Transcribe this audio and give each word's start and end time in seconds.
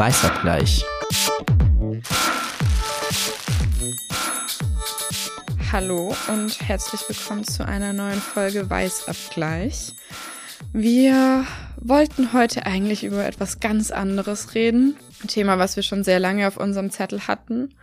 Weißabgleich. 0.00 0.82
Hallo 5.70 6.16
und 6.28 6.58
herzlich 6.66 7.06
willkommen 7.06 7.44
zu 7.44 7.66
einer 7.66 7.92
neuen 7.92 8.18
Folge 8.18 8.70
Weißabgleich. 8.70 9.92
Wir 10.72 11.44
wollten 11.76 12.32
heute 12.32 12.64
eigentlich 12.64 13.04
über 13.04 13.26
etwas 13.26 13.60
ganz 13.60 13.90
anderes 13.90 14.54
reden. 14.54 14.96
Ein 15.22 15.28
Thema, 15.28 15.58
was 15.58 15.76
wir 15.76 15.82
schon 15.82 16.02
sehr 16.02 16.18
lange 16.18 16.48
auf 16.48 16.56
unserem 16.56 16.90
Zettel 16.90 17.26
hatten. 17.26 17.74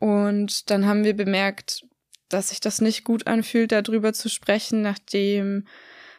Und 0.00 0.70
dann 0.70 0.86
haben 0.86 1.04
wir 1.04 1.14
bemerkt, 1.14 1.86
dass 2.28 2.48
sich 2.48 2.58
das 2.58 2.80
nicht 2.80 3.04
gut 3.04 3.28
anfühlt, 3.28 3.70
darüber 3.70 4.12
zu 4.12 4.28
sprechen, 4.28 4.82
nachdem 4.82 5.68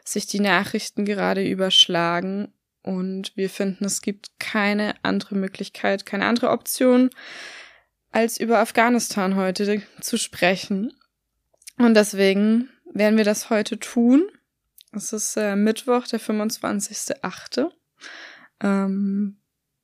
sich 0.06 0.28
die 0.28 0.40
Nachrichten 0.40 1.04
gerade 1.04 1.46
überschlagen. 1.46 2.54
Und 2.82 3.36
wir 3.36 3.50
finden, 3.50 3.86
es 3.86 4.02
gibt 4.02 4.40
keine 4.40 4.96
andere 5.04 5.36
Möglichkeit, 5.36 6.06
keine 6.06 6.26
andere 6.26 6.50
Option, 6.50 7.10
als 8.12 8.40
über 8.40 8.60
Afghanistan 8.60 9.36
heute 9.36 9.82
zu 10.02 10.18
sprechen. 10.18 10.94
Und 11.78 11.94
deswegen 11.94 12.70
werden 12.94 13.18
wir 13.18 13.26
das 13.26 13.50
heute 13.50 13.80
tun. 13.80 14.30
Es 14.92 15.14
ist 15.14 15.38
äh, 15.38 15.56
Mittwoch, 15.56 16.08
der 16.08 16.20
25.8. 16.20 17.70
Ähm, 18.62 19.38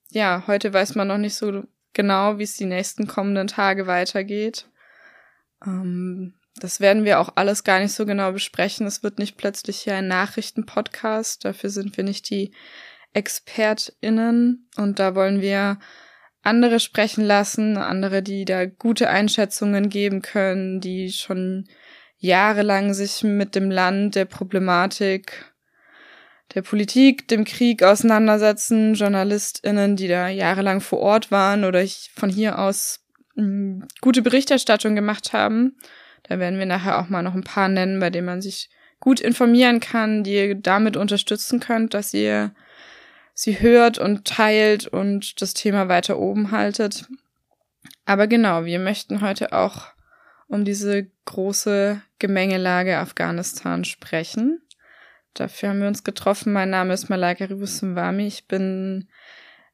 ja, 0.09 0.43
heute 0.47 0.73
weiß 0.73 0.95
man 0.95 1.07
noch 1.07 1.17
nicht 1.17 1.35
so 1.35 1.63
genau, 1.93 2.39
wie 2.39 2.43
es 2.43 2.57
die 2.57 2.65
nächsten 2.65 3.07
kommenden 3.07 3.47
Tage 3.47 3.87
weitergeht. 3.87 4.67
Ähm, 5.65 6.33
das 6.57 6.79
werden 6.79 7.03
wir 7.03 7.19
auch 7.19 7.33
alles 7.35 7.63
gar 7.63 7.79
nicht 7.79 7.93
so 7.93 8.05
genau 8.05 8.31
besprechen. 8.31 8.87
Es 8.87 9.03
wird 9.03 9.19
nicht 9.19 9.37
plötzlich 9.37 9.77
hier 9.79 9.95
ein 9.95 10.07
Nachrichtenpodcast. 10.07 11.43
Dafür 11.43 11.69
sind 11.69 11.97
wir 11.97 12.03
nicht 12.03 12.29
die 12.29 12.51
ExpertInnen. 13.13 14.69
Und 14.77 14.99
da 14.99 15.15
wollen 15.15 15.41
wir 15.41 15.79
andere 16.43 16.79
sprechen 16.79 17.25
lassen, 17.25 17.77
andere, 17.77 18.21
die 18.21 18.45
da 18.45 18.65
gute 18.65 19.09
Einschätzungen 19.09 19.89
geben 19.89 20.21
können, 20.21 20.79
die 20.79 21.11
schon 21.11 21.67
jahrelang 22.17 22.93
sich 22.93 23.23
mit 23.23 23.55
dem 23.55 23.69
Land, 23.69 24.15
der 24.15 24.25
Problematik, 24.25 25.53
der 26.53 26.61
Politik, 26.61 27.27
dem 27.27 27.43
Krieg 27.43 27.83
auseinandersetzen, 27.83 28.93
JournalistInnen, 28.93 29.95
die 29.95 30.07
da 30.07 30.29
jahrelang 30.29 30.79
vor 30.79 30.99
Ort 30.99 31.31
waren 31.31 31.65
oder 31.65 31.83
von 32.13 32.29
hier 32.29 32.59
aus 32.59 33.03
mh, 33.35 33.87
gute 34.01 34.21
Berichterstattung 34.21 34.95
gemacht 34.95 35.33
haben. 35.33 35.75
Da 36.27 36.39
werden 36.39 36.59
wir 36.59 36.65
nachher 36.65 36.99
auch 36.99 37.09
mal 37.09 37.21
noch 37.21 37.35
ein 37.35 37.43
paar 37.43 37.67
nennen, 37.67 37.99
bei 37.99 38.09
denen 38.09 38.25
man 38.25 38.41
sich 38.41 38.69
gut 38.99 39.19
informieren 39.19 39.79
kann, 39.79 40.23
die 40.23 40.33
ihr 40.33 40.55
damit 40.55 40.97
unterstützen 40.97 41.59
könnt, 41.59 41.93
dass 41.93 42.13
ihr 42.13 42.53
sie 43.33 43.59
hört 43.59 43.97
und 43.97 44.25
teilt 44.25 44.87
und 44.87 45.41
das 45.41 45.53
Thema 45.53 45.89
weiter 45.89 46.17
oben 46.17 46.51
haltet. 46.51 47.05
Aber 48.05 48.27
genau, 48.27 48.65
wir 48.65 48.79
möchten 48.79 49.21
heute 49.21 49.53
auch 49.53 49.87
um 50.47 50.63
diese 50.63 51.07
große 51.25 52.01
Gemengelage 52.19 52.97
Afghanistan 52.97 53.83
sprechen. 53.83 54.61
Dafür 55.33 55.69
haben 55.69 55.81
wir 55.81 55.87
uns 55.87 56.03
getroffen. 56.03 56.53
Mein 56.53 56.69
Name 56.69 56.93
ist 56.93 57.09
Malaika 57.09 57.45
Ribusumwami. 57.45 58.25
Ich 58.25 58.47
bin 58.47 59.09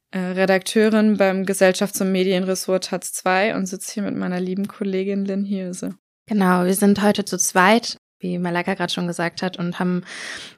äh, 0.09 0.19
Redakteurin 0.19 1.17
beim 1.17 1.45
Gesellschafts- 1.45 2.02
und 2.02 2.11
Medienressort 2.11 2.86
Taz 2.86 3.13
2 3.13 3.55
und 3.55 3.67
sitze 3.67 3.93
hier 3.93 4.03
mit 4.03 4.15
meiner 4.15 4.39
lieben 4.39 4.67
Kollegin 4.67 5.25
Lynn 5.25 5.45
Hirse. 5.45 5.97
Genau, 6.27 6.66
wir 6.66 6.75
sind 6.75 7.02
heute 7.02 7.25
zu 7.25 7.38
zweit, 7.38 7.97
wie 8.19 8.38
Malaika 8.38 8.73
gerade 8.75 8.94
schon 8.94 9.08
gesagt 9.08 9.41
hat, 9.41 9.58
und 9.58 9.80
haben 9.80 10.03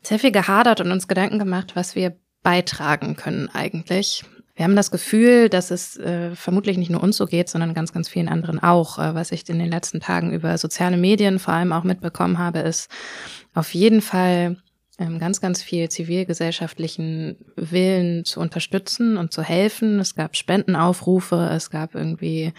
sehr 0.02 0.19
viel 0.19 0.31
gehadert 0.31 0.81
und 0.81 0.92
uns 0.92 1.08
Gedanken 1.08 1.39
gemacht, 1.39 1.75
was 1.75 1.95
wir 1.95 2.16
beitragen 2.44 3.16
können 3.16 3.50
eigentlich. 3.53 4.23
Wir 4.56 4.66
haben 4.66 4.75
das 4.75 4.91
Gefühl, 4.91 5.50
dass 5.50 5.72
es 5.72 5.97
äh, 5.97 6.36
vermutlich 6.36 6.78
nicht 6.78 6.91
nur 6.91 7.02
uns 7.02 7.17
so 7.17 7.25
geht, 7.25 7.50
sondern 7.50 7.73
ganz, 7.73 7.91
ganz 7.91 8.08
vielen 8.08 8.30
anderen 8.30 8.61
auch. 8.61 9.00
Äh, 9.00 9.16
was 9.16 9.31
ich 9.31 9.50
in 9.50 9.57
den 9.57 9.72
letzten 9.72 10.00
Tagen 10.00 10.31
über 10.31 10.57
soziale 10.59 10.97
Medien 10.97 11.40
vor 11.40 11.56
allem 11.56 11.74
auch 11.74 11.84
mitbekommen 11.84 12.38
habe, 12.38 12.59
ist 12.59 12.91
auf 13.56 13.74
jeden 13.74 14.01
Fall 14.01 14.57
ähm, 15.00 15.18
ganz, 15.18 15.41
ganz 15.41 15.63
viel 15.63 15.90
zivilgesellschaftlichen 15.90 17.38
Willen 17.56 18.25
zu 18.25 18.40
unterstützen 18.40 19.18
und 19.18 19.34
zu 19.34 19.41
helfen. 19.41 20.00
Es 20.00 20.13
gab 20.13 20.35
Spendenaufrufe, 20.35 21.50
es 21.51 21.72
gab 21.72 21.95
irgendwie 21.95 22.53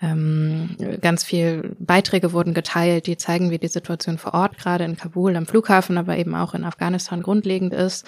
ähm, 0.00 0.76
ganz 1.00 1.24
viel 1.24 1.74
Beiträge 1.78 2.32
wurden 2.32 2.52
geteilt, 2.52 3.06
die 3.06 3.16
zeigen, 3.16 3.50
wie 3.50 3.58
die 3.58 3.68
Situation 3.68 4.18
vor 4.18 4.34
Ort 4.34 4.58
gerade 4.58 4.84
in 4.84 4.96
Kabul 4.96 5.34
am 5.36 5.46
Flughafen, 5.46 5.96
aber 5.96 6.18
eben 6.18 6.34
auch 6.34 6.54
in 6.54 6.64
Afghanistan 6.64 7.22
grundlegend 7.22 7.72
ist. 7.72 8.06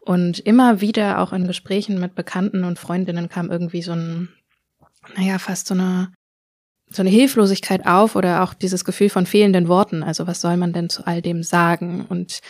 Und 0.00 0.40
immer 0.40 0.80
wieder 0.80 1.20
auch 1.20 1.32
in 1.32 1.46
Gesprächen 1.46 2.00
mit 2.00 2.14
Bekannten 2.14 2.64
und 2.64 2.78
Freundinnen 2.78 3.28
kam 3.28 3.50
irgendwie 3.50 3.82
so 3.82 3.92
ein, 3.92 4.30
naja, 5.16 5.38
fast 5.38 5.68
so 5.68 5.74
eine 5.74 6.12
so 6.90 7.02
eine 7.02 7.10
Hilflosigkeit 7.10 7.86
auf 7.86 8.16
oder 8.16 8.42
auch 8.42 8.54
dieses 8.54 8.84
Gefühl 8.84 9.10
von 9.10 9.26
fehlenden 9.26 9.68
Worten. 9.68 10.02
Also 10.02 10.26
was 10.26 10.40
soll 10.40 10.56
man 10.56 10.72
denn 10.72 10.88
zu 10.88 11.06
all 11.06 11.20
dem 11.20 11.42
sagen? 11.42 12.06
Und 12.08 12.40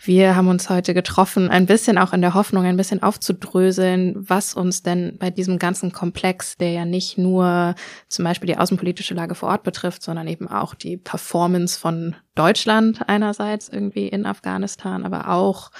wir 0.00 0.36
haben 0.36 0.48
uns 0.48 0.68
heute 0.68 0.94
getroffen, 0.94 1.48
ein 1.48 1.66
bisschen 1.66 1.98
auch 1.98 2.12
in 2.12 2.20
der 2.20 2.34
Hoffnung, 2.34 2.64
ein 2.64 2.76
bisschen 2.76 3.02
aufzudröseln, 3.02 4.14
was 4.16 4.54
uns 4.54 4.82
denn 4.82 5.16
bei 5.18 5.30
diesem 5.30 5.58
ganzen 5.58 5.92
Komplex, 5.92 6.56
der 6.56 6.72
ja 6.72 6.84
nicht 6.84 7.18
nur 7.18 7.74
zum 8.08 8.24
Beispiel 8.24 8.46
die 8.46 8.58
außenpolitische 8.58 9.14
Lage 9.14 9.34
vor 9.34 9.48
Ort 9.48 9.62
betrifft, 9.62 10.02
sondern 10.02 10.28
eben 10.28 10.48
auch 10.48 10.74
die 10.74 10.96
Performance 10.96 11.78
von 11.78 12.14
Deutschland 12.34 13.08
einerseits 13.08 13.68
irgendwie 13.68 14.08
in 14.08 14.26
Afghanistan, 14.26 15.04
aber 15.04 15.30
auch 15.30 15.70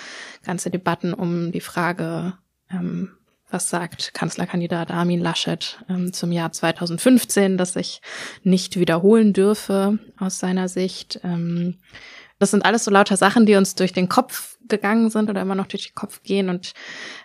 ganze 0.42 0.70
Debatten 0.70 1.12
um 1.12 1.52
die 1.52 1.60
Frage, 1.60 2.34
ähm, 2.70 3.10
was 3.50 3.68
sagt 3.68 4.12
Kanzlerkandidat 4.14 4.90
Armin 4.90 5.20
Laschet 5.20 5.78
ähm, 5.88 6.12
zum 6.12 6.32
Jahr 6.32 6.52
2015, 6.52 7.56
das 7.56 7.72
sich 7.72 8.00
nicht 8.42 8.78
wiederholen 8.78 9.32
dürfe 9.32 9.98
aus 10.18 10.38
seiner 10.38 10.68
Sicht. 10.68 11.20
Ähm, 11.24 11.78
das 12.38 12.50
sind 12.50 12.64
alles 12.64 12.84
so 12.84 12.90
lauter 12.90 13.16
Sachen, 13.16 13.46
die 13.46 13.56
uns 13.56 13.74
durch 13.74 13.92
den 13.92 14.08
Kopf 14.08 14.58
gegangen 14.68 15.10
sind 15.10 15.30
oder 15.30 15.40
immer 15.40 15.54
noch 15.54 15.66
durch 15.66 15.88
den 15.88 15.94
Kopf 15.94 16.22
gehen. 16.22 16.48
Und 16.48 16.72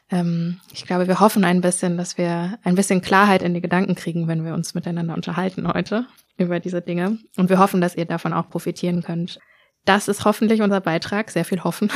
ähm, 0.10 0.60
ich 0.72 0.86
glaube, 0.86 1.08
wir 1.08 1.20
hoffen 1.20 1.44
ein 1.44 1.62
bisschen, 1.62 1.98
dass 1.98 2.18
wir 2.18 2.58
ein 2.64 2.76
bisschen 2.76 3.02
Klarheit 3.02 3.44
in 3.44 3.54
die 3.54 3.62
Gedanken 3.62 3.96
kriegen, 3.96 4.28
wenn 4.28 4.46
wir 4.46 4.54
uns 4.54 4.74
miteinander 4.74 5.14
unterhalten 5.14 5.68
heute 5.68 6.08
über 6.38 6.60
diese 6.60 6.82
Dinge. 6.82 7.20
Und 7.38 7.50
wir 7.50 7.60
hoffen, 7.60 7.82
dass 7.82 7.96
ihr 7.96 8.06
davon 8.06 8.34
auch 8.34 8.50
profitieren 8.50 9.04
könnt. 9.04 9.40
Das 9.86 10.08
ist 10.08 10.26
hoffentlich 10.26 10.62
unser 10.62 10.82
Beitrag. 10.82 11.30
Sehr 11.30 11.46
viel 11.46 11.64
hoffen. 11.64 11.92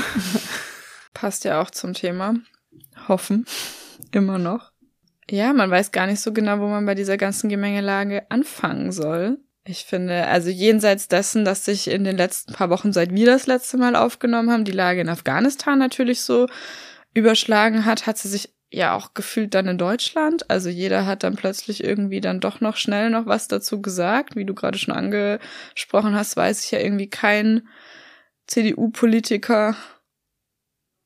Passt 1.14 1.46
ja 1.46 1.62
auch 1.62 1.72
zum 1.72 1.94
Thema. 1.94 2.36
Hoffen. 3.08 3.46
Immer 4.12 4.38
noch. 4.38 4.72
Ja, 5.30 5.52
man 5.54 5.70
weiß 5.70 5.92
gar 5.92 6.08
nicht 6.08 6.22
so 6.22 6.32
genau, 6.32 6.60
wo 6.60 6.68
man 6.68 6.86
bei 6.86 6.96
dieser 6.96 7.18
ganzen 7.18 7.50
Gemengelage 7.50 8.30
anfangen 8.30 8.92
soll. 8.92 9.40
Ich 9.66 9.84
finde, 9.84 10.28
also 10.28 10.50
jenseits 10.50 11.10
dessen, 11.10 11.44
dass 11.44 11.66
sich 11.66 11.90
in 11.90 12.06
den 12.06 12.16
letzten 12.16 12.54
paar 12.54 12.70
Wochen, 12.70 12.94
seit 12.94 13.14
wir 13.14 13.26
das 13.26 13.48
letzte 13.48 13.78
Mal 13.78 13.98
aufgenommen 13.98 14.50
haben, 14.50 14.64
die 14.64 14.72
Lage 14.72 15.02
in 15.02 15.10
Afghanistan 15.10 15.78
natürlich 15.78 16.22
so 16.22 16.48
überschlagen 17.14 17.84
hat, 17.84 18.08
hat 18.08 18.18
sie 18.18 18.30
sich 18.30 18.54
ja 18.72 18.96
auch 18.96 19.14
gefühlt 19.14 19.54
dann 19.54 19.68
in 19.68 19.78
Deutschland. 19.78 20.50
Also 20.50 20.70
jeder 20.70 21.06
hat 21.06 21.24
dann 21.24 21.36
plötzlich 21.36 21.84
irgendwie 21.84 22.22
dann 22.22 22.40
doch 22.40 22.62
noch 22.62 22.78
schnell 22.78 23.10
noch 23.10 23.26
was 23.26 23.50
dazu 23.50 23.82
gesagt. 23.82 24.38
Wie 24.38 24.46
du 24.46 24.54
gerade 24.54 24.78
schon 24.78 24.94
angesprochen 24.94 26.16
hast, 26.16 26.38
weiß 26.38 26.64
ich 26.64 26.72
ja 26.72 26.80
irgendwie 26.80 27.10
kein 27.10 27.68
CDU-Politiker 28.48 29.76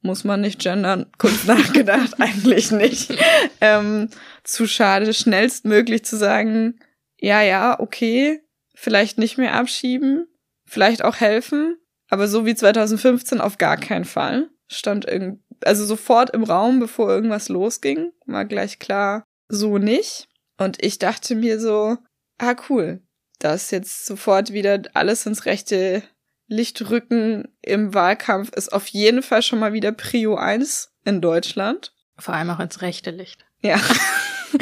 muss 0.01 0.23
man 0.23 0.41
nicht 0.41 0.59
gendern, 0.59 1.05
kurz 1.17 1.45
nachgedacht, 1.45 2.15
eigentlich 2.19 2.71
nicht. 2.71 3.13
Ähm, 3.59 4.09
zu 4.43 4.67
schade, 4.67 5.13
schnellstmöglich 5.13 6.03
zu 6.05 6.17
sagen, 6.17 6.79
ja, 7.19 7.41
ja, 7.41 7.79
okay, 7.79 8.41
vielleicht 8.73 9.17
nicht 9.17 9.37
mehr 9.37 9.53
abschieben, 9.53 10.27
vielleicht 10.65 11.03
auch 11.03 11.17
helfen, 11.17 11.77
aber 12.09 12.27
so 12.27 12.45
wie 12.45 12.55
2015 12.55 13.39
auf 13.39 13.57
gar 13.57 13.77
keinen 13.77 14.05
Fall. 14.05 14.49
Stand 14.67 15.05
irgend, 15.05 15.41
also 15.63 15.85
sofort 15.85 16.31
im 16.31 16.43
Raum, 16.43 16.79
bevor 16.79 17.09
irgendwas 17.09 17.49
losging, 17.49 18.11
war 18.25 18.45
gleich 18.45 18.79
klar, 18.79 19.23
so 19.49 19.77
nicht. 19.77 20.27
Und 20.57 20.83
ich 20.83 20.97
dachte 20.97 21.35
mir 21.35 21.59
so, 21.59 21.97
ah 22.37 22.55
cool, 22.69 23.01
dass 23.39 23.71
jetzt 23.71 24.05
sofort 24.05 24.53
wieder 24.53 24.81
alles 24.93 25.25
ins 25.25 25.45
rechte 25.45 26.03
Licht 26.51 26.89
rücken 26.89 27.47
im 27.61 27.93
Wahlkampf 27.93 28.51
ist 28.53 28.73
auf 28.73 28.87
jeden 28.87 29.23
Fall 29.23 29.41
schon 29.41 29.59
mal 29.59 29.71
wieder 29.71 29.93
Prio 29.93 30.35
1 30.35 30.91
in 31.05 31.21
Deutschland. 31.21 31.93
Vor 32.17 32.33
allem 32.33 32.49
auch 32.49 32.59
ins 32.59 32.81
rechte 32.81 33.09
Licht. 33.09 33.45
Ja. 33.61 33.79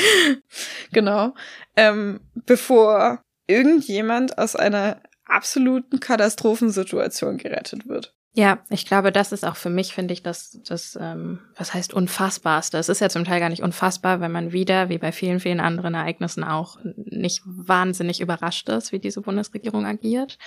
genau. 0.91 1.33
Ähm, 1.75 2.19
bevor 2.36 3.24
irgendjemand 3.47 4.38
aus 4.38 4.56
einer 4.56 5.01
absoluten 5.25 6.00
Katastrophensituation 6.00 7.38
gerettet 7.38 7.88
wird. 7.88 8.13
Ja, 8.33 8.59
ich 8.69 8.85
glaube, 8.85 9.12
das 9.12 9.31
ist 9.31 9.44
auch 9.44 9.56
für 9.56 9.71
mich, 9.71 9.95
finde 9.95 10.13
ich, 10.13 10.21
das, 10.21 10.59
das 10.68 10.95
ähm, 11.01 11.39
was 11.57 11.74
heißt 11.74 11.95
unfassbarste. 11.95 12.77
Es 12.77 12.88
ist 12.88 13.01
ja 13.01 13.09
zum 13.09 13.25
Teil 13.25 13.39
gar 13.39 13.50
nicht 13.50 13.63
unfassbar, 13.63 14.21
wenn 14.21 14.31
man 14.31 14.51
wieder, 14.51 14.89
wie 14.89 15.00
bei 15.00 15.12
vielen, 15.12 15.39
vielen 15.39 15.59
anderen 15.59 15.95
Ereignissen 15.95 16.44
auch, 16.44 16.77
nicht 16.83 17.42
wahnsinnig 17.45 18.21
überrascht 18.21 18.69
ist, 18.69 18.92
wie 18.92 19.00
diese 19.00 19.21
Bundesregierung 19.21 19.88
agiert. 19.88 20.38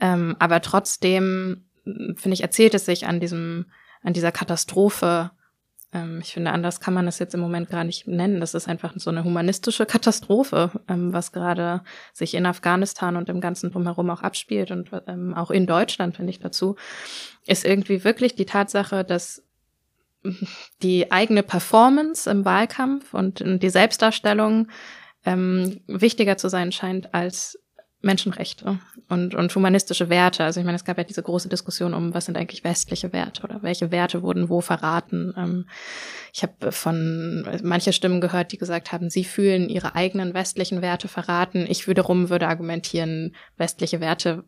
Ähm, 0.00 0.36
aber 0.38 0.60
trotzdem, 0.60 1.64
finde 1.84 2.32
ich, 2.32 2.42
erzählt 2.42 2.74
es 2.74 2.86
sich 2.86 3.06
an 3.06 3.20
diesem, 3.20 3.66
an 4.02 4.12
dieser 4.12 4.32
Katastrophe 4.32 5.30
Ähm, 5.92 6.20
ich 6.22 6.32
finde, 6.32 6.52
anders 6.52 6.80
kann 6.80 6.94
man 6.94 7.08
es 7.08 7.18
jetzt 7.18 7.34
im 7.34 7.40
Moment 7.40 7.68
gar 7.68 7.84
nicht 7.84 8.06
nennen. 8.06 8.40
Das 8.40 8.54
ist 8.54 8.68
einfach 8.68 8.92
so 8.96 9.10
eine 9.10 9.24
humanistische 9.24 9.86
Katastrophe, 9.86 10.70
ähm, 10.88 11.12
was 11.12 11.32
gerade 11.32 11.82
sich 12.12 12.34
in 12.34 12.46
Afghanistan 12.46 13.16
und 13.16 13.28
im 13.28 13.40
ganzen 13.40 13.72
drumherum 13.72 14.10
auch 14.10 14.22
abspielt 14.22 14.70
und 14.70 14.90
ähm, 15.06 15.34
auch 15.34 15.50
in 15.50 15.66
Deutschland, 15.66 16.16
finde 16.16 16.30
ich 16.30 16.38
dazu, 16.38 16.76
ist 17.46 17.64
irgendwie 17.64 18.04
wirklich 18.04 18.34
die 18.36 18.46
Tatsache, 18.46 19.04
dass 19.04 19.42
die 20.82 21.10
eigene 21.10 21.42
Performance 21.42 22.30
im 22.30 22.44
Wahlkampf 22.44 23.14
und 23.14 23.42
die 23.44 23.70
Selbstdarstellung 23.70 24.68
ähm, 25.24 25.80
wichtiger 25.86 26.36
zu 26.36 26.48
sein 26.48 26.72
scheint 26.72 27.14
als 27.14 27.58
Menschenrechte 28.02 28.78
und, 29.08 29.34
und 29.34 29.54
humanistische 29.54 30.08
Werte. 30.08 30.44
Also 30.44 30.60
ich 30.60 30.66
meine, 30.66 30.76
es 30.76 30.84
gab 30.84 30.96
ja 30.96 31.04
diese 31.04 31.22
große 31.22 31.48
Diskussion 31.48 31.92
um, 31.92 32.14
was 32.14 32.24
sind 32.24 32.38
eigentlich 32.38 32.64
westliche 32.64 33.12
Werte 33.12 33.42
oder 33.42 33.62
welche 33.62 33.90
Werte 33.90 34.22
wurden 34.22 34.48
wo 34.48 34.60
verraten. 34.62 35.34
Ähm, 35.36 35.66
ich 36.32 36.42
habe 36.42 36.72
von 36.72 37.46
manche 37.62 37.92
Stimmen 37.92 38.20
gehört, 38.20 38.52
die 38.52 38.58
gesagt 38.58 38.92
haben, 38.92 39.10
sie 39.10 39.24
fühlen 39.24 39.68
ihre 39.68 39.94
eigenen 39.96 40.32
westlichen 40.32 40.80
Werte 40.80 41.08
verraten. 41.08 41.66
Ich 41.68 41.88
wiederum 41.88 42.30
würde 42.30 42.48
argumentieren, 42.48 43.34
westliche 43.58 44.00
Werte, 44.00 44.44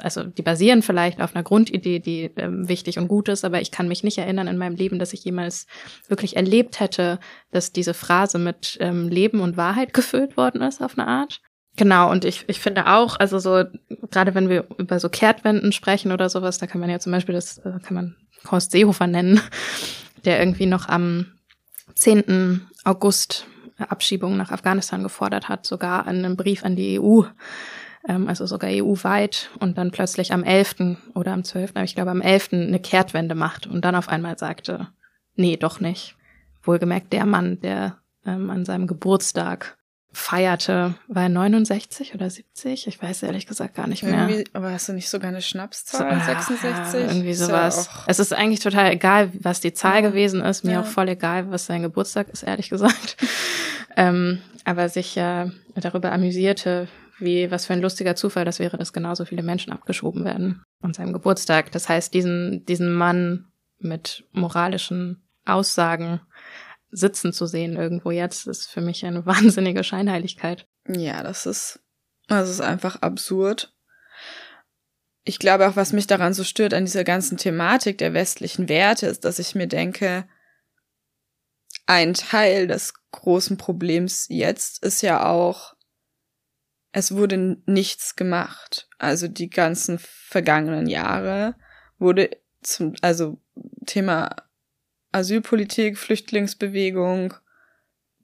also 0.00 0.24
die 0.24 0.42
basieren 0.42 0.82
vielleicht 0.82 1.20
auf 1.20 1.34
einer 1.34 1.44
Grundidee, 1.44 1.98
die 1.98 2.30
ähm, 2.36 2.68
wichtig 2.68 2.98
und 2.98 3.08
gut 3.08 3.28
ist, 3.28 3.44
aber 3.44 3.60
ich 3.60 3.70
kann 3.70 3.88
mich 3.88 4.04
nicht 4.04 4.18
erinnern 4.18 4.48
in 4.48 4.58
meinem 4.58 4.76
Leben, 4.76 4.98
dass 4.98 5.12
ich 5.12 5.24
jemals 5.24 5.66
wirklich 6.08 6.36
erlebt 6.36 6.80
hätte, 6.80 7.18
dass 7.50 7.72
diese 7.72 7.94
Phrase 7.94 8.38
mit 8.38 8.76
ähm, 8.80 9.08
Leben 9.08 9.40
und 9.40 9.56
Wahrheit 9.56 9.92
gefüllt 9.94 10.36
worden 10.36 10.62
ist 10.62 10.82
auf 10.82 10.96
eine 10.98 11.08
Art. 11.08 11.40
Genau, 11.76 12.10
und 12.10 12.24
ich, 12.24 12.44
ich 12.46 12.60
finde 12.60 12.86
auch, 12.86 13.18
also 13.18 13.38
so, 13.38 13.64
gerade 14.10 14.34
wenn 14.34 14.48
wir 14.48 14.66
über 14.78 15.00
so 15.00 15.08
Kehrtwenden 15.08 15.72
sprechen 15.72 16.12
oder 16.12 16.28
sowas, 16.28 16.58
da 16.58 16.66
kann 16.66 16.80
man 16.80 16.90
ja 16.90 17.00
zum 17.00 17.10
Beispiel 17.10 17.34
das, 17.34 17.58
äh, 17.58 17.72
kann 17.82 17.94
man 17.94 18.16
Horst 18.50 18.70
Seehofer 18.70 19.06
nennen, 19.06 19.40
der 20.24 20.38
irgendwie 20.38 20.66
noch 20.66 20.88
am 20.88 21.32
10. 21.96 22.66
August 22.84 23.46
Abschiebung 23.78 24.36
nach 24.36 24.52
Afghanistan 24.52 25.02
gefordert 25.02 25.48
hat, 25.48 25.66
sogar 25.66 26.06
an 26.06 26.18
einem 26.18 26.36
Brief 26.36 26.64
an 26.64 26.76
die 26.76 27.00
EU, 27.00 27.22
ähm, 28.08 28.28
also 28.28 28.46
sogar 28.46 28.70
EU-weit, 28.70 29.50
und 29.58 29.76
dann 29.76 29.90
plötzlich 29.90 30.32
am 30.32 30.44
11. 30.44 30.96
oder 31.14 31.32
am 31.32 31.42
12., 31.42 31.72
aber 31.74 31.84
ich 31.84 31.96
glaube 31.96 32.12
am 32.12 32.20
11. 32.20 32.52
eine 32.52 32.78
Kehrtwende 32.78 33.34
macht 33.34 33.66
und 33.66 33.84
dann 33.84 33.96
auf 33.96 34.08
einmal 34.08 34.38
sagte, 34.38 34.88
nee, 35.34 35.56
doch 35.56 35.80
nicht. 35.80 36.16
Wohlgemerkt 36.62 37.12
der 37.12 37.26
Mann, 37.26 37.60
der 37.60 37.98
ähm, 38.24 38.48
an 38.50 38.64
seinem 38.64 38.86
Geburtstag 38.86 39.76
feierte, 40.14 40.94
war 41.08 41.24
er 41.24 41.28
69 41.28 42.14
oder 42.14 42.30
70? 42.30 42.86
Ich 42.86 43.02
weiß 43.02 43.24
ehrlich 43.24 43.46
gesagt 43.46 43.74
gar 43.74 43.86
nicht 43.86 44.02
mehr. 44.02 44.28
Irgendwie, 44.28 44.44
aber 44.52 44.70
hast 44.70 44.88
du 44.88 44.92
nicht 44.92 45.08
sogar 45.08 45.28
eine 45.28 45.42
Schnapszahl? 45.42 46.20
So, 46.20 46.26
66? 46.26 47.00
Ja, 47.00 47.06
irgendwie 47.08 47.34
sowas. 47.34 47.90
Ja 47.92 48.04
es 48.06 48.18
ist 48.18 48.32
eigentlich 48.32 48.60
total 48.60 48.92
egal, 48.92 49.30
was 49.40 49.60
die 49.60 49.72
Zahl 49.72 50.02
ja. 50.02 50.08
gewesen 50.08 50.40
ist. 50.40 50.64
Mir 50.64 50.80
auch 50.80 50.86
voll 50.86 51.08
egal, 51.08 51.50
was 51.50 51.66
sein 51.66 51.82
Geburtstag 51.82 52.28
ist, 52.30 52.44
ehrlich 52.44 52.70
gesagt. 52.70 53.16
ähm, 53.96 54.40
aber 54.64 54.88
sich 54.88 55.14
ja 55.14 55.50
darüber 55.74 56.12
amüsierte, 56.12 56.88
wie, 57.18 57.50
was 57.50 57.66
für 57.66 57.74
ein 57.74 57.82
lustiger 57.82 58.16
Zufall 58.16 58.44
das 58.44 58.58
wäre, 58.58 58.76
dass 58.76 58.92
genauso 58.92 59.24
viele 59.24 59.42
Menschen 59.42 59.72
abgeschoben 59.72 60.24
werden 60.24 60.62
an 60.80 60.94
seinem 60.94 61.12
Geburtstag. 61.12 61.72
Das 61.72 61.88
heißt, 61.88 62.14
diesen, 62.14 62.64
diesen 62.66 62.92
Mann 62.92 63.46
mit 63.78 64.24
moralischen 64.32 65.22
Aussagen 65.44 66.20
sitzen 66.94 67.32
zu 67.32 67.46
sehen 67.46 67.76
irgendwo 67.76 68.10
jetzt, 68.10 68.46
ist 68.46 68.66
für 68.66 68.80
mich 68.80 69.04
eine 69.04 69.26
wahnsinnige 69.26 69.84
Scheinheiligkeit. 69.84 70.66
Ja, 70.88 71.22
das 71.22 71.46
ist, 71.46 71.80
das 72.28 72.48
ist 72.48 72.60
einfach 72.60 73.02
absurd. 73.02 73.74
Ich 75.24 75.38
glaube 75.38 75.68
auch, 75.68 75.76
was 75.76 75.92
mich 75.92 76.06
daran 76.06 76.34
so 76.34 76.44
stört 76.44 76.74
an 76.74 76.84
dieser 76.84 77.04
ganzen 77.04 77.38
Thematik 77.38 77.98
der 77.98 78.12
westlichen 78.12 78.68
Werte, 78.68 79.06
ist, 79.06 79.24
dass 79.24 79.38
ich 79.38 79.54
mir 79.54 79.66
denke, 79.66 80.28
ein 81.86 82.14
Teil 82.14 82.66
des 82.66 82.94
großen 83.10 83.56
Problems 83.56 84.26
jetzt 84.28 84.82
ist 84.82 85.02
ja 85.02 85.26
auch, 85.26 85.74
es 86.92 87.14
wurde 87.14 87.58
nichts 87.66 88.16
gemacht. 88.16 88.88
Also 88.98 89.26
die 89.26 89.50
ganzen 89.50 89.98
vergangenen 89.98 90.86
Jahre 90.88 91.56
wurde 91.98 92.30
zum, 92.62 92.94
also 93.00 93.40
Thema 93.86 94.43
Asylpolitik, 95.14 95.98
Flüchtlingsbewegung. 95.98 97.34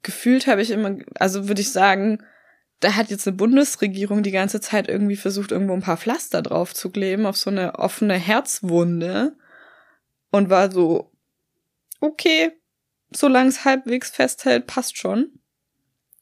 Gefühlt 0.03 0.47
habe 0.47 0.61
ich 0.61 0.71
immer, 0.71 0.97
also 1.19 1.47
würde 1.47 1.61
ich 1.61 1.71
sagen, 1.71 2.23
da 2.79 2.95
hat 2.95 3.09
jetzt 3.09 3.27
eine 3.27 3.37
Bundesregierung 3.37 4.23
die 4.23 4.31
ganze 4.31 4.59
Zeit 4.59 4.89
irgendwie 4.89 5.15
versucht, 5.15 5.51
irgendwo 5.51 5.73
ein 5.73 5.81
paar 5.81 5.97
Pflaster 5.97 6.41
drauf 6.41 6.73
zu 6.73 6.89
kleben 6.89 7.25
auf 7.25 7.37
so 7.37 7.49
eine 7.49 7.75
offene 7.75 8.15
Herzwunde 8.15 9.35
und 10.31 10.49
war 10.49 10.71
so, 10.71 11.11
okay, 11.99 12.51
solange 13.11 13.49
es 13.49 13.65
halbwegs 13.65 14.09
festhält, 14.09 14.65
passt 14.65 14.97
schon. 14.97 15.39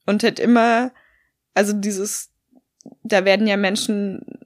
Und 0.06 0.24
hat 0.24 0.39
immer, 0.39 0.92
also 1.54 1.71
dieses, 1.71 2.31
da 3.04 3.24
werden 3.24 3.48
ja 3.48 3.56
Menschen 3.56 4.39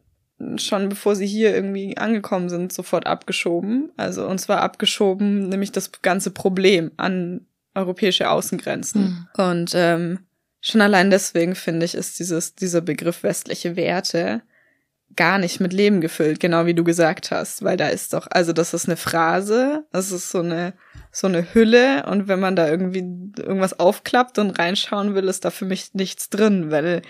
schon 0.58 0.90
bevor 0.90 1.16
sie 1.16 1.28
hier 1.28 1.54
irgendwie 1.54 1.98
angekommen 1.98 2.50
sind, 2.50 2.74
sofort 2.74 3.08
abgeschoben. 3.08 3.92
Also 3.98 4.28
und 4.28 4.40
zwar 4.40 4.62
abgeschoben, 4.62 5.50
nämlich 5.50 5.72
das 5.72 5.92
ganze 6.02 6.32
Problem 6.32 6.92
an 6.98 7.46
europäische 7.76 8.30
Außengrenzen. 8.30 9.02
Mhm. 9.02 9.28
Und 9.44 9.72
ähm, 9.76 10.20
schon 10.62 10.82
allein 10.82 11.10
deswegen 11.10 11.56
finde 11.56 11.86
ich, 11.86 11.96
ist 11.96 12.20
dieses, 12.20 12.56
dieser 12.56 12.82
Begriff 12.82 13.24
westliche 13.24 13.76
Werte 13.76 14.42
gar 15.16 15.38
nicht 15.38 15.60
mit 15.60 15.74
Leben 15.74 16.02
gefüllt, 16.02 16.40
genau 16.40 16.66
wie 16.66 16.74
du 16.74 16.84
gesagt 16.84 17.32
hast, 17.32 17.64
weil 17.64 17.78
da 17.78 17.88
ist 17.88 18.14
doch, 18.14 18.28
also 18.32 18.54
das 18.54 18.74
ist 18.74 18.88
eine 18.88 18.98
Phrase, 18.98 19.86
das 19.92 20.12
ist 20.12 20.32
so 20.32 20.40
eine, 20.40 20.74
so 21.12 21.28
eine 21.28 21.54
Hülle 21.54 22.06
und 22.08 22.28
wenn 22.28 22.40
man 22.40 22.56
da 22.56 22.68
irgendwie 22.68 23.00
irgendwas 23.38 23.80
aufklappt 23.80 24.40
und 24.40 24.58
reinschauen 24.58 25.14
will, 25.14 25.28
ist 25.28 25.46
da 25.46 25.52
für 25.52 25.66
mich 25.66 25.94
nichts 25.94 26.30
drin, 26.30 26.72
weil 26.72 27.04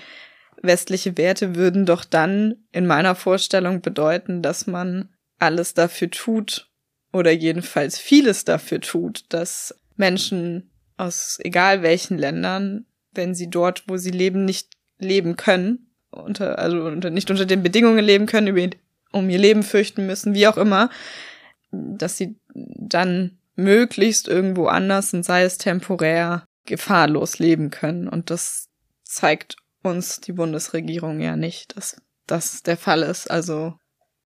westliche 0.64 1.18
Werte 1.18 1.56
würden 1.56 1.86
doch 1.86 2.06
dann 2.06 2.56
in 2.72 2.88
meiner 2.88 3.16
Vorstellung 3.16 3.82
bedeuten, 3.82 4.42
dass 4.42 4.66
man 4.66 5.10
alles 5.38 5.74
dafür 5.74 6.10
tut 6.10 6.70
oder 7.12 7.32
jedenfalls 7.32 8.00
vieles 8.00 8.46
dafür 8.46 8.82
tut, 8.82 9.26
dass 9.30 9.76
Menschen 9.98 10.72
aus 10.98 11.40
egal 11.44 11.84
welchen 11.84 12.18
Ländern, 12.18 12.86
wenn 13.12 13.36
sie 13.36 13.50
dort, 13.50 13.84
wo 13.88 13.98
sie 13.98 14.12
leben, 14.12 14.46
nicht 14.46 14.70
leben 14.98 15.36
können, 15.36 15.92
unter, 16.10 16.58
also 16.60 16.86
unter, 16.86 17.10
nicht 17.10 17.30
unter 17.30 17.46
den 17.46 17.62
Bedingungen 17.62 18.04
leben 18.04 18.26
können, 18.26 18.48
über, 18.48 18.76
um 19.12 19.30
ihr 19.30 19.38
Leben 19.38 19.64
fürchten 19.64 20.06
müssen, 20.06 20.34
wie 20.34 20.48
auch 20.48 20.58
immer, 20.58 20.90
dass 21.72 22.18
sie 22.18 22.36
dann 22.54 23.38
möglichst 23.56 24.28
irgendwo 24.28 24.68
anders 24.68 25.14
und 25.14 25.24
sei 25.24 25.44
es 25.44 25.58
temporär 25.58 26.46
gefahrlos 26.66 27.40
leben 27.40 27.70
können. 27.70 28.08
Und 28.08 28.30
das 28.30 28.70
zeigt 29.04 29.58
uns 29.84 30.22
die 30.22 30.34
Bundesregierung 30.34 31.20
ja 31.20 31.36
nicht, 31.36 31.78
dass 31.78 32.02
das 32.28 32.64
der 32.64 32.78
Fall 32.78 33.04
ist. 33.04 33.30
Also 33.30 33.74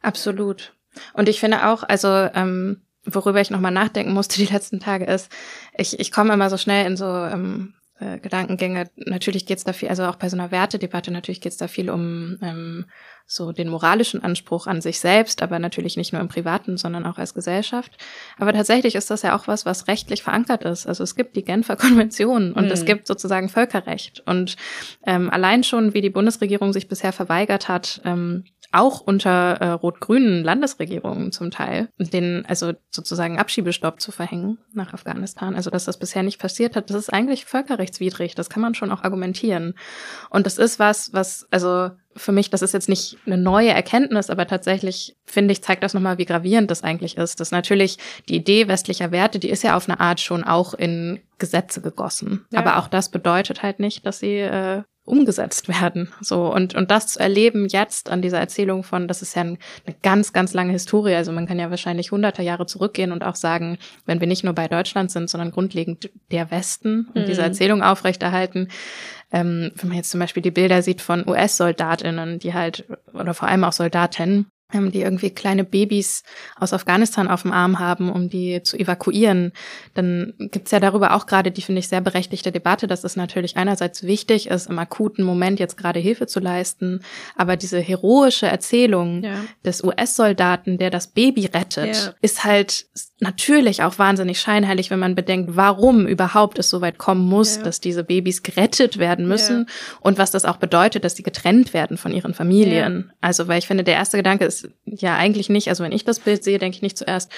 absolut. 0.01 0.75
Und 1.13 1.29
ich 1.29 1.39
finde 1.39 1.67
auch, 1.67 1.83
also 1.83 2.07
ähm, 2.07 2.81
worüber 3.05 3.41
ich 3.41 3.51
nochmal 3.51 3.71
nachdenken 3.71 4.13
musste 4.13 4.37
die 4.37 4.51
letzten 4.51 4.79
Tage 4.79 5.05
ist, 5.05 5.31
ich, 5.77 5.99
ich 5.99 6.11
komme 6.11 6.33
immer 6.33 6.49
so 6.49 6.57
schnell 6.57 6.85
in 6.85 6.97
so 6.97 7.05
ähm, 7.05 7.73
äh, 7.99 8.19
Gedankengänge. 8.19 8.89
Natürlich 8.95 9.45
geht 9.45 9.57
es 9.57 9.63
da 9.63 9.73
viel, 9.73 9.89
also 9.89 10.05
auch 10.05 10.15
bei 10.15 10.29
so 10.29 10.37
einer 10.37 10.51
Wertedebatte, 10.51 11.11
natürlich 11.11 11.41
geht 11.41 11.51
es 11.51 11.57
da 11.57 11.67
viel 11.67 11.89
um 11.89 12.37
ähm, 12.41 12.85
so 13.25 13.51
den 13.51 13.67
moralischen 13.67 14.23
Anspruch 14.23 14.67
an 14.67 14.79
sich 14.81 14.99
selbst, 14.99 15.41
aber 15.41 15.59
natürlich 15.59 15.97
nicht 15.97 16.13
nur 16.13 16.21
im 16.21 16.29
Privaten, 16.29 16.77
sondern 16.77 17.05
auch 17.05 17.17
als 17.17 17.33
Gesellschaft. 17.33 17.97
Aber 18.37 18.53
tatsächlich 18.53 18.95
ist 18.95 19.09
das 19.09 19.21
ja 19.21 19.35
auch 19.35 19.47
was, 19.47 19.65
was 19.65 19.87
rechtlich 19.87 20.23
verankert 20.23 20.63
ist. 20.63 20.87
Also 20.87 21.03
es 21.03 21.15
gibt 21.15 21.35
die 21.35 21.43
Genfer 21.43 21.75
Konvention 21.77 22.53
und 22.53 22.65
mhm. 22.65 22.71
es 22.71 22.85
gibt 22.85 23.05
sozusagen 23.05 23.49
Völkerrecht. 23.49 24.23
Und 24.25 24.55
ähm, 25.05 25.29
allein 25.29 25.63
schon, 25.63 25.93
wie 25.93 26.01
die 26.01 26.09
Bundesregierung 26.09 26.71
sich 26.71 26.87
bisher 26.87 27.11
verweigert 27.11 27.67
hat, 27.67 28.01
ähm, 28.05 28.45
auch 28.71 29.01
unter 29.01 29.53
äh, 29.61 29.69
rot-grünen 29.69 30.43
Landesregierungen 30.43 31.31
zum 31.31 31.51
Teil, 31.51 31.89
den 31.97 32.45
also 32.47 32.73
sozusagen 32.89 33.39
Abschiebestopp 33.39 34.01
zu 34.01 34.11
verhängen 34.11 34.57
nach 34.73 34.93
Afghanistan. 34.93 35.55
Also 35.55 35.69
dass 35.69 35.85
das 35.85 35.97
bisher 35.97 36.23
nicht 36.23 36.39
passiert 36.39 36.75
hat, 36.75 36.89
das 36.89 36.97
ist 36.97 37.13
eigentlich 37.13 37.45
völkerrechtswidrig. 37.45 38.35
Das 38.35 38.49
kann 38.49 38.61
man 38.61 38.75
schon 38.75 38.91
auch 38.91 39.03
argumentieren. 39.03 39.73
Und 40.29 40.45
das 40.45 40.57
ist 40.57 40.79
was, 40.79 41.13
was 41.13 41.47
also 41.51 41.91
für 42.15 42.31
mich, 42.31 42.49
das 42.49 42.61
ist 42.61 42.73
jetzt 42.73 42.89
nicht 42.89 43.17
eine 43.25 43.37
neue 43.37 43.69
Erkenntnis, 43.69 44.29
aber 44.29 44.47
tatsächlich 44.47 45.15
finde 45.25 45.51
ich, 45.51 45.61
zeigt 45.61 45.83
das 45.83 45.93
nochmal, 45.93 46.17
wie 46.17 46.25
gravierend 46.25 46.69
das 46.71 46.83
eigentlich 46.83 47.17
ist. 47.17 47.39
Dass 47.39 47.51
natürlich 47.51 47.97
die 48.27 48.35
Idee 48.35 48.67
westlicher 48.67 49.11
Werte, 49.11 49.39
die 49.39 49.49
ist 49.49 49.63
ja 49.63 49.75
auf 49.75 49.87
eine 49.87 49.99
Art 49.99 50.19
schon 50.19 50.43
auch 50.43 50.73
in 50.73 51.19
Gesetze 51.37 51.81
gegossen. 51.81 52.45
Ja. 52.51 52.59
Aber 52.59 52.77
auch 52.77 52.87
das 52.87 53.09
bedeutet 53.09 53.63
halt 53.63 53.79
nicht, 53.79 54.05
dass 54.05 54.19
sie 54.19 54.39
äh, 54.39 54.83
umgesetzt 55.07 55.67
werden. 55.69 56.11
So 56.21 56.53
und 56.53 56.75
und 56.75 56.91
das 56.91 57.07
zu 57.07 57.19
erleben 57.19 57.67
jetzt 57.67 58.09
an 58.09 58.21
dieser 58.21 58.39
Erzählung 58.39 58.83
von, 58.83 59.07
das 59.07 59.21
ist 59.21 59.35
ja 59.35 59.43
ein, 59.43 59.57
eine 59.85 59.95
ganz 60.03 60.33
ganz 60.33 60.53
lange 60.53 60.73
Historie. 60.73 61.15
Also 61.15 61.31
man 61.31 61.47
kann 61.47 61.59
ja 61.59 61.69
wahrscheinlich 61.69 62.11
hunderte 62.11 62.43
Jahre 62.43 62.65
zurückgehen 62.65 63.11
und 63.11 63.23
auch 63.23 63.35
sagen, 63.35 63.77
wenn 64.05 64.19
wir 64.19 64.27
nicht 64.27 64.43
nur 64.43 64.53
bei 64.53 64.67
Deutschland 64.67 65.11
sind, 65.11 65.29
sondern 65.29 65.51
grundlegend 65.51 66.09
der 66.31 66.51
Westen 66.51 67.07
und 67.13 67.23
mhm. 67.23 67.25
diese 67.25 67.41
Erzählung 67.41 67.81
aufrechterhalten. 67.81 68.67
Ähm, 69.31 69.71
wenn 69.75 69.89
man 69.89 69.97
jetzt 69.97 70.09
zum 70.09 70.19
Beispiel 70.19 70.43
die 70.43 70.51
Bilder 70.51 70.81
sieht 70.81 71.01
von 71.01 71.27
US-Soldatinnen, 71.27 72.39
die 72.39 72.53
halt 72.53 72.85
oder 73.13 73.33
vor 73.33 73.47
allem 73.47 73.63
auch 73.63 73.73
Soldatinnen, 73.73 74.47
die 74.73 75.01
irgendwie 75.01 75.29
kleine 75.29 75.63
Babys 75.63 76.23
aus 76.57 76.73
Afghanistan 76.73 77.29
auf 77.29 77.43
dem 77.43 77.53
Arm 77.53 77.79
haben, 77.79 78.11
um 78.11 78.29
die 78.29 78.61
zu 78.63 78.77
evakuieren, 78.77 79.53
dann 79.93 80.33
gibt's 80.37 80.71
ja 80.71 80.79
darüber 80.79 81.13
auch 81.13 81.25
gerade 81.25 81.51
die, 81.51 81.61
finde 81.61 81.79
ich, 81.79 81.87
sehr 81.87 82.01
berechtigte 82.01 82.51
Debatte, 82.51 82.85
dass 82.87 83.03
es 83.05 83.15
natürlich 83.15 83.55
einerseits 83.55 84.03
wichtig 84.03 84.47
ist, 84.47 84.69
im 84.69 84.77
akuten 84.77 85.23
Moment 85.23 85.59
jetzt 85.59 85.77
gerade 85.77 85.99
Hilfe 85.99 86.27
zu 86.27 86.39
leisten, 86.39 87.01
aber 87.35 87.55
diese 87.55 87.79
heroische 87.79 88.47
Erzählung 88.47 89.23
ja. 89.23 89.35
des 89.65 89.83
US-Soldaten, 89.83 90.77
der 90.77 90.89
das 90.89 91.07
Baby 91.07 91.45
rettet, 91.45 91.95
ja. 91.95 92.13
ist 92.21 92.43
halt 92.43 92.87
natürlich 93.19 93.83
auch 93.83 93.97
wahnsinnig 93.97 94.39
scheinheilig, 94.39 94.91
wenn 94.91 94.99
man 94.99 95.15
bedenkt, 95.15 95.55
warum 95.55 96.05
überhaupt 96.05 96.59
es 96.59 96.69
so 96.69 96.81
weit 96.81 96.97
kommen 96.97 97.25
muss, 97.25 97.55
ja. 97.55 97.63
dass 97.63 97.79
diese 97.79 98.03
Babys 98.03 98.43
gerettet 98.43 98.99
werden 98.99 99.27
müssen 99.27 99.67
und 100.01 100.17
was 100.17 100.31
das 100.31 100.45
auch 100.45 100.57
bedeutet, 100.57 101.03
dass 101.03 101.15
sie 101.15 101.23
getrennt 101.23 101.73
werden 101.73 101.97
von 101.97 102.11
ihren 102.11 102.33
Familien. 102.33 103.11
Also, 103.21 103.47
weil 103.47 103.59
ich 103.59 103.67
finde, 103.67 103.83
der 103.83 103.95
erste 103.95 104.17
Gedanke 104.17 104.45
ist, 104.45 104.56
ist 104.63 104.69
ja 104.85 105.15
eigentlich 105.15 105.49
nicht, 105.49 105.69
also 105.69 105.83
wenn 105.83 105.91
ich 105.91 106.05
das 106.05 106.19
Bild 106.19 106.43
sehe, 106.43 106.59
denke 106.59 106.75
ich 106.75 106.81
nicht 106.81 106.97
zuerst, 106.97 107.31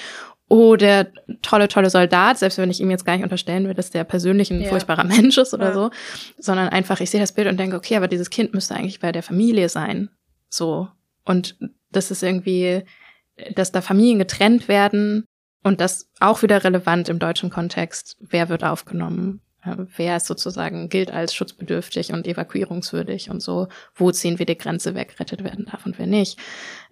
oh, 0.50 0.76
der 0.76 1.12
tolle, 1.42 1.68
tolle 1.68 1.90
Soldat, 1.90 2.40
selbst 2.40 2.58
wenn 2.58 2.72
ich 2.72 2.82
ihm 2.82 2.90
jetzt 2.90 3.06
gar 3.06 3.14
nicht 3.14 3.24
unterstellen 3.24 3.68
will, 3.68 3.76
dass 3.76 3.92
der 3.92 4.04
persönlich 4.04 4.52
ein 4.52 4.62
ja. 4.62 4.70
furchtbarer 4.70 5.04
Mensch 5.04 5.38
ist 5.38 5.54
oder 5.54 5.70
ja. 5.70 5.74
so, 5.74 5.92
sondern 6.38 6.70
einfach, 6.70 7.00
ich 7.00 7.10
sehe 7.10 7.20
das 7.20 7.34
Bild 7.34 7.48
und 7.48 7.60
denke, 7.60 7.76
okay, 7.76 7.96
aber 7.96 8.08
dieses 8.08 8.30
Kind 8.30 8.54
müsste 8.54 8.76
eigentlich 8.76 9.00
bei 9.00 9.12
der 9.12 9.24
Familie 9.24 9.70
sein. 9.70 10.10
So. 10.50 10.90
Und 11.24 11.58
das 11.92 12.12
ist 12.12 12.24
irgendwie, 12.24 12.84
dass 13.56 13.72
da 13.72 13.82
Familien 13.82 14.20
getrennt 14.20 14.68
werden 14.68 15.26
und 15.64 15.82
das 15.82 16.10
auch 16.20 16.42
wieder 16.42 16.64
relevant 16.64 17.10
im 17.10 17.20
deutschen 17.20 17.50
Kontext. 17.50 18.18
Wer 18.20 18.50
wird 18.50 18.64
aufgenommen? 18.64 19.42
Wer 19.64 20.18
ist 20.18 20.26
sozusagen, 20.26 20.88
gilt 20.88 21.12
als 21.12 21.36
schutzbedürftig 21.36 22.14
und 22.14 22.28
evakuierungswürdig 22.28 23.30
und 23.30 23.42
so, 23.42 23.68
wo 23.94 24.12
ziehen 24.12 24.40
wir 24.40 24.46
die 24.46 24.58
Grenze 24.58 24.96
weg, 24.96 25.20
rettet 25.20 25.44
werden 25.44 25.66
darf 25.66 25.86
und 25.86 26.00
wer 26.00 26.08
nicht. 26.08 26.40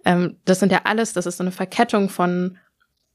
Ähm, 0.04 0.36
das 0.44 0.60
sind 0.60 0.70
ja 0.70 0.82
alles, 0.84 1.14
das 1.14 1.26
ist 1.26 1.38
so 1.38 1.44
eine 1.44 1.52
Verkettung 1.52 2.10
von 2.10 2.58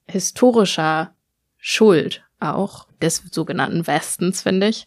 historischer 0.08 1.14
Schuld 1.58 2.24
auch 2.40 2.88
des 3.02 3.24
sogenannten 3.32 3.86
Westens, 3.88 4.42
finde 4.42 4.68
ich, 4.68 4.86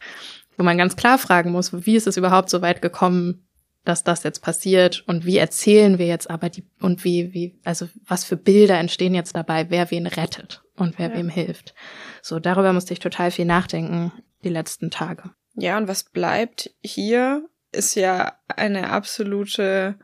wo 0.56 0.64
man 0.64 0.78
ganz 0.78 0.96
klar 0.96 1.18
fragen 1.18 1.52
muss, 1.52 1.86
wie 1.86 1.96
ist 1.96 2.06
es 2.06 2.16
überhaupt 2.16 2.50
so 2.50 2.60
weit 2.60 2.82
gekommen, 2.82 3.46
dass 3.84 4.02
das 4.02 4.24
jetzt 4.24 4.42
passiert 4.42 5.04
und 5.06 5.24
wie 5.24 5.38
erzählen 5.38 5.98
wir 5.98 6.06
jetzt 6.06 6.28
aber 6.28 6.50
die 6.50 6.64
und 6.80 7.04
wie 7.04 7.32
wie 7.32 7.54
also 7.64 7.88
was 8.04 8.24
für 8.24 8.36
Bilder 8.36 8.78
entstehen 8.78 9.14
jetzt 9.14 9.36
dabei, 9.36 9.70
wer 9.70 9.90
wen 9.92 10.08
rettet 10.08 10.62
und 10.74 10.98
wer 10.98 11.10
ja. 11.10 11.16
wem 11.16 11.28
hilft. 11.28 11.72
So 12.20 12.40
darüber 12.40 12.72
musste 12.72 12.92
ich 12.92 12.98
total 12.98 13.30
viel 13.30 13.44
nachdenken 13.44 14.12
die 14.44 14.48
letzten 14.48 14.90
Tage. 14.90 15.30
Ja, 15.54 15.78
und 15.78 15.88
was 15.88 16.04
bleibt 16.04 16.70
hier 16.82 17.48
ist 17.72 17.94
ja 17.94 18.38
eine 18.48 18.90
absolute, 18.90 19.98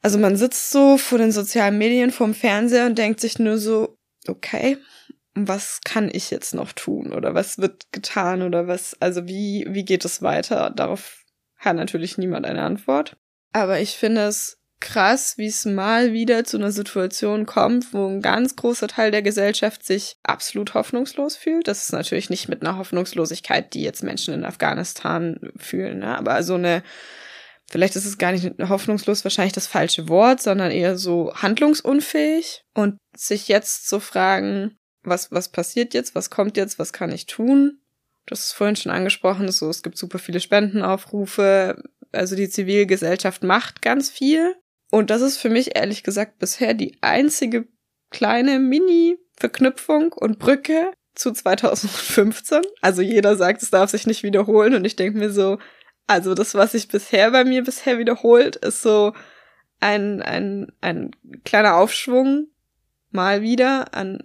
also 0.00 0.18
man 0.18 0.36
sitzt 0.36 0.70
so 0.70 0.96
vor 0.98 1.18
den 1.18 1.32
sozialen 1.32 1.78
Medien, 1.78 2.10
vorm 2.10 2.34
Fernseher 2.34 2.86
und 2.86 2.98
denkt 2.98 3.20
sich 3.20 3.38
nur 3.38 3.58
so, 3.58 3.98
okay, 4.26 4.78
was 5.34 5.80
kann 5.84 6.10
ich 6.12 6.30
jetzt 6.30 6.54
noch 6.54 6.72
tun 6.72 7.12
oder 7.12 7.34
was 7.34 7.58
wird 7.58 7.90
getan 7.92 8.42
oder 8.42 8.66
was, 8.66 8.96
also 9.00 9.26
wie, 9.26 9.66
wie 9.68 9.84
geht 9.84 10.04
es 10.04 10.22
weiter? 10.22 10.70
Darauf 10.70 11.24
hat 11.56 11.76
natürlich 11.76 12.18
niemand 12.18 12.46
eine 12.46 12.62
Antwort. 12.62 13.16
Aber 13.52 13.80
ich 13.80 13.96
finde 13.96 14.22
es 14.22 14.58
krass, 14.82 15.38
wie 15.38 15.46
es 15.46 15.64
mal 15.64 16.12
wieder 16.12 16.44
zu 16.44 16.58
einer 16.58 16.72
Situation 16.72 17.46
kommt, 17.46 17.94
wo 17.94 18.06
ein 18.06 18.20
ganz 18.20 18.56
großer 18.56 18.88
Teil 18.88 19.10
der 19.10 19.22
Gesellschaft 19.22 19.86
sich 19.86 20.16
absolut 20.22 20.74
hoffnungslos 20.74 21.36
fühlt. 21.36 21.68
Das 21.68 21.84
ist 21.84 21.92
natürlich 21.92 22.28
nicht 22.28 22.48
mit 22.48 22.60
einer 22.60 22.76
Hoffnungslosigkeit, 22.76 23.72
die 23.72 23.82
jetzt 23.82 24.02
Menschen 24.02 24.34
in 24.34 24.44
Afghanistan 24.44 25.52
fühlen, 25.56 26.00
ne? 26.00 26.18
aber 26.18 26.42
so 26.42 26.54
eine, 26.54 26.82
vielleicht 27.70 27.96
ist 27.96 28.04
es 28.04 28.18
gar 28.18 28.32
nicht 28.32 28.52
hoffnungslos 28.68 29.24
wahrscheinlich 29.24 29.54
das 29.54 29.68
falsche 29.68 30.08
Wort, 30.08 30.42
sondern 30.42 30.70
eher 30.70 30.98
so 30.98 31.32
handlungsunfähig 31.34 32.64
und 32.74 32.98
sich 33.16 33.48
jetzt 33.48 33.88
zu 33.88 34.00
fragen, 34.00 34.76
was, 35.04 35.32
was 35.32 35.48
passiert 35.48 35.94
jetzt, 35.94 36.14
was 36.14 36.28
kommt 36.28 36.56
jetzt, 36.56 36.78
was 36.78 36.92
kann 36.92 37.12
ich 37.12 37.26
tun? 37.26 37.78
Das 38.26 38.40
ist 38.40 38.52
vorhin 38.52 38.76
schon 38.76 38.92
angesprochen, 38.92 39.50
so, 39.50 39.70
es 39.70 39.82
gibt 39.82 39.96
super 39.96 40.18
viele 40.18 40.40
Spendenaufrufe, 40.40 41.82
also 42.12 42.36
die 42.36 42.48
Zivilgesellschaft 42.48 43.42
macht 43.42 43.82
ganz 43.82 44.10
viel. 44.10 44.54
Und 44.92 45.08
das 45.08 45.22
ist 45.22 45.38
für 45.38 45.48
mich 45.48 45.74
ehrlich 45.74 46.02
gesagt 46.02 46.38
bisher 46.38 46.74
die 46.74 46.98
einzige 47.00 47.66
kleine 48.10 48.58
Mini-Verknüpfung 48.58 50.12
und 50.12 50.38
Brücke 50.38 50.92
zu 51.14 51.32
2015. 51.32 52.60
Also 52.82 53.00
jeder 53.00 53.36
sagt, 53.36 53.62
es 53.62 53.70
darf 53.70 53.90
sich 53.90 54.06
nicht 54.06 54.22
wiederholen 54.22 54.74
und 54.74 54.84
ich 54.84 54.94
denke 54.94 55.18
mir 55.18 55.30
so, 55.30 55.58
also 56.06 56.34
das, 56.34 56.54
was 56.54 56.72
sich 56.72 56.88
bisher 56.88 57.30
bei 57.30 57.42
mir 57.42 57.64
bisher 57.64 57.98
wiederholt, 57.98 58.56
ist 58.56 58.82
so 58.82 59.14
ein, 59.80 60.20
ein, 60.20 60.70
ein 60.82 61.12
kleiner 61.42 61.76
Aufschwung 61.76 62.48
mal 63.10 63.40
wieder 63.40 63.94
an, 63.94 64.18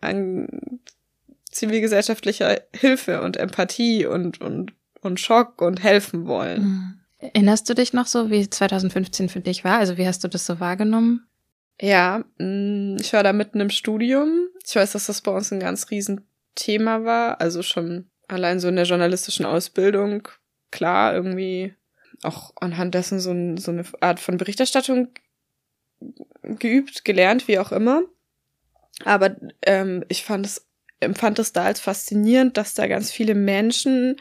an 0.00 0.80
zivilgesellschaftlicher 1.52 2.62
Hilfe 2.74 3.22
und 3.22 3.36
Empathie 3.36 4.06
und, 4.06 4.40
und, 4.40 4.72
und 5.02 5.20
Schock 5.20 5.62
und 5.62 5.84
helfen 5.84 6.26
wollen. 6.26 6.62
Mhm. 6.62 7.00
Erinnerst 7.20 7.68
du 7.68 7.74
dich 7.74 7.92
noch 7.92 8.06
so, 8.06 8.30
wie 8.30 8.48
2015 8.48 9.28
für 9.28 9.40
dich 9.40 9.64
war? 9.64 9.78
Also 9.78 9.96
wie 9.96 10.06
hast 10.06 10.22
du 10.22 10.28
das 10.28 10.46
so 10.46 10.60
wahrgenommen? 10.60 11.26
Ja, 11.80 12.24
mm, 12.38 12.96
ich 13.00 13.12
war 13.12 13.22
da 13.22 13.32
mitten 13.32 13.60
im 13.60 13.70
Studium. 13.70 14.48
Ich 14.64 14.76
weiß, 14.76 14.92
dass 14.92 15.06
das 15.06 15.22
bei 15.22 15.32
uns 15.32 15.52
ein 15.52 15.60
ganz 15.60 15.90
riesen 15.90 16.26
Thema 16.54 17.04
war. 17.04 17.40
Also 17.40 17.62
schon 17.62 18.08
allein 18.28 18.60
so 18.60 18.68
in 18.68 18.76
der 18.76 18.84
journalistischen 18.84 19.46
Ausbildung. 19.46 20.28
Klar, 20.70 21.14
irgendwie 21.14 21.74
auch 22.22 22.52
anhand 22.60 22.94
dessen 22.94 23.20
so, 23.20 23.30
so 23.60 23.70
eine 23.70 23.84
Art 24.00 24.20
von 24.20 24.36
Berichterstattung 24.36 25.08
geübt, 26.42 27.04
gelernt, 27.04 27.48
wie 27.48 27.58
auch 27.58 27.72
immer. 27.72 28.02
Aber 29.04 29.36
ähm, 29.62 30.04
ich 30.08 30.24
fand 30.24 30.46
es, 30.46 30.66
empfand 31.00 31.38
es 31.38 31.52
da 31.52 31.64
als 31.64 31.80
faszinierend, 31.80 32.56
dass 32.56 32.74
da 32.74 32.86
ganz 32.86 33.10
viele 33.10 33.34
Menschen 33.34 34.16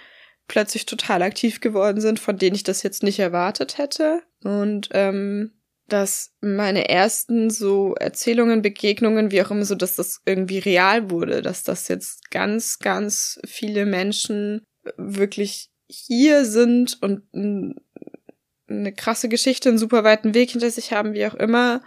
plötzlich 0.47 0.85
total 0.85 1.21
aktiv 1.21 1.59
geworden 1.59 2.01
sind, 2.01 2.19
von 2.19 2.37
denen 2.37 2.55
ich 2.55 2.63
das 2.63 2.83
jetzt 2.83 3.03
nicht 3.03 3.19
erwartet 3.19 3.77
hätte. 3.77 4.21
Und 4.43 4.89
ähm, 4.93 5.51
dass 5.87 6.33
meine 6.41 6.89
ersten 6.89 7.49
so 7.49 7.95
Erzählungen, 7.95 8.61
Begegnungen, 8.61 9.31
wie 9.31 9.41
auch 9.41 9.51
immer, 9.51 9.65
so 9.65 9.75
dass 9.75 9.95
das 9.95 10.21
irgendwie 10.25 10.59
real 10.59 11.09
wurde, 11.09 11.41
dass 11.41 11.63
das 11.63 11.87
jetzt 11.87 12.29
ganz, 12.29 12.79
ganz 12.79 13.39
viele 13.45 13.85
Menschen 13.85 14.63
wirklich 14.97 15.69
hier 15.89 16.45
sind 16.45 17.01
und 17.01 17.23
eine 17.33 18.93
krasse 18.93 19.29
Geschichte, 19.29 19.69
einen 19.69 19.77
super 19.77 20.03
weiten 20.03 20.33
Weg 20.33 20.51
hinter 20.51 20.69
sich 20.69 20.91
haben, 20.91 21.13
wie 21.13 21.25
auch 21.25 21.35
immer, 21.35 21.81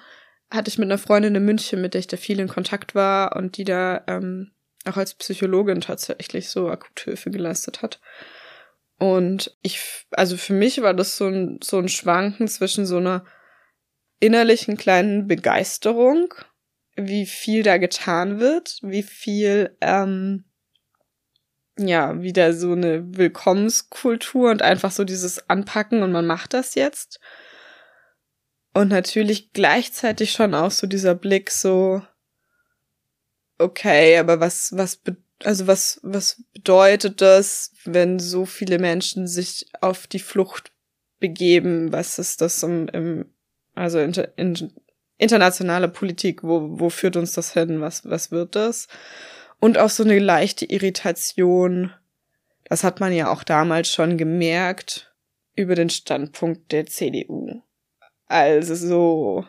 hatte 0.50 0.70
ich 0.70 0.78
mit 0.78 0.86
einer 0.86 0.98
Freundin 0.98 1.34
in 1.34 1.44
München, 1.44 1.80
mit 1.80 1.94
der 1.94 2.00
ich 2.00 2.06
da 2.06 2.16
viel 2.16 2.40
in 2.40 2.48
Kontakt 2.48 2.94
war 2.94 3.36
und 3.36 3.58
die 3.58 3.64
da 3.64 4.02
ähm, 4.06 4.52
auch 4.86 4.96
als 4.96 5.14
Psychologin 5.14 5.82
tatsächlich 5.82 6.48
so 6.48 6.68
Akuthilfe 6.68 7.30
geleistet 7.30 7.82
hat. 7.82 8.00
Und 9.00 9.56
ich, 9.62 9.80
also 10.10 10.36
für 10.36 10.52
mich 10.52 10.82
war 10.82 10.92
das 10.92 11.16
so 11.16 11.26
ein, 11.26 11.58
so 11.64 11.78
ein 11.78 11.88
Schwanken 11.88 12.48
zwischen 12.48 12.84
so 12.84 12.98
einer 12.98 13.24
innerlichen 14.20 14.76
kleinen 14.76 15.26
Begeisterung, 15.26 16.34
wie 16.96 17.24
viel 17.24 17.62
da 17.62 17.78
getan 17.78 18.40
wird, 18.40 18.78
wie 18.82 19.02
viel, 19.02 19.74
ähm, 19.80 20.44
ja, 21.78 22.20
wieder 22.20 22.52
so 22.52 22.72
eine 22.72 23.16
Willkommenskultur 23.16 24.50
und 24.50 24.60
einfach 24.60 24.90
so 24.90 25.04
dieses 25.04 25.48
Anpacken 25.48 26.02
und 26.02 26.12
man 26.12 26.26
macht 26.26 26.52
das 26.52 26.74
jetzt. 26.74 27.20
Und 28.74 28.88
natürlich 28.88 29.54
gleichzeitig 29.54 30.32
schon 30.32 30.54
auch 30.54 30.70
so 30.70 30.86
dieser 30.86 31.14
Blick 31.14 31.50
so, 31.50 32.02
okay, 33.56 34.18
aber 34.18 34.40
was, 34.40 34.76
was 34.76 34.96
bedeutet 34.96 35.29
also 35.44 35.66
was, 35.66 36.00
was 36.02 36.42
bedeutet 36.52 37.20
das, 37.20 37.72
wenn 37.84 38.18
so 38.18 38.46
viele 38.46 38.78
Menschen 38.78 39.26
sich 39.26 39.66
auf 39.80 40.06
die 40.06 40.18
Flucht 40.18 40.72
begeben? 41.18 41.92
Was 41.92 42.18
ist 42.18 42.40
das 42.40 42.62
im, 42.62 42.88
im 42.88 43.26
also 43.74 43.98
inter, 43.98 44.36
in, 44.36 44.72
internationale 45.18 45.88
Politik? 45.88 46.42
Wo, 46.42 46.80
wo 46.80 46.90
führt 46.90 47.16
uns 47.16 47.32
das 47.32 47.52
hin? 47.52 47.80
Was, 47.80 48.08
was 48.08 48.30
wird 48.30 48.56
das? 48.56 48.88
Und 49.60 49.78
auch 49.78 49.90
so 49.90 50.02
eine 50.02 50.18
leichte 50.18 50.66
Irritation. 50.66 51.92
Das 52.64 52.84
hat 52.84 53.00
man 53.00 53.12
ja 53.12 53.30
auch 53.30 53.42
damals 53.42 53.92
schon 53.92 54.16
gemerkt 54.16 55.14
über 55.54 55.74
den 55.74 55.90
Standpunkt 55.90 56.72
der 56.72 56.86
CDU. 56.86 57.62
Also 58.26 58.74
so, 58.74 59.44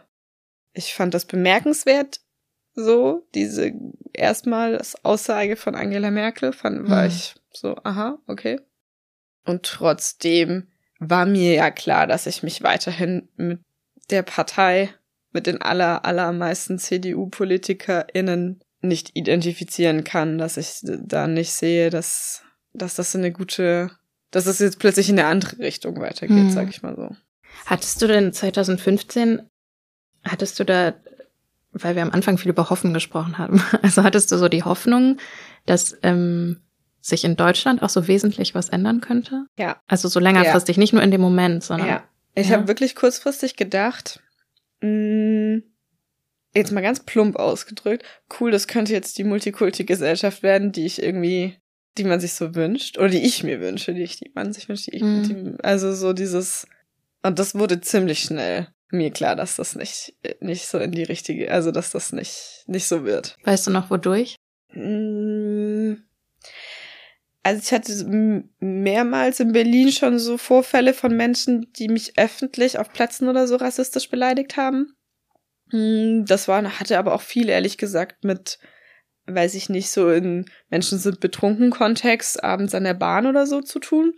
ich 0.74 0.94
fand 0.94 1.14
das 1.14 1.26
bemerkenswert, 1.26 2.21
so, 2.74 3.28
diese 3.36 3.74
erstmal 4.14 4.82
Aussage 5.04 5.56
von 5.56 5.76
Angela 5.76 6.12
Merkel, 6.12 6.54
fand, 6.54 6.90
war 6.90 7.04
mhm. 7.04 7.08
ich 7.08 7.36
so, 7.54 7.76
aha, 7.84 8.18
okay. 8.28 8.60
Und 9.46 9.64
trotzdem 9.64 10.68
war 11.00 11.26
mir 11.26 11.54
ja 11.54 11.72
klar, 11.72 12.08
dass 12.08 12.28
ich 12.28 12.44
mich 12.44 12.64
weiterhin 12.64 13.28
mit 13.36 13.60
der 14.10 14.24
Partei, 14.24 14.94
mit 15.32 15.48
den 15.48 15.62
aller, 15.62 16.06
allermeisten 16.06 16.78
CDU-PolitikerInnen 16.78 18.64
nicht 18.82 19.16
identifizieren 19.16 20.04
kann, 20.04 20.38
dass 20.38 20.58
ich 20.58 20.80
da 20.84 21.28
nicht 21.28 21.52
sehe, 21.52 21.90
dass, 21.90 22.44
dass 22.74 22.96
das 22.96 23.16
eine 23.16 23.32
gute, 23.32 23.92
dass 24.32 24.46
es 24.46 24.60
jetzt 24.60 24.80
plötzlich 24.80 25.10
in 25.10 25.20
eine 25.20 25.28
andere 25.28 25.60
Richtung 25.60 26.00
weitergeht, 26.00 26.38
mhm. 26.38 26.52
sag 26.52 26.70
ich 26.70 26.82
mal 26.82 26.96
so. 26.96 27.10
Hattest 27.66 28.02
du 28.02 28.08
denn 28.08 28.34
2015 28.34 29.50
Hattest 30.24 30.60
du 30.60 30.66
da, 30.66 30.94
weil 31.72 31.96
wir 31.96 32.02
am 32.02 32.12
Anfang 32.12 32.38
viel 32.38 32.52
über 32.52 32.70
Hoffen 32.70 32.94
gesprochen 32.94 33.38
haben, 33.38 33.64
also 33.82 34.04
hattest 34.04 34.32
du 34.32 34.38
so 34.38 34.50
die 34.50 34.64
Hoffnung, 34.64 35.18
dass 35.66 35.98
ähm, 36.04 36.58
sich 37.02 37.24
in 37.24 37.36
Deutschland 37.36 37.82
auch 37.82 37.90
so 37.90 38.08
wesentlich 38.08 38.54
was 38.56 38.70
ändern 38.70 39.02
könnte? 39.02 39.46
Ja. 39.58 39.82
Also 39.88 40.08
so 40.08 40.20
längerfristig, 40.20 40.78
ja. 40.78 40.80
nicht 40.80 40.94
nur 40.94 41.02
in 41.02 41.12
dem 41.12 41.22
Moment, 41.22 41.64
sondern. 41.64 41.88
Ja. 41.88 42.04
Ich 42.36 42.50
ja. 42.50 42.58
habe 42.58 42.68
wirklich 42.68 42.96
kurzfristig 42.96 43.56
gedacht, 43.56 44.22
mh, 44.82 44.90
mm, 44.90 45.64
jetzt 46.54 46.72
mal 46.72 46.82
ganz 46.82 47.02
plump 47.02 47.38
ausgedrückt, 47.38 48.06
cool, 48.40 48.52
das 48.52 48.68
könnte 48.68 48.94
jetzt 48.94 49.18
die 49.18 49.24
Multikulti-Gesellschaft 49.24 50.44
werden, 50.44 50.72
die 50.72 50.86
ich 50.86 51.02
irgendwie, 51.02 51.58
die 51.98 52.04
man 52.04 52.20
sich 52.20 52.34
so 52.34 52.56
wünscht, 52.56 52.98
oder 52.98 53.10
die 53.10 53.26
ich 53.26 53.44
mir 53.44 53.62
wünsche, 53.62 53.94
die 53.94 54.04
ich, 54.04 54.18
die 54.18 54.32
man 54.34 54.54
sich 54.54 54.68
wünscht, 54.70 54.88
die 54.88 54.96
ich, 54.96 55.02
mhm. 55.02 55.24
die, 55.24 55.64
also 55.64 55.94
so 55.94 56.14
dieses, 56.14 56.68
und 57.24 57.40
das 57.40 57.56
wurde 57.56 57.82
ziemlich 57.82 58.20
schnell 58.20 58.68
mir 58.92 59.12
klar, 59.12 59.36
dass 59.36 59.56
das 59.56 59.76
nicht, 59.76 60.14
nicht 60.40 60.68
so 60.68 60.78
in 60.78 60.92
die 60.92 61.04
richtige, 61.04 61.52
also 61.52 61.72
dass 61.72 61.92
das 61.92 62.12
nicht, 62.12 62.64
nicht 62.68 62.88
so 62.88 63.04
wird. 63.06 63.38
Weißt 63.44 63.68
du 63.68 63.72
noch, 63.72 63.90
wodurch? 63.90 64.36
Mm, 64.74 65.94
also 67.44 67.62
ich 67.64 67.72
hatte 67.72 68.44
mehrmals 68.60 69.40
in 69.40 69.52
Berlin 69.52 69.92
schon 69.92 70.20
so 70.20 70.38
Vorfälle 70.38 70.94
von 70.94 71.16
Menschen, 71.16 71.72
die 71.74 71.88
mich 71.88 72.18
öffentlich 72.18 72.78
auf 72.78 72.94
Plätzen 72.94 73.28
oder 73.28 73.48
so 73.48 73.56
rassistisch 73.56 74.10
beleidigt 74.10 74.58
haben. 74.58 74.96
Mm, 75.72 76.26
das 76.26 76.48
war, 76.48 76.64
hatte 76.80 76.98
aber 76.98 77.14
auch 77.14 77.22
viel, 77.22 77.50
ehrlich 77.50 77.78
gesagt, 77.78 78.24
mit, 78.24 78.60
weiß 79.26 79.56
ich 79.56 79.70
nicht, 79.70 79.90
so 79.90 80.12
in 80.12 80.46
Menschen 80.70 81.00
sind 81.00 81.20
betrunken 81.20 81.72
Kontext, 81.72 82.44
abends 82.44 82.76
an 82.76 82.84
der 82.84 82.94
Bahn 82.94 83.26
oder 83.26 83.48
so 83.48 83.62
zu 83.62 83.80
tun. 83.80 84.14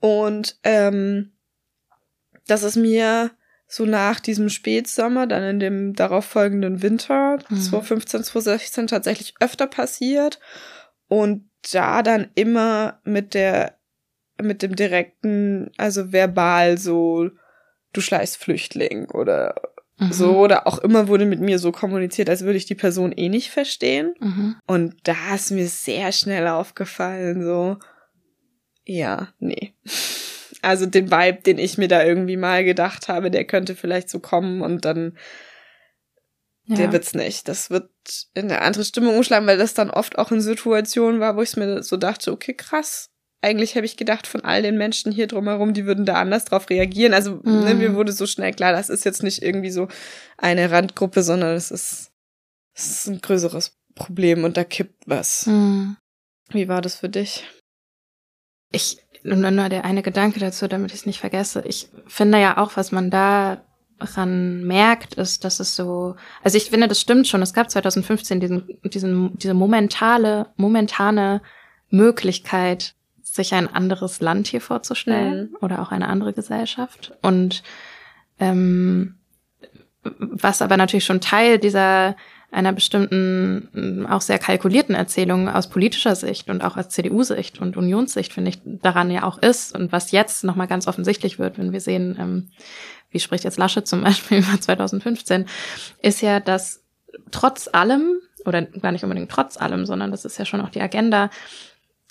Und 0.00 0.58
ähm, 0.62 1.32
das 2.46 2.62
ist 2.62 2.76
mir 2.76 3.30
so 3.68 3.84
nach 3.84 4.18
diesem 4.18 4.48
Spätsommer, 4.48 5.26
dann 5.26 5.42
in 5.42 5.60
dem 5.60 5.94
darauffolgenden 5.94 6.82
Winter, 6.82 7.38
mhm. 7.50 7.60
2015, 7.60 8.24
2016 8.24 8.86
tatsächlich 8.86 9.34
öfter 9.40 9.66
passiert 9.66 10.40
und 11.06 11.50
da 11.72 12.02
dann 12.02 12.28
immer 12.34 13.00
mit 13.04 13.34
der, 13.34 13.78
mit 14.40 14.62
dem 14.62 14.74
direkten, 14.74 15.70
also 15.76 16.12
verbal 16.12 16.78
so, 16.78 17.28
du 17.92 18.00
schleichst 18.00 18.38
Flüchtling 18.38 19.10
oder 19.10 19.54
mhm. 19.98 20.12
so, 20.12 20.38
oder 20.38 20.66
auch 20.66 20.78
immer 20.78 21.08
wurde 21.08 21.26
mit 21.26 21.40
mir 21.40 21.58
so 21.58 21.70
kommuniziert, 21.70 22.30
als 22.30 22.44
würde 22.44 22.56
ich 22.56 22.66
die 22.66 22.74
Person 22.74 23.12
eh 23.12 23.28
nicht 23.28 23.50
verstehen. 23.50 24.14
Mhm. 24.18 24.56
Und 24.66 24.96
da 25.02 25.34
ist 25.34 25.50
mir 25.50 25.68
sehr 25.68 26.12
schnell 26.12 26.46
aufgefallen, 26.46 27.44
so, 27.44 27.76
ja, 28.86 29.28
nee. 29.38 29.74
Also 30.62 30.86
den 30.86 31.10
Vibe, 31.10 31.42
den 31.42 31.58
ich 31.58 31.78
mir 31.78 31.88
da 31.88 32.04
irgendwie 32.04 32.36
mal 32.36 32.64
gedacht 32.64 33.08
habe, 33.08 33.30
der 33.30 33.44
könnte 33.44 33.76
vielleicht 33.76 34.10
so 34.10 34.18
kommen 34.18 34.62
und 34.62 34.84
dann 34.84 35.16
ja. 36.68 36.76
der 36.76 36.92
wird's 36.92 37.14
nicht. 37.14 37.48
Das 37.48 37.70
wird 37.70 37.90
in 38.34 38.44
eine 38.44 38.60
andere 38.60 38.84
Stimmung 38.84 39.16
umschlagen, 39.16 39.46
weil 39.46 39.58
das 39.58 39.74
dann 39.74 39.90
oft 39.90 40.18
auch 40.18 40.30
in 40.30 40.40
Situationen 40.40 41.20
war, 41.20 41.36
wo 41.36 41.42
ich 41.42 41.56
mir 41.56 41.82
so 41.82 41.96
dachte, 41.96 42.32
okay, 42.32 42.54
krass. 42.54 43.10
Eigentlich 43.40 43.76
habe 43.76 43.86
ich 43.86 43.96
gedacht, 43.96 44.26
von 44.26 44.42
all 44.44 44.62
den 44.62 44.76
Menschen 44.76 45.12
hier 45.12 45.28
drumherum, 45.28 45.72
die 45.72 45.86
würden 45.86 46.04
da 46.04 46.14
anders 46.14 46.44
drauf 46.44 46.68
reagieren. 46.70 47.14
Also 47.14 47.40
mhm. 47.44 47.64
ne, 47.64 47.74
mir 47.74 47.94
wurde 47.94 48.12
so 48.12 48.26
schnell 48.26 48.52
klar, 48.52 48.72
das 48.72 48.90
ist 48.90 49.04
jetzt 49.04 49.22
nicht 49.22 49.42
irgendwie 49.42 49.70
so 49.70 49.88
eine 50.36 50.70
Randgruppe, 50.70 51.22
sondern 51.22 51.54
es 51.54 51.70
ist, 51.70 52.10
es 52.74 52.90
ist 52.90 53.06
ein 53.06 53.20
größeres 53.20 53.76
Problem 53.94 54.44
und 54.44 54.56
da 54.56 54.64
kippt 54.64 55.04
was. 55.06 55.46
Mhm. 55.46 55.96
Wie 56.50 56.68
war 56.68 56.82
das 56.82 56.96
für 56.96 57.08
dich? 57.08 57.44
Ich 58.72 58.98
und 59.24 59.42
dann 59.42 59.56
nur 59.56 59.68
der 59.68 59.84
eine 59.84 60.02
Gedanke 60.02 60.40
dazu, 60.40 60.68
damit 60.68 60.92
ich 60.92 61.00
es 61.00 61.06
nicht 61.06 61.20
vergesse. 61.20 61.62
Ich 61.66 61.88
finde 62.06 62.40
ja 62.40 62.58
auch, 62.58 62.76
was 62.76 62.92
man 62.92 63.10
daran 63.10 64.64
merkt, 64.64 65.14
ist, 65.14 65.44
dass 65.44 65.60
es 65.60 65.76
so, 65.76 66.16
also 66.42 66.56
ich 66.56 66.70
finde, 66.70 66.88
das 66.88 67.00
stimmt 67.00 67.26
schon. 67.26 67.42
Es 67.42 67.52
gab 67.52 67.70
2015 67.70 68.40
diesen, 68.40 68.68
diesen, 68.84 69.36
diese 69.38 69.54
momentale, 69.54 70.46
momentane 70.56 71.42
Möglichkeit, 71.90 72.94
sich 73.22 73.54
ein 73.54 73.72
anderes 73.72 74.20
Land 74.20 74.48
hier 74.48 74.60
vorzustellen 74.60 75.50
mhm. 75.50 75.56
oder 75.60 75.82
auch 75.82 75.90
eine 75.90 76.08
andere 76.08 76.32
Gesellschaft. 76.32 77.12
Und 77.22 77.62
ähm, 78.38 79.16
was 80.02 80.62
aber 80.62 80.76
natürlich 80.76 81.04
schon 81.04 81.20
Teil 81.20 81.58
dieser 81.58 82.16
einer 82.50 82.72
bestimmten, 82.72 83.68
mm, 83.72 84.06
auch 84.06 84.20
sehr 84.20 84.38
kalkulierten 84.38 84.94
Erzählung 84.94 85.48
aus 85.48 85.68
politischer 85.68 86.16
Sicht 86.16 86.48
und 86.48 86.64
auch 86.64 86.76
aus 86.76 86.88
CDU-Sicht 86.88 87.60
und 87.60 87.76
Unionssicht, 87.76 88.32
finde 88.32 88.50
ich, 88.50 88.60
daran 88.64 89.10
ja 89.10 89.24
auch 89.24 89.38
ist. 89.38 89.76
Und 89.76 89.92
was 89.92 90.12
jetzt 90.12 90.44
nochmal 90.44 90.66
ganz 90.66 90.86
offensichtlich 90.86 91.38
wird, 91.38 91.58
wenn 91.58 91.72
wir 91.72 91.80
sehen, 91.80 92.16
ähm, 92.18 92.48
wie 93.10 93.20
spricht 93.20 93.44
jetzt 93.44 93.58
Lasche 93.58 93.84
zum 93.84 94.02
Beispiel 94.04 94.38
über 94.38 94.60
2015, 94.60 95.46
ist 96.02 96.22
ja, 96.22 96.40
dass 96.40 96.84
trotz 97.30 97.68
allem, 97.72 98.18
oder 98.44 98.62
gar 98.62 98.92
nicht 98.92 99.04
unbedingt 99.04 99.30
trotz 99.30 99.56
allem, 99.58 99.84
sondern 99.84 100.10
das 100.10 100.24
ist 100.24 100.38
ja 100.38 100.44
schon 100.44 100.60
auch 100.60 100.70
die 100.70 100.80
Agenda, 100.80 101.30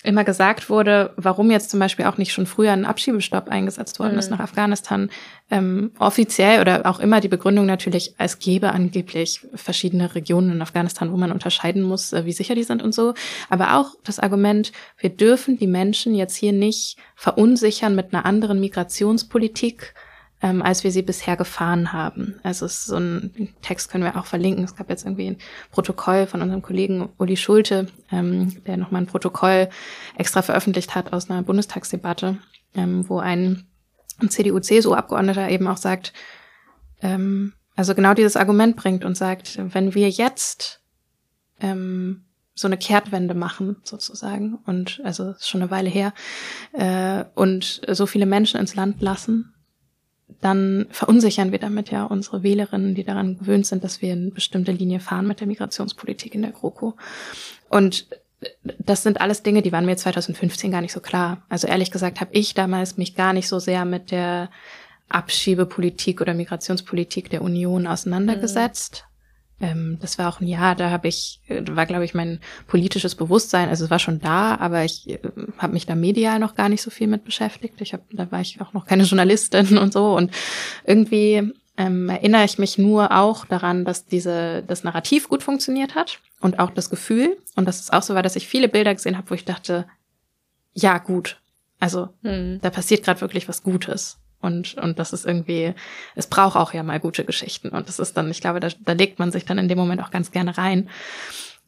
immer 0.03 0.23
gesagt 0.23 0.69
wurde, 0.69 1.13
warum 1.17 1.49
jetzt 1.49 1.71
zum 1.71 1.79
Beispiel 1.79 2.05
auch 2.05 2.17
nicht 2.17 2.31
schon 2.31 2.45
früher 2.45 2.71
ein 2.71 2.85
Abschiebestopp 2.85 3.49
eingesetzt 3.49 3.99
worden 3.99 4.13
mhm. 4.13 4.19
ist 4.19 4.29
nach 4.29 4.39
Afghanistan, 4.39 5.09
ähm, 5.49 5.91
offiziell 5.97 6.61
oder 6.61 6.85
auch 6.85 6.99
immer 6.99 7.19
die 7.19 7.27
Begründung 7.27 7.65
natürlich, 7.65 8.13
es 8.19 8.37
gäbe 8.37 8.71
angeblich 8.71 9.41
verschiedene 9.55 10.13
Regionen 10.13 10.51
in 10.51 10.61
Afghanistan, 10.61 11.11
wo 11.11 11.17
man 11.17 11.31
unterscheiden 11.31 11.81
muss, 11.81 12.13
äh, 12.13 12.25
wie 12.25 12.33
sicher 12.33 12.53
die 12.53 12.63
sind 12.63 12.83
und 12.83 12.93
so. 12.93 13.15
Aber 13.49 13.77
auch 13.77 13.95
das 14.03 14.19
Argument, 14.19 14.71
wir 14.99 15.09
dürfen 15.09 15.57
die 15.57 15.67
Menschen 15.67 16.13
jetzt 16.13 16.35
hier 16.35 16.53
nicht 16.53 16.97
verunsichern 17.15 17.95
mit 17.95 18.13
einer 18.13 18.25
anderen 18.25 18.59
Migrationspolitik, 18.59 19.95
ähm, 20.41 20.61
als 20.61 20.83
wir 20.83 20.91
sie 20.91 21.01
bisher 21.01 21.35
gefahren 21.35 21.93
haben. 21.93 22.39
Also 22.43 22.65
es 22.65 22.79
ist 22.79 22.85
so 22.85 22.97
ein 22.97 23.53
Text 23.61 23.89
können 23.89 24.03
wir 24.03 24.17
auch 24.17 24.25
verlinken. 24.25 24.63
Es 24.63 24.75
gab 24.75 24.89
jetzt 24.89 25.05
irgendwie 25.05 25.27
ein 25.27 25.37
Protokoll 25.71 26.27
von 26.27 26.41
unserem 26.41 26.61
Kollegen 26.61 27.09
Uli 27.17 27.37
Schulte, 27.37 27.87
ähm, 28.11 28.63
der 28.65 28.77
nochmal 28.77 29.01
ein 29.01 29.07
Protokoll 29.07 29.69
extra 30.15 30.41
veröffentlicht 30.41 30.93
hat 30.95 31.11
aus 31.11 31.29
einer 31.29 31.41
Bundestagsdebatte, 31.41 32.37
ähm, 32.75 33.07
wo 33.09 33.19
ein, 33.19 33.65
CDU-CSU-Abgeordneter 34.19 35.47
eben 35.49 35.67
auch 35.67 35.77
sagt, 35.77 36.11
ähm, 37.03 37.53
also 37.75 37.93
genau 37.93 38.15
dieses 38.15 38.35
Argument 38.35 38.75
bringt 38.75 39.05
und 39.05 39.15
sagt, 39.15 39.59
wenn 39.75 39.93
wir 39.93 40.09
jetzt 40.09 40.81
ähm, 41.59 42.25
so 42.55 42.67
eine 42.67 42.77
Kehrtwende 42.77 43.35
machen, 43.35 43.77
sozusagen, 43.83 44.57
und 44.65 44.99
also 45.03 45.35
schon 45.39 45.61
eine 45.61 45.69
Weile 45.69 45.89
her, 45.89 46.13
äh, 46.73 47.25
und 47.35 47.81
so 47.87 48.07
viele 48.07 48.25
Menschen 48.25 48.59
ins 48.59 48.73
Land 48.73 49.03
lassen, 49.03 49.53
dann 50.41 50.87
verunsichern 50.91 51.51
wir 51.51 51.59
damit 51.59 51.89
ja 51.89 52.03
unsere 52.03 52.43
Wählerinnen, 52.43 52.95
die 52.95 53.03
daran 53.03 53.37
gewöhnt 53.37 53.65
sind, 53.65 53.83
dass 53.83 54.01
wir 54.01 54.11
eine 54.11 54.31
bestimmte 54.31 54.71
Linie 54.71 54.99
fahren 54.99 55.27
mit 55.27 55.39
der 55.39 55.47
Migrationspolitik 55.47 56.35
in 56.35 56.41
der 56.41 56.51
GroKo. 56.51 56.95
Und 57.69 58.07
das 58.79 59.03
sind 59.03 59.19
alles 59.19 59.41
Dinge, 59.41 59.61
die 59.61 59.71
waren 59.71 59.85
mir 59.85 59.97
2015 59.97 60.71
gar 60.71 60.81
nicht 60.81 60.91
so 60.91 60.99
klar. 60.99 61.43
Also 61.49 61.67
ehrlich 61.67 61.91
gesagt 61.91 62.21
habe 62.21 62.31
ich 62.33 62.53
damals 62.53 62.97
mich 62.97 63.15
gar 63.15 63.33
nicht 63.33 63.47
so 63.47 63.59
sehr 63.59 63.85
mit 63.85 64.11
der 64.11 64.49
Abschiebepolitik 65.09 66.21
oder 66.21 66.33
Migrationspolitik 66.33 67.29
der 67.29 67.41
Union 67.41 67.87
auseinandergesetzt. 67.87 69.05
Ähm, 69.59 69.97
das 69.99 70.19
war 70.19 70.29
auch 70.29 70.39
ein 70.39 70.47
Jahr, 70.47 70.75
da 70.75 70.91
habe 70.91 71.07
ich, 71.07 71.39
äh, 71.47 71.63
war 71.69 71.85
glaube 71.87 72.05
ich 72.05 72.13
mein 72.13 72.39
politisches 72.67 73.15
Bewusstsein, 73.15 73.69
also 73.69 73.85
es 73.85 73.89
war 73.89 73.97
schon 73.97 74.19
da, 74.19 74.55
aber 74.55 74.83
ich 74.83 75.09
äh, 75.09 75.19
habe 75.57 75.73
mich 75.73 75.87
da 75.87 75.95
medial 75.95 76.39
noch 76.39 76.53
gar 76.53 76.69
nicht 76.69 76.83
so 76.83 76.91
viel 76.91 77.07
mit 77.07 77.23
beschäftigt. 77.23 77.81
Ich 77.81 77.93
habe, 77.93 78.03
da 78.11 78.31
war 78.31 78.41
ich 78.41 78.61
auch 78.61 78.73
noch 78.73 78.85
keine 78.85 79.03
Journalistin 79.03 79.77
und 79.79 79.93
so 79.93 80.15
und 80.15 80.31
irgendwie 80.85 81.53
ähm, 81.77 82.09
erinnere 82.09 82.45
ich 82.45 82.59
mich 82.59 82.77
nur 82.77 83.11
auch 83.11 83.45
daran, 83.45 83.83
dass 83.83 84.05
diese 84.05 84.63
das 84.67 84.83
Narrativ 84.83 85.27
gut 85.27 85.41
funktioniert 85.43 85.95
hat 85.95 86.19
und 86.39 86.59
auch 86.59 86.69
das 86.69 86.89
Gefühl 86.89 87.37
und 87.55 87.67
dass 87.67 87.79
es 87.79 87.91
auch 87.91 88.03
so 88.03 88.13
war, 88.13 88.23
dass 88.23 88.35
ich 88.35 88.47
viele 88.47 88.69
Bilder 88.69 88.93
gesehen 88.93 89.17
habe, 89.17 89.29
wo 89.29 89.35
ich 89.35 89.45
dachte, 89.45 89.85
ja 90.73 90.99
gut, 90.99 91.39
also 91.79 92.09
hm. 92.23 92.59
da 92.61 92.69
passiert 92.69 93.03
gerade 93.03 93.21
wirklich 93.21 93.47
was 93.47 93.63
Gutes. 93.63 94.19
Und, 94.39 94.75
und 94.75 94.99
das 94.99 95.13
ist 95.13 95.25
irgendwie, 95.25 95.73
es 96.15 96.27
braucht 96.27 96.55
auch 96.55 96.73
ja 96.73 96.83
mal 96.83 96.99
gute 96.99 97.25
Geschichten. 97.25 97.69
Und 97.69 97.87
das 97.87 97.99
ist 97.99 98.15
dann, 98.17 98.29
ich 98.29 98.41
glaube, 98.41 98.59
da, 98.59 98.69
da 98.79 98.93
legt 98.93 99.19
man 99.19 99.31
sich 99.31 99.45
dann 99.45 99.57
in 99.57 99.67
dem 99.67 99.77
Moment 99.77 100.01
auch 100.01 100.11
ganz 100.11 100.31
gerne 100.31 100.57
rein. 100.57 100.89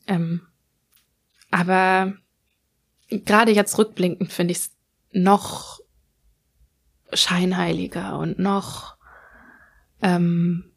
Ähm, 0.08 0.42
aber 1.52 2.14
gerade 3.10 3.52
jetzt 3.52 3.78
rückblickend 3.78 4.32
finde 4.32 4.52
ich 4.52 4.60
es 4.60 4.72
noch 5.12 5.80
scheinheiliger 7.12 8.20
und 8.20 8.38
noch 8.38 8.96
ähm, 10.02 10.72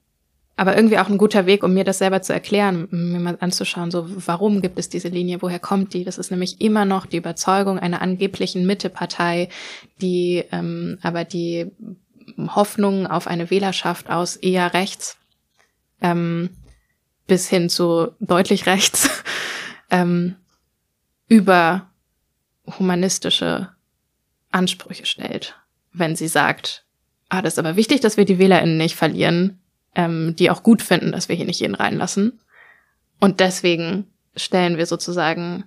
aber 0.56 0.76
irgendwie 0.76 0.98
auch 0.98 1.08
ein 1.08 1.18
guter 1.18 1.46
Weg, 1.46 1.62
um 1.62 1.72
mir 1.72 1.84
das 1.84 1.98
selber 1.98 2.22
zu 2.22 2.32
erklären, 2.32 2.86
mir 2.90 3.20
mal 3.20 3.38
anzuschauen, 3.40 3.90
so 3.90 4.06
warum 4.26 4.60
gibt 4.60 4.78
es 4.78 4.88
diese 4.88 5.08
Linie, 5.08 5.40
woher 5.40 5.58
kommt 5.58 5.94
die? 5.94 6.04
Das 6.04 6.18
ist 6.18 6.30
nämlich 6.30 6.60
immer 6.60 6.84
noch 6.84 7.06
die 7.06 7.16
Überzeugung 7.16 7.78
einer 7.78 8.02
angeblichen 8.02 8.66
Mittepartei, 8.66 9.48
die 10.00 10.44
ähm, 10.52 10.98
aber 11.02 11.24
die 11.24 11.70
Hoffnung 12.38 13.06
auf 13.06 13.26
eine 13.26 13.50
Wählerschaft 13.50 14.10
aus 14.10 14.36
eher 14.36 14.74
rechts 14.74 15.16
ähm, 16.02 16.50
bis 17.26 17.48
hin 17.48 17.68
zu 17.68 18.12
deutlich 18.20 18.66
rechts 18.66 19.08
ähm, 19.90 20.36
über 21.28 21.90
humanistische 22.78 23.70
Ansprüche 24.50 25.06
stellt, 25.06 25.56
wenn 25.92 26.14
sie 26.14 26.28
sagt, 26.28 26.84
ah, 27.30 27.40
das 27.40 27.54
ist 27.54 27.58
aber 27.58 27.76
wichtig, 27.76 28.00
dass 28.00 28.18
wir 28.18 28.26
die 28.26 28.38
WählerInnen 28.38 28.76
nicht 28.76 28.96
verlieren, 28.96 29.61
ähm, 29.94 30.34
die 30.36 30.50
auch 30.50 30.62
gut 30.62 30.82
finden, 30.82 31.12
dass 31.12 31.28
wir 31.28 31.36
hier 31.36 31.46
nicht 31.46 31.60
jeden 31.60 31.74
reinlassen. 31.74 32.40
Und 33.20 33.40
deswegen 33.40 34.06
stellen 34.36 34.78
wir 34.78 34.86
sozusagen 34.86 35.64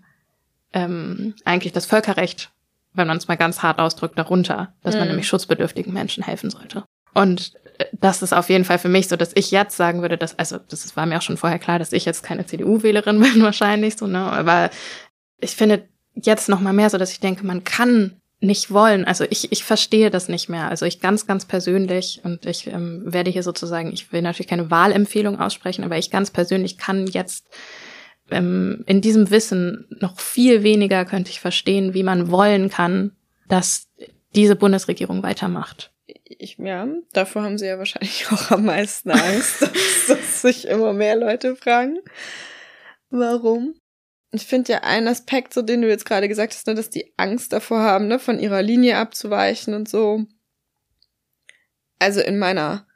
ähm, 0.74 1.36
eigentlich 1.46 1.74
das 1.74 1.86
Völkerrecht, 1.86 2.52
wenn 2.94 3.08
man 3.08 3.18
es 3.18 3.28
mal 3.28 3.36
ganz 3.36 3.62
hart 3.62 3.80
ausdrückt, 3.80 4.18
darunter, 4.18 4.74
dass 4.84 4.96
mhm. 4.96 5.00
man 5.00 5.08
nämlich 5.10 5.28
schutzbedürftigen 5.28 5.94
Menschen 5.94 6.24
helfen 6.24 6.50
sollte. 6.50 6.84
Und 7.14 7.54
äh, 7.78 7.86
das 7.94 8.22
ist 8.22 8.34
auf 8.34 8.50
jeden 8.50 8.66
Fall 8.66 8.80
für 8.80 8.90
mich 8.90 9.08
so, 9.08 9.16
dass 9.16 9.32
ich 9.36 9.52
jetzt 9.52 9.78
sagen 9.78 10.02
würde, 10.02 10.18
dass, 10.18 10.38
also 10.38 10.58
das 10.58 10.96
war 10.96 11.06
mir 11.06 11.18
auch 11.18 11.24
schon 11.24 11.38
vorher 11.38 11.60
klar, 11.60 11.80
dass 11.80 11.94
ich 11.94 12.06
jetzt 12.06 12.24
keine 12.24 12.46
CDU-Wählerin 12.46 13.20
bin 13.22 13.42
wahrscheinlich 13.42 13.98
so, 13.98 14.08
ne? 14.08 14.20
Aber 14.32 14.70
ich 15.40 15.56
finde 15.56 15.88
jetzt 16.14 16.50
noch 16.50 16.60
mal 16.60 16.74
mehr 16.74 16.90
so, 16.90 16.98
dass 16.98 17.12
ich 17.12 17.20
denke, 17.20 17.46
man 17.46 17.64
kann 17.64 18.22
nicht 18.39 18.71
wollen. 18.71 19.06
Also 19.06 19.26
ich, 19.30 19.52
ich 19.52 19.63
verstehe 19.63 20.10
das 20.10 20.28
nicht 20.30 20.50
mehr. 20.50 20.69
Also 20.69 20.86
ich 20.86 21.00
ganz, 21.00 21.26
ganz 21.26 21.45
persönlich 21.45 22.21
und 22.24 22.45
ich 22.45 22.67
ähm, 22.67 23.02
werde 23.06 23.32
hier 23.32 23.43
sozusagen, 23.43 23.91
ich 23.91 24.12
will 24.12 24.21
natürlich 24.21 24.48
keine 24.48 24.69
Wahlempfehlung 24.69 25.39
aussprechen, 25.39 25.84
aber 25.84 25.98
ich 25.98 26.12
ganz 26.12 26.32
persönlich 26.32 26.78
kann 26.78 27.08
jetzt 27.08 27.48
ähm, 28.30 28.84
in 28.88 29.02
diesem 29.02 29.30
Wissen 29.30 29.88
noch 30.00 30.19
viel 30.19 30.63
weniger 30.63 31.06
könnte 31.06 31.32
ich 31.32 31.39
verstehen, 31.39 31.93
wie 31.93 32.04
man 32.04 32.30
wollen 32.32 32.69
kann, 32.69 33.12
dass 33.48 33.88
diese 34.36 34.56
Bundesregierung 34.56 35.24
weitermacht. 35.24 35.91
Ich, 36.26 36.58
ja, 36.58 36.88
davor 37.13 37.43
haben 37.43 37.58
sie 37.58 37.67
ja 37.67 37.78
wahrscheinlich 37.78 38.28
auch 38.32 38.52
am 38.52 38.65
meisten 38.65 39.12
Angst, 39.12 39.62
dass, 39.62 39.71
dass 40.08 40.41
sich 40.41 40.67
immer 40.67 40.93
mehr 40.93 41.15
Leute 41.15 41.56
fragen. 41.56 42.00
Warum? 43.10 43.76
Ich 44.36 44.45
finde 44.45 44.74
ja 44.74 44.80
einen 44.84 45.08
Aspekt, 45.08 45.54
so 45.54 45.62
den 45.62 45.82
du 45.82 45.88
jetzt 45.88 46.06
gerade 46.06 46.28
gesagt 46.28 46.54
hast, 46.54 46.67
ne, 46.67 46.76
dass 46.76 46.89
die 46.89 47.13
Angst 47.17 47.54
davor 47.54 47.82
haben, 47.82 48.08
ne, 48.08 48.19
von 48.19 48.39
ihrer 48.39 48.62
Linie 48.62 48.98
abzuweichen 48.98 49.74
und 49.74 49.89
so. 49.89 50.26
Also 52.00 52.21
in 52.21 52.38
meiner 52.38 52.88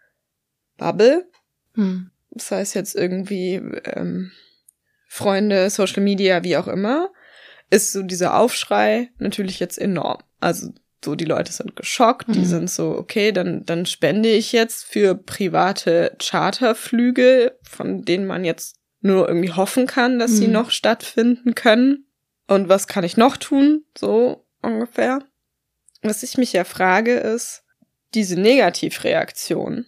Bubble, 0.77 1.29
hm. 1.75 2.11
das 2.31 2.51
heißt 2.51 2.75
jetzt 2.75 2.95
irgendwie 2.95 3.55
ähm, 3.55 4.31
Freunde, 5.07 5.69
Social 5.69 6.03
Media, 6.03 6.43
wie 6.43 6.57
auch 6.57 6.67
immer, 6.67 7.09
ist 7.69 7.91
so 7.91 8.03
dieser 8.03 8.37
Aufschrei 8.37 9.09
natürlich 9.17 9.59
jetzt 9.59 9.77
enorm. 9.77 10.21
Also 10.39 10.73
so 11.03 11.15
die 11.15 11.25
Leute 11.25 11.51
sind 11.51 11.75
geschockt, 11.75 12.27
mhm. 12.27 12.33
die 12.33 12.45
sind 12.45 12.69
so, 12.69 12.91
okay, 12.97 13.31
dann, 13.31 13.65
dann 13.65 13.85
spende 13.85 14.29
ich 14.29 14.51
jetzt 14.51 14.83
für 14.83 15.15
private 15.15 16.15
Charterflüge, 16.19 17.57
von 17.63 18.03
denen 18.03 18.25
man 18.25 18.43
jetzt 18.43 18.78
nur 19.01 19.27
irgendwie 19.27 19.51
hoffen 19.51 19.87
kann, 19.87 20.19
dass 20.19 20.31
mhm. 20.31 20.35
sie 20.35 20.47
noch 20.47 20.71
stattfinden 20.71 21.55
können. 21.55 22.05
Und 22.47 22.69
was 22.69 22.87
kann 22.87 23.03
ich 23.03 23.17
noch 23.17 23.37
tun? 23.37 23.85
So 23.97 24.45
ungefähr. 24.61 25.19
Was 26.01 26.23
ich 26.23 26.37
mich 26.37 26.53
ja 26.53 26.63
frage, 26.63 27.15
ist, 27.15 27.63
diese 28.13 28.39
Negativreaktion, 28.39 29.85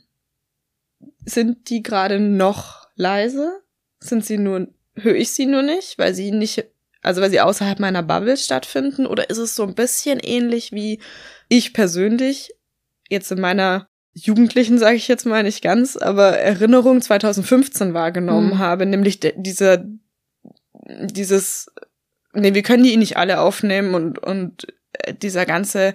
sind 1.25 1.69
die 1.69 1.81
gerade 1.81 2.19
noch 2.19 2.87
leise? 2.95 3.61
Sind 3.99 4.25
sie 4.25 4.37
nur 4.37 4.67
höre 4.95 5.15
ich 5.15 5.31
sie 5.31 5.45
nur 5.45 5.61
nicht, 5.61 5.97
weil 5.97 6.13
sie 6.13 6.31
nicht, 6.31 6.65
also 7.01 7.21
weil 7.21 7.29
sie 7.29 7.41
außerhalb 7.41 7.79
meiner 7.79 8.03
Bubble 8.03 8.37
stattfinden? 8.37 9.05
Oder 9.05 9.29
ist 9.29 9.37
es 9.37 9.55
so 9.55 9.63
ein 9.63 9.75
bisschen 9.75 10.19
ähnlich 10.19 10.71
wie 10.71 10.99
ich 11.49 11.73
persönlich 11.73 12.53
jetzt 13.09 13.31
in 13.31 13.39
meiner 13.39 13.87
Jugendlichen, 14.13 14.77
sage 14.77 14.97
ich 14.97 15.07
jetzt 15.07 15.25
mal 15.25 15.43
nicht 15.43 15.63
ganz, 15.63 15.95
aber 15.95 16.37
Erinnerung 16.37 17.01
2015 17.01 17.93
wahrgenommen 17.93 18.55
mhm. 18.55 18.59
habe, 18.59 18.85
nämlich 18.85 19.19
dieser, 19.19 19.83
dieses, 20.73 21.71
nee, 22.33 22.53
wir 22.53 22.63
können 22.63 22.83
die 22.83 22.97
nicht 22.97 23.17
alle 23.17 23.39
aufnehmen 23.39 23.95
und, 23.95 24.19
und 24.19 24.67
äh, 24.93 25.13
dieser 25.13 25.45
ganze 25.45 25.93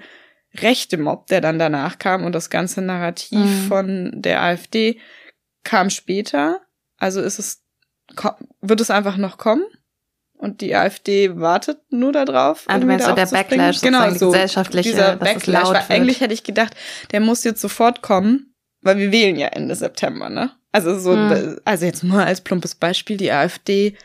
rechte 0.54 0.96
Mob, 0.96 1.26
der 1.26 1.42
dann 1.42 1.58
danach 1.58 1.98
kam 1.98 2.24
und 2.24 2.32
das 2.32 2.48
ganze 2.48 2.80
Narrativ 2.80 3.38
mhm. 3.38 3.68
von 3.68 4.10
der 4.14 4.42
AfD 4.42 4.98
kam 5.62 5.90
später. 5.90 6.62
Also 6.96 7.20
ist 7.20 7.38
es 7.38 7.62
wird 8.60 8.80
es 8.80 8.90
einfach 8.90 9.16
noch 9.16 9.36
kommen? 9.36 9.64
Und 10.38 10.60
die 10.60 10.74
AfD 10.74 11.38
wartet 11.38 11.78
nur 11.90 12.12
darauf. 12.12 12.64
Ah, 12.66 12.78
du 12.78 12.86
meinst 12.86 13.06
so 13.06 13.14
der 13.14 13.26
Backlash, 13.26 13.80
genau, 13.80 14.10
so 14.12 14.30
gesellschaftliche, 14.30 14.90
dieser 14.90 15.16
Backlash. 15.16 15.68
Weil 15.68 15.84
eigentlich 15.88 16.20
hätte 16.20 16.34
ich 16.34 16.44
gedacht, 16.44 16.74
der 17.12 17.20
muss 17.20 17.42
jetzt 17.44 17.60
sofort 17.60 18.02
kommen, 18.02 18.54
weil 18.82 18.98
wir 18.98 19.12
wählen 19.12 19.36
ja 19.36 19.48
Ende 19.48 19.74
September, 19.74 20.28
ne? 20.28 20.50
Also 20.72 20.98
so, 20.98 21.14
hm. 21.14 21.58
also 21.64 21.86
jetzt 21.86 22.04
nur 22.04 22.22
als 22.22 22.42
plumpes 22.42 22.74
Beispiel, 22.74 23.16
die 23.16 23.32
AfD, 23.32 23.96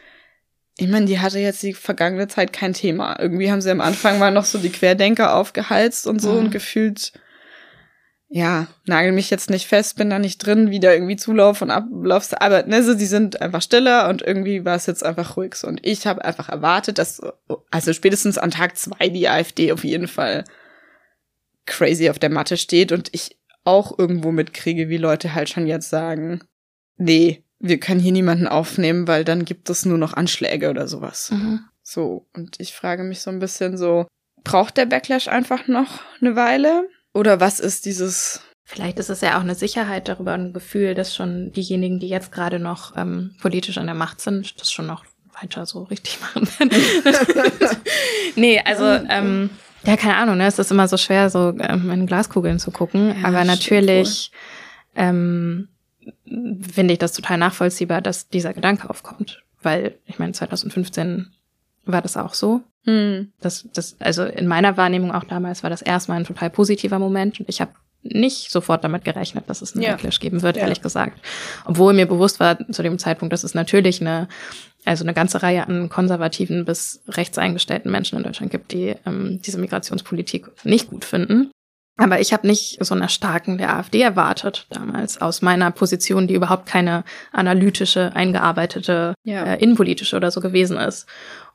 ich 0.78 0.88
meine, 0.88 1.06
die 1.06 1.20
hatte 1.20 1.40
jetzt 1.40 1.62
die 1.64 1.74
vergangene 1.74 2.30
Zeit 2.30 2.54
kein 2.54 2.74
Thema. 2.74 3.20
Irgendwie 3.20 3.52
haben 3.52 3.62
sie 3.62 3.70
am 3.70 3.82
Anfang 3.82 4.18
mal 4.18 4.32
noch 4.32 4.46
so 4.46 4.58
die 4.58 4.72
Querdenker 4.72 5.36
aufgehalst 5.36 6.08
und 6.08 6.22
so 6.22 6.32
hm. 6.32 6.38
und 6.38 6.52
gefühlt 6.52 7.12
ja, 8.34 8.68
nagel 8.86 9.12
mich 9.12 9.30
jetzt 9.30 9.50
nicht 9.50 9.68
fest, 9.68 9.98
bin 9.98 10.10
da 10.10 10.18
nicht 10.18 10.38
drin, 10.38 10.72
wie 10.72 10.80
da 10.80 10.94
irgendwie 10.94 11.18
Zulauf 11.18 11.62
und 11.62 11.70
Ablauf, 11.70 12.30
aber 12.40 12.64
ne, 12.64 12.82
so, 12.82 12.94
die 12.94 13.06
sind 13.06 13.42
einfach 13.42 13.62
stiller 13.62 14.08
und 14.08 14.22
irgendwie 14.22 14.64
war 14.64 14.78
es 14.78 14.86
jetzt 14.86 15.04
einfach 15.04 15.36
ruhig 15.36 15.56
so. 15.56 15.68
Und 15.68 15.86
ich 15.86 16.08
habe 16.08 16.24
einfach 16.24 16.48
erwartet, 16.48 16.98
dass, 16.98 17.22
also 17.72 17.92
spätestens 17.92 18.38
an 18.38 18.52
Tag 18.52 18.78
zwei 18.78 19.10
die 19.10 19.28
AfD 19.28 19.74
auf 19.74 19.84
jeden 19.84 20.08
Fall 20.08 20.46
crazy 21.66 22.10
auf 22.10 22.20
der 22.20 22.30
Matte 22.30 22.56
steht 22.56 22.94
und 22.94 23.10
ich 23.12 23.38
auch 23.66 24.00
irgendwo 24.00 24.32
mitkriege, 24.32 24.88
wie 24.88 24.98
Leute 24.98 25.36
halt 25.36 25.50
schon 25.50 25.68
jetzt 25.68 25.90
sagen, 25.90 26.42
nee, 26.96 27.44
wir 27.60 27.82
können 27.82 28.00
hier 28.00 28.14
niemanden 28.14 28.48
aufnehmen, 28.48 29.10
weil 29.10 29.26
dann 29.26 29.44
gibt 29.44 29.70
es 29.70 29.86
nur 29.86 29.98
noch 29.98 30.14
Anschläge 30.14 30.70
oder 30.70 30.88
sowas. 30.88 31.32
Mhm. 31.32 31.66
So, 31.84 32.28
und 32.34 32.62
ich 32.62 32.74
frage 32.74 33.04
mich 33.04 33.20
so 33.20 33.30
ein 33.30 33.40
bisschen 33.40 33.78
so, 33.78 34.08
braucht 34.46 34.78
der 34.78 34.86
Backlash 34.86 35.28
einfach 35.28 35.68
noch 35.68 36.00
eine 36.22 36.38
Weile? 36.38 36.88
Oder 37.14 37.40
was 37.40 37.60
ist 37.60 37.86
dieses? 37.86 38.42
Vielleicht 38.64 39.00
ist 39.00 39.10
es 39.10 39.22
ja 39.22 39.38
auch 39.38 39.42
eine 39.42 39.56
Sicherheit 39.56 40.08
darüber, 40.08 40.34
ein 40.34 40.54
Gefühl, 40.54 40.96
dass 40.96 41.14
schon 41.14 41.52
diejenigen, 41.52 42.00
die 42.00 42.08
jetzt 42.08 42.32
gerade 42.32 42.58
noch 42.58 42.96
ähm, 42.96 43.36
politisch 43.42 43.78
an 43.78 43.88
der 43.88 43.96
Macht 43.96 44.22
sind, 44.22 44.62
das 44.62 44.72
schon 44.72 44.88
noch 44.88 45.04
weiter 45.42 45.66
so 45.66 45.84
richtig 45.84 46.20
machen 46.22 46.48
werden. 46.58 46.72
nee, 48.36 48.62
also 48.64 48.86
ähm, 48.86 49.50
ja, 49.84 49.98
keine 49.98 50.16
Ahnung, 50.16 50.38
ne? 50.38 50.46
Es 50.46 50.60
ist 50.60 50.72
immer 50.72 50.88
so 50.88 50.98
schwer, 50.98 51.30
so 51.30 51.54
ähm, 51.60 51.90
in 51.92 52.06
Glaskugeln 52.06 52.60
zu 52.60 52.72
gucken. 52.72 53.16
Ja, 53.22 53.28
aber 53.28 53.44
natürlich 53.44 54.32
ähm, 54.96 55.68
finde 56.26 56.94
ich 56.94 57.00
das 57.00 57.14
total 57.14 57.38
nachvollziehbar, 57.38 58.02
dass 58.02 58.30
dieser 58.30 58.54
Gedanke 58.54 58.90
aufkommt. 58.90 59.44
Weil, 59.62 59.98
ich 60.06 60.18
meine, 60.18 60.34
2015 60.34 61.34
war 61.86 62.02
das 62.02 62.18
auch 62.18 62.34
so. 62.34 62.62
Hm. 62.86 63.32
Das, 63.42 63.68
das, 63.74 63.96
also 64.00 64.24
in 64.24 64.48
meiner 64.48 64.78
Wahrnehmung 64.78 65.12
auch 65.12 65.24
damals 65.24 65.64
war 65.64 65.70
das 65.70 65.82
erstmal 65.82 66.18
ein 66.18 66.26
total 66.26 66.50
positiver 66.50 67.00
Moment 67.00 67.40
und 67.40 67.50
ich 67.50 67.62
habe 67.62 67.74
nicht 68.04 68.52
sofort 68.52 68.84
damit 68.84 69.04
gerechnet, 69.04 69.48
dass 69.48 69.62
es 69.62 69.74
einen 69.74 69.84
ja. 69.84 69.92
Backlash 69.92 70.20
geben 70.20 70.42
wird, 70.42 70.58
ja. 70.58 70.64
ehrlich 70.64 70.82
gesagt. 70.82 71.20
Obwohl 71.66 71.94
mir 71.94 72.08
bewusst 72.08 72.40
war 72.40 72.58
zu 72.72 72.82
dem 72.82 72.98
Zeitpunkt, 72.98 73.32
dass 73.32 73.44
es 73.44 73.54
natürlich 73.54 74.02
eine, 74.02 74.28
also 74.86 75.04
eine 75.04 75.14
ganze 75.14 75.44
Reihe 75.44 75.68
an 75.68 75.90
konservativen 75.90 76.66
bis 76.66 77.04
rechts 77.08 77.38
eingestellten 77.38 77.92
Menschen 77.92 78.18
in 78.18 78.24
Deutschland 78.24 78.52
gibt, 78.52 78.72
die 78.72 78.96
ähm, 79.06 79.40
diese 79.46 79.60
Migrationspolitik 79.60 80.48
nicht 80.64 80.90
gut 80.90 81.06
finden. 81.06 81.52
Aber 81.98 82.20
ich 82.20 82.34
habe 82.34 82.48
nicht 82.48 82.84
so 82.84 82.96
eine 82.96 83.10
Starken 83.10 83.60
der 83.60 83.76
AfD 83.76 84.02
erwartet 84.02 84.66
damals 84.72 85.22
aus 85.22 85.44
meiner 85.44 85.70
Position, 85.70 86.28
die 86.28 86.34
überhaupt 86.34 86.66
keine 86.66 87.04
analytische, 87.32 88.16
eingearbeitete, 88.16 89.14
ja. 89.24 89.44
äh, 89.44 89.62
innenpolitische 89.62 90.16
oder 90.16 90.32
so 90.32 90.42
gewesen 90.42 90.78
ist. 90.78 91.06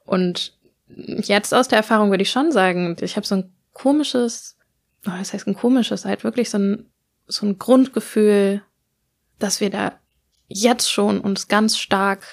Und 0.07 0.57
jetzt 0.97 1.53
aus 1.53 1.69
der 1.69 1.79
Erfahrung 1.79 2.11
würde 2.11 2.23
ich 2.23 2.31
schon 2.31 2.53
sagen, 2.53 2.97
ich 3.01 3.17
habe 3.17 3.27
so 3.27 3.37
ein 3.37 3.53
komisches, 3.73 4.57
oh, 5.07 5.11
das 5.19 5.33
heißt 5.33 5.47
ein 5.47 5.55
komisches, 5.55 6.05
halt 6.05 6.25
wirklich 6.25 6.49
so 6.49 6.59
ein, 6.59 6.87
so 7.27 7.45
ein 7.45 7.59
Grundgefühl, 7.59 8.63
dass 9.39 9.61
wir 9.61 9.71
da 9.71 9.93
jetzt 10.49 10.91
schon 10.91 11.21
uns 11.21 11.49
ganz 11.49 11.77
stark 11.77 12.25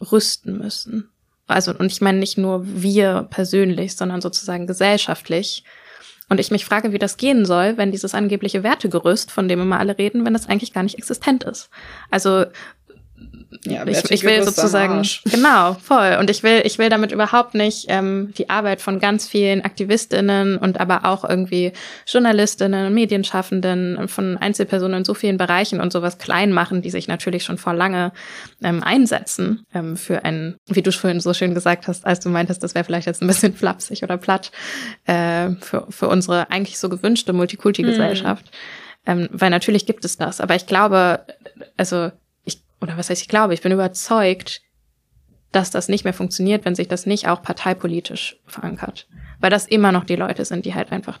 rüsten 0.00 0.58
müssen. 0.58 1.10
Also, 1.46 1.72
und 1.72 1.86
ich 1.86 2.00
meine 2.00 2.18
nicht 2.18 2.38
nur 2.38 2.62
wir 2.64 3.28
persönlich, 3.30 3.96
sondern 3.96 4.20
sozusagen 4.20 4.66
gesellschaftlich. 4.66 5.64
Und 6.30 6.40
ich 6.40 6.50
mich 6.50 6.64
frage, 6.64 6.92
wie 6.92 6.98
das 6.98 7.18
gehen 7.18 7.44
soll, 7.44 7.76
wenn 7.76 7.92
dieses 7.92 8.14
angebliche 8.14 8.62
Wertegerüst, 8.62 9.30
von 9.30 9.46
dem 9.46 9.60
immer 9.60 9.78
alle 9.78 9.98
reden, 9.98 10.24
wenn 10.24 10.32
das 10.32 10.48
eigentlich 10.48 10.72
gar 10.72 10.82
nicht 10.82 10.96
existent 10.96 11.44
ist. 11.44 11.68
Also 12.10 12.46
ja, 13.64 13.86
ich, 13.86 14.10
ich 14.10 14.22
will 14.24 14.42
sozusagen 14.42 15.02
genau 15.24 15.74
voll 15.74 16.16
und 16.18 16.30
ich 16.30 16.42
will 16.42 16.62
ich 16.64 16.78
will 16.78 16.88
damit 16.88 17.12
überhaupt 17.12 17.54
nicht 17.54 17.86
ähm, 17.88 18.32
die 18.36 18.50
Arbeit 18.50 18.80
von 18.80 19.00
ganz 19.00 19.28
vielen 19.28 19.62
Aktivistinnen 19.62 20.58
und 20.58 20.80
aber 20.80 21.04
auch 21.04 21.28
irgendwie 21.28 21.72
Journalistinnen, 22.06 22.92
Medienschaffenden 22.92 24.08
von 24.08 24.36
Einzelpersonen 24.36 24.98
in 24.98 25.04
so 25.04 25.14
vielen 25.14 25.38
Bereichen 25.38 25.80
und 25.80 25.92
sowas 25.92 26.18
klein 26.18 26.52
machen, 26.52 26.82
die 26.82 26.90
sich 26.90 27.08
natürlich 27.08 27.44
schon 27.44 27.58
vor 27.58 27.74
lange 27.74 28.12
ähm, 28.62 28.82
einsetzen 28.82 29.64
ähm, 29.74 29.96
für 29.96 30.24
ein, 30.24 30.56
wie 30.68 30.82
du 30.82 30.92
vorhin 30.92 31.20
so 31.20 31.34
schön 31.34 31.54
gesagt 31.54 31.88
hast, 31.88 32.06
als 32.06 32.20
du 32.20 32.28
meintest, 32.28 32.62
das 32.62 32.74
wäre 32.74 32.84
vielleicht 32.84 33.06
jetzt 33.06 33.22
ein 33.22 33.28
bisschen 33.28 33.54
flapsig 33.56 34.02
oder 34.02 34.16
platt 34.16 34.52
äh, 35.06 35.50
für 35.60 35.86
für 35.90 36.08
unsere 36.08 36.50
eigentlich 36.50 36.78
so 36.78 36.88
gewünschte 36.88 37.32
Multikulti-Gesellschaft. 37.32 38.46
Hm. 38.46 38.52
Ähm, 39.06 39.28
weil 39.32 39.50
natürlich 39.50 39.84
gibt 39.84 40.04
es 40.04 40.16
das, 40.16 40.40
aber 40.40 40.54
ich 40.54 40.66
glaube, 40.66 41.20
also 41.76 42.10
oder 42.84 42.96
was 42.98 43.10
heißt 43.10 43.22
ich 43.22 43.28
glaube, 43.28 43.54
ich 43.54 43.62
bin 43.62 43.72
überzeugt, 43.72 44.60
dass 45.52 45.70
das 45.70 45.88
nicht 45.88 46.04
mehr 46.04 46.12
funktioniert, 46.12 46.64
wenn 46.64 46.74
sich 46.74 46.88
das 46.88 47.06
nicht 47.06 47.28
auch 47.28 47.42
parteipolitisch 47.42 48.36
verankert. 48.46 49.08
Weil 49.40 49.50
das 49.50 49.66
immer 49.66 49.90
noch 49.90 50.04
die 50.04 50.16
Leute 50.16 50.44
sind, 50.44 50.64
die 50.66 50.74
halt 50.74 50.92
einfach 50.92 51.18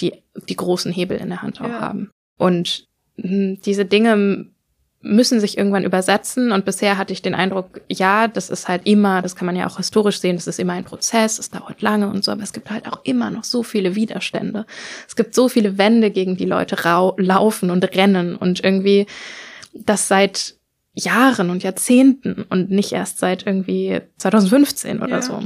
die, 0.00 0.14
die 0.48 0.56
großen 0.56 0.92
Hebel 0.92 1.18
in 1.18 1.28
der 1.28 1.42
Hand 1.42 1.60
auch 1.60 1.68
ja. 1.68 1.80
haben. 1.80 2.10
Und 2.36 2.88
hm, 3.16 3.60
diese 3.64 3.84
Dinge 3.84 4.46
müssen 5.02 5.40
sich 5.40 5.56
irgendwann 5.56 5.84
übersetzen. 5.84 6.52
Und 6.52 6.64
bisher 6.64 6.98
hatte 6.98 7.12
ich 7.12 7.22
den 7.22 7.34
Eindruck, 7.34 7.80
ja, 7.88 8.28
das 8.28 8.50
ist 8.50 8.68
halt 8.68 8.86
immer, 8.86 9.22
das 9.22 9.36
kann 9.36 9.46
man 9.46 9.56
ja 9.56 9.66
auch 9.66 9.76
historisch 9.76 10.20
sehen, 10.20 10.36
das 10.36 10.46
ist 10.46 10.58
immer 10.58 10.74
ein 10.74 10.84
Prozess, 10.84 11.38
es 11.38 11.50
dauert 11.50 11.80
lange 11.80 12.08
und 12.08 12.24
so, 12.24 12.32
aber 12.32 12.42
es 12.42 12.52
gibt 12.52 12.70
halt 12.70 12.86
auch 12.86 13.04
immer 13.04 13.30
noch 13.30 13.44
so 13.44 13.62
viele 13.62 13.94
Widerstände. 13.94 14.66
Es 15.06 15.16
gibt 15.16 15.34
so 15.34 15.48
viele 15.48 15.78
Wände, 15.78 16.10
gegen 16.10 16.36
die 16.36 16.44
Leute 16.44 16.76
laufen 17.16 17.70
und 17.70 17.84
rennen 17.94 18.36
und 18.36 18.62
irgendwie 18.62 19.06
das 19.72 20.08
seit 20.08 20.56
Jahren 20.94 21.50
und 21.50 21.62
Jahrzehnten 21.62 22.44
und 22.48 22.70
nicht 22.70 22.92
erst 22.92 23.18
seit 23.18 23.46
irgendwie 23.46 24.00
2015 24.18 25.02
oder 25.02 25.16
ja. 25.16 25.22
so. 25.22 25.42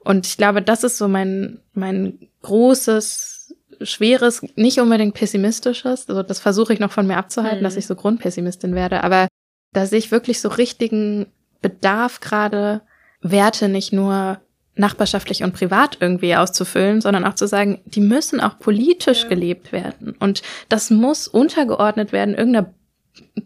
Und 0.00 0.26
ich 0.26 0.36
glaube, 0.36 0.62
das 0.62 0.84
ist 0.84 0.98
so 0.98 1.08
mein, 1.08 1.60
mein 1.72 2.28
großes, 2.42 3.54
schweres, 3.82 4.42
nicht 4.54 4.78
unbedingt 4.80 5.14
pessimistisches, 5.14 6.08
also 6.08 6.22
das 6.22 6.40
versuche 6.40 6.72
ich 6.72 6.78
noch 6.78 6.92
von 6.92 7.06
mir 7.06 7.16
abzuhalten, 7.16 7.60
mhm. 7.60 7.64
dass 7.64 7.76
ich 7.76 7.86
so 7.86 7.94
Grundpessimistin 7.94 8.74
werde, 8.74 9.02
aber 9.02 9.28
da 9.72 9.86
sehe 9.86 9.98
ich 9.98 10.10
wirklich 10.10 10.40
so 10.40 10.48
richtigen 10.48 11.26
Bedarf 11.60 12.20
gerade, 12.20 12.82
Werte 13.20 13.68
nicht 13.68 13.92
nur 13.92 14.40
nachbarschaftlich 14.76 15.42
und 15.42 15.54
privat 15.54 15.98
irgendwie 16.00 16.36
auszufüllen, 16.36 17.00
sondern 17.00 17.24
auch 17.24 17.34
zu 17.34 17.46
sagen, 17.46 17.80
die 17.86 18.00
müssen 18.00 18.40
auch 18.40 18.58
politisch 18.58 19.22
ja. 19.22 19.28
gelebt 19.28 19.72
werden. 19.72 20.14
Und 20.20 20.42
das 20.68 20.90
muss 20.90 21.26
untergeordnet 21.26 22.12
werden 22.12 22.34
irgendeiner 22.34 22.72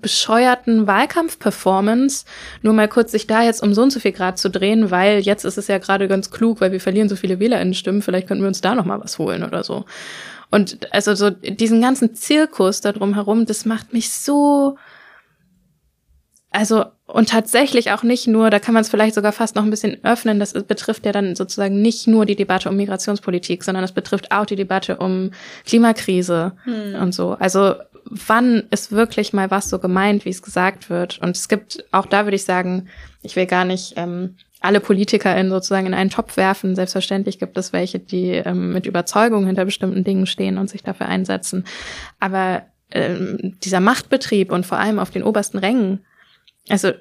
bescheuerten 0.00 0.86
Wahlkampf-Performance, 0.86 2.24
nur 2.62 2.72
mal 2.72 2.88
kurz 2.88 3.12
sich 3.12 3.26
da 3.26 3.42
jetzt 3.42 3.62
um 3.62 3.74
so 3.74 3.82
und 3.82 3.90
so 3.90 4.00
viel 4.00 4.12
Grad 4.12 4.38
zu 4.38 4.50
drehen, 4.50 4.90
weil 4.90 5.20
jetzt 5.20 5.44
ist 5.44 5.58
es 5.58 5.66
ja 5.66 5.78
gerade 5.78 6.08
ganz 6.08 6.30
klug, 6.30 6.60
weil 6.60 6.72
wir 6.72 6.80
verlieren 6.80 7.08
so 7.08 7.16
viele 7.16 7.40
WählerInnen-Stimmen, 7.40 8.02
vielleicht 8.02 8.28
könnten 8.28 8.42
wir 8.42 8.48
uns 8.48 8.60
da 8.60 8.74
noch 8.74 8.84
mal 8.84 9.00
was 9.00 9.18
holen 9.18 9.44
oder 9.44 9.64
so. 9.64 9.84
Und 10.50 10.92
also 10.92 11.14
so 11.14 11.30
diesen 11.30 11.80
ganzen 11.80 12.14
Zirkus 12.14 12.80
da 12.80 12.92
drum 12.92 13.14
herum, 13.14 13.46
das 13.46 13.64
macht 13.64 13.92
mich 13.92 14.12
so, 14.12 14.76
also 16.50 16.84
und 17.06 17.28
tatsächlich 17.28 17.92
auch 17.92 18.02
nicht 18.02 18.26
nur, 18.26 18.50
da 18.50 18.58
kann 18.58 18.74
man 18.74 18.82
es 18.82 18.88
vielleicht 18.88 19.14
sogar 19.14 19.32
fast 19.32 19.56
noch 19.56 19.62
ein 19.62 19.70
bisschen 19.70 20.02
öffnen, 20.04 20.40
das 20.40 20.52
betrifft 20.52 21.06
ja 21.06 21.12
dann 21.12 21.36
sozusagen 21.36 21.82
nicht 21.82 22.06
nur 22.06 22.26
die 22.26 22.36
Debatte 22.36 22.68
um 22.68 22.76
Migrationspolitik, 22.76 23.62
sondern 23.62 23.84
es 23.84 23.92
betrifft 23.92 24.32
auch 24.32 24.46
die 24.46 24.56
Debatte 24.56 24.96
um 24.96 25.30
Klimakrise 25.64 26.52
hm. 26.64 26.94
und 27.00 27.12
so. 27.12 27.32
Also 27.32 27.74
wann 28.10 28.64
ist 28.70 28.92
wirklich 28.92 29.32
mal 29.32 29.50
was 29.50 29.70
so 29.70 29.78
gemeint, 29.78 30.24
wie 30.24 30.30
es 30.30 30.42
gesagt 30.42 30.90
wird. 30.90 31.18
Und 31.18 31.36
es 31.36 31.48
gibt, 31.48 31.84
auch 31.92 32.06
da 32.06 32.26
würde 32.26 32.36
ich 32.36 32.44
sagen, 32.44 32.88
ich 33.22 33.36
will 33.36 33.46
gar 33.46 33.64
nicht 33.64 33.94
ähm, 33.96 34.36
alle 34.60 34.80
PolitikerInnen 34.80 35.50
sozusagen 35.50 35.86
in 35.86 35.94
einen 35.94 36.10
Topf 36.10 36.36
werfen. 36.36 36.74
Selbstverständlich 36.74 37.38
gibt 37.38 37.56
es 37.56 37.72
welche, 37.72 37.98
die 37.98 38.30
ähm, 38.32 38.72
mit 38.72 38.86
Überzeugung 38.86 39.46
hinter 39.46 39.64
bestimmten 39.64 40.04
Dingen 40.04 40.26
stehen 40.26 40.58
und 40.58 40.68
sich 40.68 40.82
dafür 40.82 41.06
einsetzen. 41.06 41.64
Aber 42.18 42.64
ähm, 42.90 43.56
dieser 43.62 43.80
Machtbetrieb 43.80 44.50
und 44.52 44.66
vor 44.66 44.78
allem 44.78 44.98
auf 44.98 45.10
den 45.10 45.22
obersten 45.22 45.58
Rängen, 45.58 46.04
also 46.68 46.92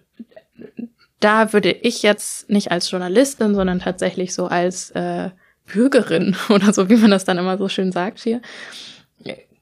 da 1.20 1.52
würde 1.52 1.72
ich 1.72 2.04
jetzt 2.04 2.50
nicht 2.50 2.72
als 2.72 2.90
Journalistin, 2.90 3.56
sondern 3.56 3.80
tatsächlich 3.80 4.34
so 4.34 4.46
als 4.48 4.92
äh, 4.92 5.32
Bürgerin 5.66 6.36
oder 6.50 6.72
so, 6.72 6.88
wie 6.88 6.98
man 6.98 7.12
das 7.12 7.26
dann 7.26 7.40
immer 7.40 7.58
so 7.58 7.68
schön 7.68 7.92
sagt 7.92 8.20
hier, 8.20 8.42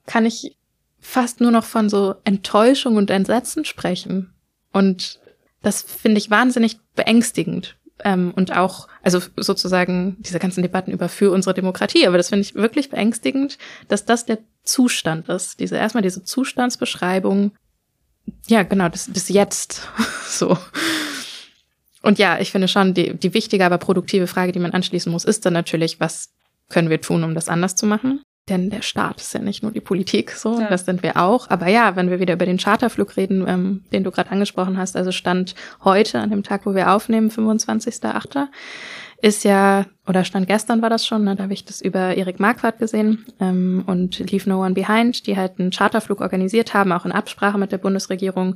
kann 0.06 0.24
ich 0.24 0.57
fast 1.08 1.40
nur 1.40 1.50
noch 1.50 1.64
von 1.64 1.88
so 1.88 2.16
Enttäuschung 2.24 2.96
und 2.96 3.08
Entsetzen 3.08 3.64
sprechen. 3.64 4.34
Und 4.74 5.18
das 5.62 5.80
finde 5.80 6.18
ich 6.18 6.30
wahnsinnig 6.30 6.78
beängstigend. 6.94 7.78
Ähm, 8.04 8.32
und 8.36 8.54
auch, 8.54 8.88
also 9.02 9.18
sozusagen 9.36 10.18
diese 10.20 10.38
ganzen 10.38 10.62
Debatten 10.62 10.92
über 10.92 11.08
für 11.08 11.30
unsere 11.30 11.54
Demokratie. 11.54 12.06
Aber 12.06 12.18
das 12.18 12.28
finde 12.28 12.42
ich 12.42 12.54
wirklich 12.54 12.90
beängstigend, 12.90 13.56
dass 13.88 14.04
das 14.04 14.26
der 14.26 14.38
Zustand 14.64 15.30
ist. 15.30 15.60
Diese 15.60 15.76
erstmal 15.76 16.02
diese 16.02 16.24
Zustandsbeschreibung. 16.24 17.52
Ja, 18.46 18.62
genau, 18.62 18.90
das, 18.90 19.10
das 19.10 19.30
Jetzt. 19.30 19.88
so. 20.28 20.58
Und 22.02 22.18
ja, 22.18 22.38
ich 22.38 22.52
finde 22.52 22.68
schon, 22.68 22.92
die, 22.92 23.14
die 23.14 23.32
wichtige, 23.32 23.64
aber 23.64 23.78
produktive 23.78 24.26
Frage, 24.26 24.52
die 24.52 24.60
man 24.60 24.72
anschließen 24.72 25.10
muss, 25.10 25.24
ist 25.24 25.46
dann 25.46 25.54
natürlich, 25.54 26.00
was 26.00 26.28
können 26.68 26.90
wir 26.90 27.00
tun, 27.00 27.24
um 27.24 27.34
das 27.34 27.48
anders 27.48 27.76
zu 27.76 27.86
machen? 27.86 28.20
Denn 28.48 28.70
der 28.70 28.82
Staat 28.82 29.20
ist 29.20 29.34
ja 29.34 29.40
nicht 29.40 29.62
nur 29.62 29.72
die 29.72 29.80
Politik, 29.80 30.30
so, 30.30 30.60
ja. 30.60 30.68
das 30.68 30.84
sind 30.84 31.02
wir 31.02 31.16
auch. 31.16 31.50
Aber 31.50 31.68
ja, 31.68 31.96
wenn 31.96 32.10
wir 32.10 32.20
wieder 32.20 32.34
über 32.34 32.46
den 32.46 32.58
Charterflug 32.58 33.16
reden, 33.16 33.44
ähm, 33.46 33.84
den 33.92 34.04
du 34.04 34.10
gerade 34.10 34.30
angesprochen 34.30 34.78
hast, 34.78 34.96
also 34.96 35.12
Stand 35.12 35.54
heute, 35.84 36.20
an 36.20 36.30
dem 36.30 36.42
Tag, 36.42 36.64
wo 36.64 36.74
wir 36.74 36.92
aufnehmen, 36.92 37.30
25.8., 37.30 38.48
ist 39.20 39.42
ja, 39.42 39.84
oder 40.06 40.24
Stand 40.24 40.46
gestern 40.46 40.80
war 40.80 40.90
das 40.90 41.04
schon, 41.04 41.24
ne, 41.24 41.34
da 41.34 41.42
habe 41.42 41.52
ich 41.52 41.64
das 41.64 41.80
über 41.80 42.16
Erik 42.16 42.38
Marquardt 42.38 42.78
gesehen 42.78 43.26
ähm, 43.40 43.82
und 43.86 44.18
Leave 44.20 44.48
No 44.48 44.64
One 44.64 44.74
Behind, 44.74 45.26
die 45.26 45.36
halt 45.36 45.58
einen 45.58 45.72
Charterflug 45.72 46.20
organisiert 46.20 46.72
haben, 46.72 46.92
auch 46.92 47.04
in 47.04 47.10
Absprache 47.10 47.58
mit 47.58 47.72
der 47.72 47.78
Bundesregierung, 47.78 48.54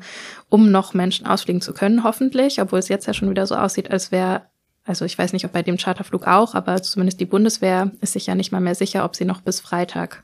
um 0.49 0.71
noch 0.71 0.95
Menschen 0.95 1.27
ausfliegen 1.27 1.61
zu 1.61 1.75
können, 1.75 2.05
hoffentlich, 2.05 2.63
obwohl 2.63 2.79
es 2.79 2.89
jetzt 2.89 3.07
ja 3.07 3.13
schon 3.13 3.29
wieder 3.29 3.47
so 3.47 3.57
aussieht, 3.57 3.91
als 3.91 4.13
wäre 4.13 4.43
also 4.85 5.05
ich 5.05 5.17
weiß 5.17 5.33
nicht, 5.33 5.45
ob 5.45 5.53
bei 5.53 5.63
dem 5.63 5.77
Charterflug 5.77 6.27
auch, 6.27 6.55
aber 6.55 6.83
zumindest 6.83 7.21
die 7.21 7.27
Bundeswehr 7.27 7.93
ist 8.01 8.15
sich 8.15 8.27
ja 8.27 8.35
nicht 8.35 8.53
mal 8.53 8.61
mehr 8.61 8.75
sicher, 8.75 9.05
ob 9.05 9.15
sie 9.15 9.25
noch 9.25 9.41
bis 9.41 9.61
Freitag 9.61 10.23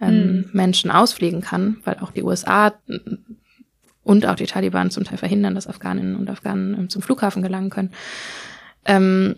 ähm, 0.00 0.10
hm. 0.10 0.50
Menschen 0.52 0.90
ausfliegen 0.90 1.40
kann, 1.40 1.78
weil 1.84 1.98
auch 2.00 2.10
die 2.10 2.22
USA 2.22 2.74
und 4.02 4.26
auch 4.26 4.36
die 4.36 4.46
Taliban 4.46 4.90
zum 4.90 5.04
Teil 5.04 5.18
verhindern, 5.18 5.54
dass 5.54 5.66
Afghaninnen 5.66 6.16
und 6.16 6.30
Afghanen 6.30 6.74
ähm, 6.74 6.88
zum 6.90 7.02
Flughafen 7.02 7.42
gelangen 7.42 7.70
können. 7.70 7.92
Ähm, 8.84 9.36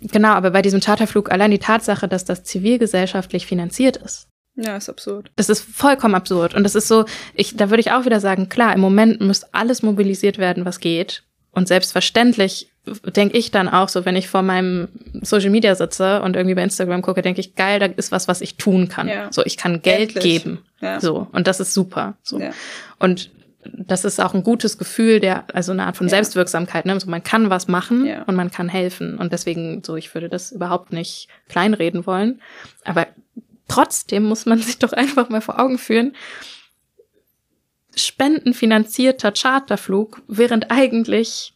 genau, 0.00 0.30
aber 0.30 0.50
bei 0.50 0.62
diesem 0.62 0.80
Charterflug 0.80 1.30
allein 1.30 1.50
die 1.50 1.58
Tatsache, 1.58 2.08
dass 2.08 2.24
das 2.24 2.44
zivilgesellschaftlich 2.44 3.46
finanziert 3.46 3.96
ist. 3.98 4.28
Ja, 4.54 4.76
ist 4.76 4.90
absurd. 4.90 5.30
Das 5.36 5.48
ist 5.48 5.62
vollkommen 5.62 6.14
absurd. 6.14 6.54
Und 6.54 6.64
das 6.64 6.74
ist 6.74 6.88
so, 6.88 7.06
ich, 7.34 7.56
da 7.56 7.70
würde 7.70 7.80
ich 7.80 7.92
auch 7.92 8.04
wieder 8.04 8.20
sagen, 8.20 8.48
klar, 8.48 8.74
im 8.74 8.80
Moment 8.80 9.20
muss 9.20 9.44
alles 9.44 9.82
mobilisiert 9.82 10.36
werden, 10.36 10.66
was 10.66 10.80
geht. 10.80 11.24
Und 11.52 11.68
selbstverständlich 11.68 12.71
denke 12.84 13.38
ich 13.38 13.50
dann 13.50 13.68
auch 13.68 13.88
so, 13.88 14.04
wenn 14.04 14.16
ich 14.16 14.28
vor 14.28 14.42
meinem 14.42 14.88
Social 15.22 15.50
Media 15.50 15.74
sitze 15.74 16.20
und 16.22 16.34
irgendwie 16.34 16.54
bei 16.54 16.64
Instagram 16.64 17.02
gucke, 17.02 17.22
denke 17.22 17.40
ich, 17.40 17.54
geil, 17.54 17.78
da 17.78 17.86
ist 17.86 18.10
was, 18.10 18.26
was 18.26 18.40
ich 18.40 18.56
tun 18.56 18.88
kann. 18.88 19.08
Ja. 19.08 19.32
So, 19.32 19.44
ich 19.44 19.56
kann 19.56 19.82
Geld 19.82 20.14
Endlich. 20.16 20.24
geben. 20.24 20.64
Ja. 20.80 21.00
So, 21.00 21.28
und 21.32 21.46
das 21.46 21.60
ist 21.60 21.74
super. 21.74 22.14
So. 22.22 22.40
Ja. 22.40 22.50
Und 22.98 23.30
das 23.64 24.04
ist 24.04 24.20
auch 24.20 24.34
ein 24.34 24.42
gutes 24.42 24.78
Gefühl, 24.78 25.20
der, 25.20 25.44
also 25.54 25.70
eine 25.70 25.86
Art 25.86 25.96
von 25.96 26.08
Selbstwirksamkeit, 26.08 26.84
ne? 26.84 26.98
So, 26.98 27.08
man 27.08 27.22
kann 27.22 27.48
was 27.50 27.68
machen 27.68 28.08
und 28.26 28.34
man 28.34 28.50
kann 28.50 28.68
helfen. 28.68 29.16
Und 29.16 29.32
deswegen, 29.32 29.84
so, 29.84 29.94
ich 29.94 30.12
würde 30.14 30.28
das 30.28 30.50
überhaupt 30.50 30.92
nicht 30.92 31.28
kleinreden 31.48 32.04
wollen. 32.04 32.40
Aber 32.84 33.06
trotzdem 33.68 34.24
muss 34.24 34.46
man 34.46 34.58
sich 34.62 34.78
doch 34.80 34.92
einfach 34.92 35.28
mal 35.28 35.40
vor 35.40 35.60
Augen 35.60 35.78
führen, 35.78 36.16
spendenfinanzierter 37.94 39.30
Charterflug, 39.30 40.22
während 40.26 40.72
eigentlich 40.72 41.54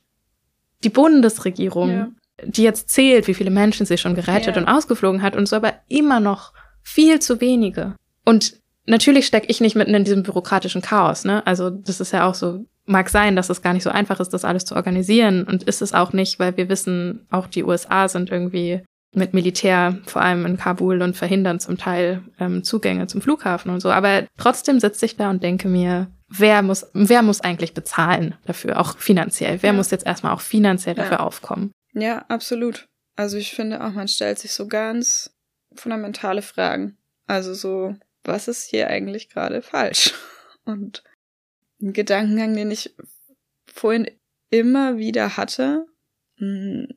die 0.85 0.91
Bundesregierung, 0.91 1.91
ja. 1.91 2.09
die 2.45 2.63
jetzt 2.63 2.91
zählt, 2.91 3.27
wie 3.27 3.35
viele 3.35 3.51
Menschen 3.51 3.87
sie 3.87 3.99
schon 3.99 4.15
gerettet 4.15 4.57
ja. 4.57 4.63
und 4.63 4.69
ausgeflogen 4.69 5.23
hat 5.23 5.37
und 5.37 5.49
so, 5.49 5.57
aber 5.57 5.75
immer 5.89 6.21
noch 6.21 6.53
viel 6.83 7.21
zu 7.21 7.41
wenige. 7.41 7.95
Und 8.25 8.55
natürlich 8.87 9.27
stecke 9.27 9.49
ich 9.49 9.61
nicht 9.61 9.77
mitten 9.77 9.95
in 9.95 10.05
diesem 10.05 10.23
bürokratischen 10.23 10.83
Chaos, 10.83 11.25
ne? 11.25 11.47
Also 11.47 11.71
das 11.71 12.01
ist 12.01 12.13
ja 12.13 12.29
auch 12.29 12.35
so, 12.35 12.65
mag 12.85 13.09
sein, 13.09 13.37
dass 13.37 13.51
es 13.51 13.63
gar 13.63 13.73
nicht 13.73 13.83
so 13.83 13.91
einfach 13.91 14.21
ist, 14.21 14.31
das 14.31 14.45
alles 14.45 14.65
zu 14.65 14.77
organisieren 14.77 15.45
und 15.45 15.65
ist 15.65 15.83
es 15.83 15.93
auch 15.93 16.13
nicht, 16.13 16.39
weil 16.39 16.57
wir 16.57 16.69
wissen, 16.69 17.27
auch 17.31 17.47
die 17.47 17.65
USA 17.65 18.09
sind 18.09 18.31
irgendwie 18.31 18.83
mit 19.13 19.35
Militär, 19.35 19.99
vor 20.07 20.23
allem 20.23 20.45
in 20.47 20.59
Kabul 20.59 21.03
und 21.03 21.17
verhindern 21.17 21.59
zum 21.59 21.79
Teil 21.79 22.23
ähm, 22.39 22.63
Zugänge 22.63 23.07
zum 23.07 23.23
Flughafen 23.23 23.71
und 23.71 23.81
so. 23.81 23.91
Aber 23.91 24.25
trotzdem 24.37 24.79
sitze 24.79 25.07
ich 25.07 25.17
da 25.17 25.31
und 25.31 25.43
denke 25.43 25.69
mir, 25.69 26.09
wer 26.29 26.63
muss, 26.63 26.87
wer 26.93 27.23
muss 27.23 27.41
eigentlich 27.41 27.75
bezahlen 27.75 28.35
dafür, 28.45 28.81
auch 28.81 28.99
finanziell? 28.99 29.63
Wer 29.63 29.71
ja. 29.71 29.77
muss 29.77 29.91
jetzt 29.91 30.07
erstmal 30.07 30.33
auch 30.33 30.41
finanziell 30.41 30.95
dafür 30.95 31.19
ja. 31.19 31.21
aufkommen? 31.21 31.73
Ja, 31.93 32.25
absolut. 32.29 32.89
Also 33.17 33.37
ich 33.37 33.53
finde 33.53 33.83
auch, 33.83 33.93
man 33.93 34.09
stellt 34.09 34.39
sich 34.39 34.53
so 34.53 34.69
ganz 34.69 35.35
fundamentale 35.75 36.43
Fragen. 36.43 36.97
Also 37.27 37.55
so, 37.55 37.95
was 38.25 38.49
ist 38.49 38.69
hier 38.69 38.89
eigentlich 38.89 39.29
gerade 39.29 39.63
falsch? 39.63 40.15
Und 40.65 41.03
ein 41.81 41.93
Gedankengang, 41.93 42.55
den 42.55 42.71
ich 42.71 42.95
vorhin 43.67 44.11
immer 44.51 44.97
wieder 44.99 45.37
hatte, 45.37 45.87
hm, 46.39 46.89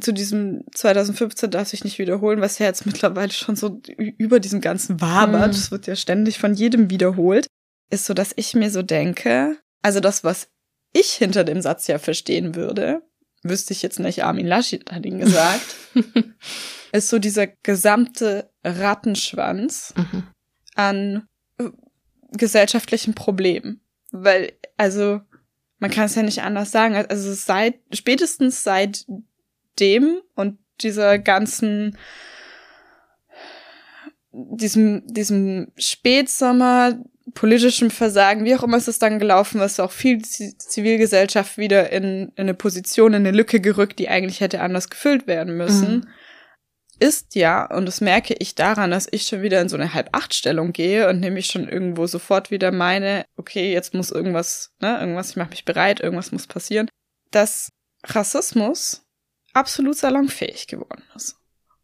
zu 0.00 0.12
diesem 0.12 0.64
2015 0.74 1.50
darf 1.50 1.72
ich 1.72 1.84
nicht 1.84 1.98
wiederholen, 1.98 2.42
was 2.42 2.58
ja 2.58 2.66
jetzt 2.66 2.84
mittlerweile 2.84 3.32
schon 3.32 3.56
so 3.56 3.80
über 3.96 4.38
diesem 4.38 4.60
ganzen 4.60 5.00
wabert. 5.00 5.54
Es 5.54 5.70
mhm. 5.70 5.72
wird 5.72 5.86
ja 5.86 5.96
ständig 5.96 6.38
von 6.38 6.52
jedem 6.52 6.90
wiederholt 6.90 7.46
ist 7.90 8.06
so, 8.06 8.14
dass 8.14 8.32
ich 8.36 8.54
mir 8.54 8.70
so 8.70 8.82
denke, 8.82 9.58
also 9.82 10.00
das, 10.00 10.24
was 10.24 10.48
ich 10.92 11.12
hinter 11.12 11.44
dem 11.44 11.60
Satz 11.60 11.86
ja 11.86 11.98
verstehen 11.98 12.54
würde, 12.54 13.02
wüsste 13.42 13.72
ich 13.72 13.82
jetzt 13.82 13.98
nicht, 13.98 14.24
Armin 14.24 14.46
Laschet 14.46 14.90
hat 14.90 15.06
ihn 15.06 15.18
gesagt, 15.18 15.76
ist 16.92 17.08
so 17.08 17.18
dieser 17.18 17.46
gesamte 17.46 18.50
Rattenschwanz 18.64 19.94
mhm. 19.96 20.24
an 20.74 21.28
äh, 21.58 21.70
gesellschaftlichen 22.32 23.14
Problemen. 23.14 23.80
Weil, 24.12 24.52
also, 24.76 25.20
man 25.78 25.90
kann 25.90 26.04
es 26.04 26.14
ja 26.14 26.22
nicht 26.22 26.42
anders 26.42 26.70
sagen. 26.70 26.94
Also 26.94 27.32
seit, 27.32 27.80
spätestens 27.92 28.62
seit 28.62 29.06
dem 29.78 30.20
und 30.34 30.58
dieser 30.80 31.18
ganzen, 31.18 31.96
diesem, 34.32 35.06
diesem 35.06 35.72
Spätsommer, 35.76 36.98
politischem 37.34 37.90
Versagen, 37.90 38.44
wie 38.44 38.54
auch 38.54 38.62
immer 38.62 38.76
ist 38.76 38.88
es 38.88 38.98
dann 38.98 39.18
gelaufen 39.18 39.60
ist, 39.60 39.80
auch 39.80 39.92
viel 39.92 40.22
Zivilgesellschaft 40.22 41.58
wieder 41.58 41.90
in, 41.90 42.28
in 42.28 42.32
eine 42.36 42.54
Position, 42.54 43.14
in 43.14 43.26
eine 43.26 43.36
Lücke 43.36 43.60
gerückt, 43.60 43.98
die 43.98 44.08
eigentlich 44.08 44.40
hätte 44.40 44.60
anders 44.60 44.90
gefüllt 44.90 45.26
werden 45.26 45.56
müssen. 45.56 45.94
Mhm. 45.94 46.08
Ist 46.98 47.34
ja, 47.34 47.64
und 47.64 47.86
das 47.86 48.02
merke 48.02 48.34
ich 48.38 48.54
daran, 48.54 48.90
dass 48.90 49.08
ich 49.10 49.22
schon 49.22 49.40
wieder 49.40 49.60
in 49.62 49.70
so 49.70 49.76
eine 49.76 49.94
Halb-Acht-Stellung 49.94 50.72
gehe 50.72 51.08
und 51.08 51.20
nämlich 51.20 51.46
schon 51.46 51.66
irgendwo 51.66 52.06
sofort 52.06 52.50
wieder 52.50 52.72
meine, 52.72 53.24
okay, 53.36 53.72
jetzt 53.72 53.94
muss 53.94 54.10
irgendwas, 54.10 54.74
ne, 54.80 55.00
irgendwas, 55.00 55.30
ich 55.30 55.36
mache 55.36 55.50
mich 55.50 55.64
bereit, 55.64 56.00
irgendwas 56.00 56.30
muss 56.30 56.46
passieren, 56.46 56.88
dass 57.30 57.70
Rassismus 58.04 59.02
absolut 59.54 59.96
salonfähig 59.96 60.66
geworden 60.66 61.04
ist. 61.16 61.39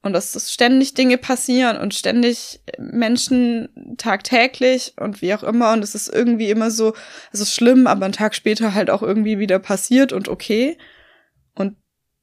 Und 0.07 0.13
dass 0.13 0.33
das 0.33 0.53
ständig 0.53 0.95
Dinge 0.95 1.19
passieren 1.19 1.77
und 1.77 1.93
ständig 1.93 2.61
Menschen 2.79 3.97
tagtäglich 3.99 4.95
und 4.99 5.21
wie 5.21 5.35
auch 5.35 5.43
immer. 5.43 5.73
Und 5.73 5.83
es 5.83 5.97
ist 5.97 6.09
irgendwie 6.09 6.49
immer 6.49 6.71
so, 6.71 6.95
es 7.33 7.41
ist 7.41 7.53
schlimm, 7.53 7.89
aber 7.89 8.05
einen 8.05 8.15
Tag 8.15 8.35
später 8.37 8.73
halt 8.73 8.89
auch 8.89 9.03
irgendwie 9.03 9.41
wieder 9.41 9.59
passiert 9.59 10.13
und 10.13 10.29
okay. 10.29 10.79
Und 11.55 11.77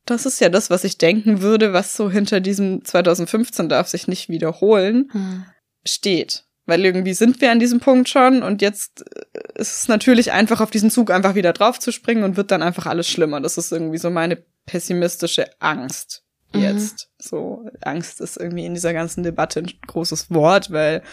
das 0.05 0.25
ist 0.25 0.39
ja 0.39 0.47
das, 0.47 0.69
was 0.69 0.85
ich 0.85 0.97
denken 0.97 1.41
würde, 1.41 1.73
was 1.73 1.95
so 1.95 2.09
hinter 2.09 2.39
diesem 2.39 2.85
2015 2.85 3.67
darf 3.67 3.89
sich 3.89 4.07
nicht 4.07 4.29
wiederholen, 4.29 5.09
hm. 5.11 5.45
steht. 5.85 6.45
Weil 6.65 6.85
irgendwie 6.85 7.13
sind 7.13 7.41
wir 7.41 7.51
an 7.51 7.59
diesem 7.59 7.81
Punkt 7.81 8.07
schon 8.07 8.43
und 8.43 8.61
jetzt 8.61 9.03
ist 9.55 9.75
es 9.81 9.87
natürlich 9.89 10.31
einfach 10.31 10.61
auf 10.61 10.71
diesen 10.71 10.89
Zug 10.89 11.11
einfach 11.11 11.35
wieder 11.35 11.51
draufzuspringen 11.51 12.23
und 12.23 12.37
wird 12.37 12.51
dann 12.51 12.61
einfach 12.61 12.85
alles 12.85 13.09
schlimmer. 13.09 13.41
Das 13.41 13.57
ist 13.57 13.73
irgendwie 13.73 13.97
so 13.97 14.09
meine 14.09 14.37
pessimistische 14.65 15.47
Angst 15.59 16.23
mhm. 16.53 16.61
jetzt. 16.61 17.09
So, 17.19 17.65
Angst 17.81 18.21
ist 18.21 18.37
irgendwie 18.37 18.65
in 18.65 18.73
dieser 18.73 18.93
ganzen 18.93 19.23
Debatte 19.23 19.59
ein 19.59 19.71
großes 19.87 20.31
Wort, 20.31 20.71
weil 20.71 21.03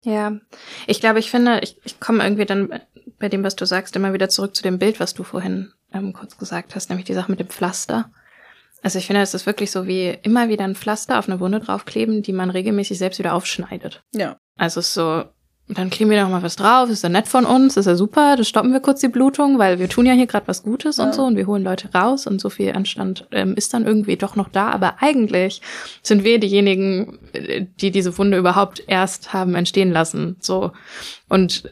Ja, 0.02 0.38
ich 0.86 1.00
glaube, 1.00 1.18
ich 1.18 1.30
finde, 1.30 1.60
ich, 1.60 1.80
ich 1.84 1.98
komme 1.98 2.22
irgendwie 2.22 2.46
dann 2.46 2.80
bei 3.18 3.28
dem, 3.28 3.42
was 3.42 3.56
du 3.56 3.64
sagst, 3.64 3.96
immer 3.96 4.12
wieder 4.12 4.28
zurück 4.28 4.54
zu 4.54 4.62
dem 4.62 4.78
Bild, 4.78 5.00
was 5.00 5.14
du 5.14 5.24
vorhin 5.24 5.72
ähm, 5.92 6.12
kurz 6.12 6.38
gesagt 6.38 6.74
hast, 6.74 6.88
nämlich 6.88 7.06
die 7.06 7.14
Sache 7.14 7.30
mit 7.30 7.40
dem 7.40 7.48
Pflaster. 7.48 8.10
Also 8.82 8.98
ich 8.98 9.06
finde, 9.06 9.22
es 9.22 9.34
ist 9.34 9.46
wirklich 9.46 9.72
so 9.72 9.86
wie 9.86 10.16
immer 10.22 10.48
wieder 10.48 10.64
ein 10.64 10.76
Pflaster 10.76 11.18
auf 11.18 11.28
eine 11.28 11.40
Wunde 11.40 11.58
draufkleben, 11.58 12.22
die 12.22 12.32
man 12.32 12.50
regelmäßig 12.50 12.96
selbst 12.96 13.18
wieder 13.18 13.34
aufschneidet. 13.34 14.04
Ja. 14.14 14.38
Also 14.56 14.80
es 14.80 14.88
ist 14.88 14.94
so, 14.94 15.24
dann 15.68 15.90
kleben 15.90 16.10
wir 16.10 16.22
noch 16.22 16.30
mal 16.30 16.42
was 16.42 16.56
drauf, 16.56 16.88
ist 16.88 17.02
ja 17.02 17.08
nett 17.08 17.28
von 17.28 17.44
uns, 17.44 17.76
ist 17.76 17.86
ja 17.86 17.94
super, 17.94 18.36
das 18.36 18.48
stoppen 18.48 18.72
wir 18.72 18.80
kurz 18.80 19.00
die 19.00 19.08
Blutung, 19.08 19.58
weil 19.58 19.78
wir 19.78 19.88
tun 19.88 20.06
ja 20.06 20.14
hier 20.14 20.26
gerade 20.26 20.48
was 20.48 20.62
Gutes 20.62 20.96
ja. 20.96 21.04
und 21.04 21.14
so. 21.14 21.24
Und 21.24 21.36
wir 21.36 21.46
holen 21.46 21.62
Leute 21.62 21.90
raus. 21.92 22.26
Und 22.26 22.40
so 22.40 22.48
viel 22.48 22.72
Anstand 22.72 23.26
ähm, 23.32 23.54
ist 23.54 23.74
dann 23.74 23.86
irgendwie 23.86 24.16
doch 24.16 24.34
noch 24.34 24.48
da, 24.48 24.70
aber 24.70 24.96
eigentlich 25.00 25.60
sind 26.02 26.24
wir 26.24 26.40
diejenigen, 26.40 27.18
äh, 27.32 27.66
die 27.80 27.90
diese 27.90 28.16
Wunde 28.16 28.38
überhaupt 28.38 28.82
erst 28.86 29.32
haben 29.32 29.54
entstehen 29.54 29.92
lassen, 29.92 30.36
so. 30.40 30.72
Und 31.28 31.70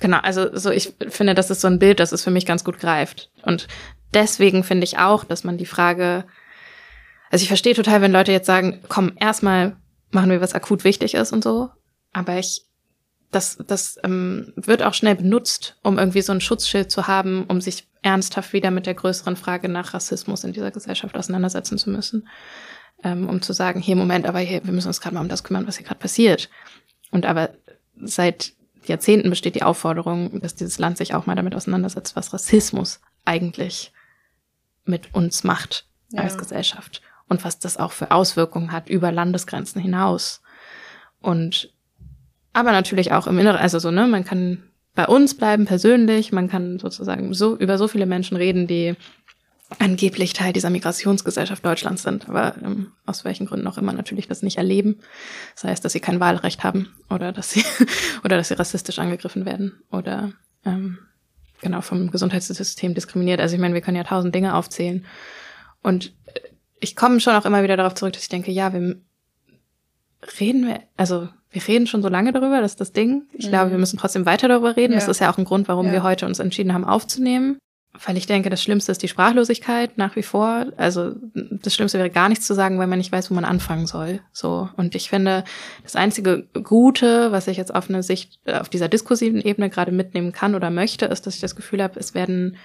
genau, 0.00 0.18
also 0.18 0.54
so 0.56 0.70
ich 0.70 0.92
finde, 1.08 1.34
das 1.34 1.50
ist 1.50 1.62
so 1.62 1.68
ein 1.68 1.78
Bild, 1.78 2.00
das 2.00 2.12
es 2.12 2.22
für 2.22 2.30
mich 2.30 2.46
ganz 2.46 2.64
gut 2.64 2.78
greift 2.78 3.30
und 3.44 3.66
deswegen 4.12 4.62
finde 4.62 4.84
ich 4.84 4.98
auch, 4.98 5.24
dass 5.24 5.44
man 5.44 5.56
die 5.56 5.66
Frage 5.66 6.24
also 7.32 7.44
ich 7.44 7.48
verstehe 7.48 7.74
total, 7.74 8.02
wenn 8.02 8.12
Leute 8.12 8.30
jetzt 8.30 8.46
sagen, 8.46 8.80
komm, 8.88 9.12
erstmal 9.18 9.76
machen 10.10 10.30
wir, 10.30 10.42
was 10.42 10.54
akut 10.54 10.84
wichtig 10.84 11.14
ist 11.14 11.32
und 11.32 11.42
so, 11.42 11.70
aber 12.12 12.38
ich 12.38 12.66
das, 13.32 13.58
das 13.66 13.98
ähm, 14.04 14.52
wird 14.56 14.82
auch 14.82 14.94
schnell 14.94 15.16
benutzt, 15.16 15.76
um 15.82 15.98
irgendwie 15.98 16.22
so 16.22 16.32
ein 16.32 16.40
Schutzschild 16.40 16.90
zu 16.90 17.06
haben, 17.06 17.44
um 17.48 17.60
sich 17.60 17.88
ernsthaft 18.02 18.52
wieder 18.52 18.70
mit 18.70 18.86
der 18.86 18.94
größeren 18.94 19.36
Frage 19.36 19.68
nach 19.68 19.94
Rassismus 19.94 20.44
in 20.44 20.52
dieser 20.52 20.70
Gesellschaft 20.70 21.16
auseinandersetzen 21.16 21.78
zu 21.78 21.90
müssen. 21.90 22.28
Ähm, 23.02 23.28
um 23.28 23.42
zu 23.42 23.52
sagen, 23.52 23.80
hier, 23.80 23.96
Moment, 23.96 24.26
aber 24.26 24.38
hier, 24.38 24.64
wir 24.64 24.72
müssen 24.72 24.88
uns 24.88 25.00
gerade 25.00 25.14
mal 25.14 25.22
um 25.22 25.28
das 25.28 25.42
kümmern, 25.42 25.66
was 25.66 25.76
hier 25.76 25.86
gerade 25.86 25.98
passiert. 25.98 26.50
Und 27.10 27.26
aber 27.26 27.50
seit 28.00 28.52
Jahrzehnten 28.84 29.30
besteht 29.30 29.54
die 29.54 29.62
Aufforderung, 29.62 30.40
dass 30.40 30.54
dieses 30.54 30.78
Land 30.78 30.98
sich 30.98 31.14
auch 31.14 31.26
mal 31.26 31.34
damit 31.34 31.54
auseinandersetzt, 31.54 32.14
was 32.14 32.32
Rassismus 32.32 33.00
eigentlich 33.24 33.92
mit 34.84 35.14
uns 35.14 35.42
macht 35.42 35.86
ja. 36.10 36.22
als 36.22 36.36
Gesellschaft 36.36 37.02
und 37.28 37.44
was 37.44 37.58
das 37.58 37.76
auch 37.76 37.92
für 37.92 38.10
Auswirkungen 38.10 38.72
hat 38.72 38.88
über 38.88 39.10
Landesgrenzen 39.10 39.80
hinaus. 39.80 40.42
Und 41.20 41.72
aber 42.52 42.72
natürlich 42.72 43.12
auch 43.12 43.26
im 43.26 43.38
Inneren, 43.38 43.60
also 43.60 43.78
so, 43.78 43.90
ne, 43.90 44.06
man 44.06 44.24
kann 44.24 44.62
bei 44.94 45.06
uns 45.06 45.34
bleiben 45.34 45.64
persönlich, 45.64 46.32
man 46.32 46.48
kann 46.48 46.78
sozusagen 46.78 47.32
so 47.32 47.56
über 47.56 47.78
so 47.78 47.88
viele 47.88 48.06
Menschen 48.06 48.36
reden, 48.36 48.66
die 48.66 48.94
angeblich 49.78 50.34
Teil 50.34 50.52
dieser 50.52 50.68
Migrationsgesellschaft 50.68 51.64
Deutschlands 51.64 52.02
sind, 52.02 52.28
aber 52.28 52.54
ähm, 52.62 52.92
aus 53.06 53.24
welchen 53.24 53.46
Gründen 53.46 53.66
auch 53.66 53.78
immer 53.78 53.94
natürlich 53.94 54.28
das 54.28 54.42
nicht 54.42 54.58
erleben. 54.58 55.00
Das 55.54 55.64
heißt, 55.64 55.84
dass 55.84 55.92
sie 55.92 56.00
kein 56.00 56.20
Wahlrecht 56.20 56.62
haben 56.62 56.92
oder 57.08 57.32
dass 57.32 57.52
sie 57.52 57.64
oder 58.24 58.36
dass 58.36 58.48
sie 58.48 58.58
rassistisch 58.58 58.98
angegriffen 58.98 59.46
werden 59.46 59.82
oder 59.90 60.32
ähm, 60.66 60.98
genau 61.62 61.80
vom 61.80 62.10
Gesundheitssystem 62.10 62.94
diskriminiert. 62.94 63.40
Also 63.40 63.54
ich 63.54 63.60
meine, 63.60 63.74
wir 63.74 63.80
können 63.80 63.96
ja 63.96 64.04
tausend 64.04 64.34
Dinge 64.34 64.54
aufzählen. 64.54 65.06
Und 65.82 66.12
ich 66.80 66.96
komme 66.96 67.20
schon 67.20 67.34
auch 67.34 67.46
immer 67.46 67.62
wieder 67.62 67.76
darauf 67.76 67.94
zurück, 67.94 68.12
dass 68.12 68.24
ich 68.24 68.28
denke, 68.28 68.50
ja, 68.50 68.72
wir 68.72 69.00
reden 70.38 70.66
wir, 70.66 70.80
also 70.96 71.28
wir 71.52 71.68
reden 71.68 71.86
schon 71.86 72.02
so 72.02 72.08
lange 72.08 72.32
darüber, 72.32 72.60
das 72.60 72.72
ist 72.72 72.80
das 72.80 72.92
Ding. 72.92 73.24
Ich 73.32 73.46
mhm. 73.46 73.50
glaube, 73.50 73.70
wir 73.70 73.78
müssen 73.78 73.98
trotzdem 73.98 74.26
weiter 74.26 74.48
darüber 74.48 74.76
reden. 74.76 74.94
Ja. 74.94 74.98
Das 74.98 75.08
ist 75.08 75.20
ja 75.20 75.30
auch 75.30 75.38
ein 75.38 75.44
Grund, 75.44 75.68
warum 75.68 75.86
ja. 75.86 75.92
wir 75.92 76.02
heute 76.02 76.26
uns 76.26 76.38
entschieden 76.38 76.72
haben, 76.72 76.84
aufzunehmen. 76.84 77.58
Weil 78.06 78.16
ich 78.16 78.26
denke, 78.26 78.48
das 78.48 78.62
Schlimmste 78.62 78.90
ist 78.90 79.02
die 79.02 79.08
Sprachlosigkeit 79.08 79.98
nach 79.98 80.16
wie 80.16 80.22
vor. 80.22 80.66
Also 80.78 81.12
das 81.34 81.74
Schlimmste 81.74 81.98
wäre 81.98 82.08
gar 82.08 82.30
nichts 82.30 82.46
zu 82.46 82.54
sagen, 82.54 82.78
weil 82.78 82.86
man 82.86 82.98
nicht 82.98 83.12
weiß, 83.12 83.30
wo 83.30 83.34
man 83.34 83.44
anfangen 83.44 83.86
soll. 83.86 84.20
So 84.32 84.70
und 84.78 84.94
ich 84.94 85.10
finde, 85.10 85.44
das 85.82 85.94
einzige 85.94 86.48
Gute, 86.64 87.32
was 87.32 87.48
ich 87.48 87.58
jetzt 87.58 87.74
auf 87.74 87.90
eine 87.90 88.02
Sicht 88.02 88.40
auf 88.46 88.70
dieser 88.70 88.88
diskursiven 88.88 89.42
Ebene 89.42 89.68
gerade 89.68 89.92
mitnehmen 89.92 90.32
kann 90.32 90.54
oder 90.54 90.70
möchte, 90.70 91.04
ist, 91.04 91.26
dass 91.26 91.34
ich 91.34 91.42
das 91.42 91.54
Gefühl 91.54 91.82
habe, 91.82 92.00
es 92.00 92.14
werden 92.14 92.56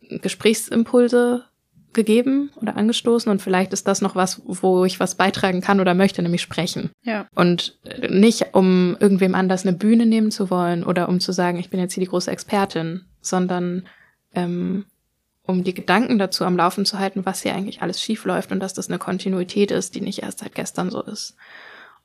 Gesprächsimpulse 0.00 1.44
gegeben 1.92 2.50
oder 2.56 2.76
angestoßen 2.76 3.30
und 3.30 3.42
vielleicht 3.42 3.72
ist 3.72 3.86
das 3.86 4.00
noch 4.00 4.14
was, 4.14 4.42
wo 4.44 4.84
ich 4.84 5.00
was 5.00 5.14
beitragen 5.14 5.60
kann 5.60 5.80
oder 5.80 5.94
möchte, 5.94 6.22
nämlich 6.22 6.42
sprechen. 6.42 6.90
Ja. 7.02 7.26
Und 7.34 7.78
nicht, 8.08 8.54
um 8.54 8.96
irgendwem 9.00 9.34
anders 9.34 9.66
eine 9.66 9.76
Bühne 9.76 10.06
nehmen 10.06 10.30
zu 10.30 10.50
wollen 10.50 10.84
oder 10.84 11.08
um 11.08 11.20
zu 11.20 11.32
sagen, 11.32 11.58
ich 11.58 11.70
bin 11.70 11.80
jetzt 11.80 11.94
hier 11.94 12.04
die 12.04 12.10
große 12.10 12.30
Expertin, 12.30 13.02
sondern 13.20 13.86
ähm, 14.34 14.86
um 15.44 15.64
die 15.64 15.74
Gedanken 15.74 16.18
dazu 16.18 16.44
am 16.44 16.56
Laufen 16.56 16.84
zu 16.84 16.98
halten, 16.98 17.26
was 17.26 17.42
hier 17.42 17.54
eigentlich 17.54 17.82
alles 17.82 18.00
schief 18.00 18.24
läuft 18.24 18.52
und 18.52 18.60
dass 18.60 18.74
das 18.74 18.88
eine 18.88 18.98
Kontinuität 18.98 19.70
ist, 19.70 19.94
die 19.94 20.00
nicht 20.00 20.22
erst 20.22 20.38
seit 20.38 20.54
gestern 20.54 20.90
so 20.90 21.02
ist. 21.02 21.36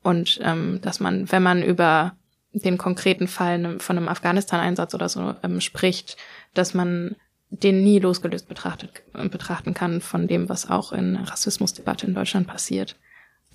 Und 0.04 0.39
ähm, 0.43 0.80
dass 0.82 1.00
man, 1.00 1.32
wenn 1.32 1.43
man 1.43 1.62
über 1.63 2.15
den 2.54 2.78
konkreten 2.78 3.28
Fall 3.28 3.80
von 3.80 3.97
einem 3.97 4.08
Afghanistan-Einsatz 4.08 4.93
oder 4.95 5.10
so 5.10 5.36
ähm, 5.43 5.62
spricht, 5.62 6.17
dass 6.54 6.73
man 6.73 7.15
den 7.50 7.84
nie 7.84 8.00
losgelöst 8.00 8.48
betrachtet, 8.48 9.04
betrachten 9.14 9.74
kann 9.74 10.02
von 10.02 10.28
dem, 10.28 10.50
was 10.50 10.70
auch 10.70 10.92
in 10.92 11.16
Rassismusdebatte 11.16 12.06
in 12.06 12.14
Deutschland 12.14 12.48
passiert. 12.48 12.98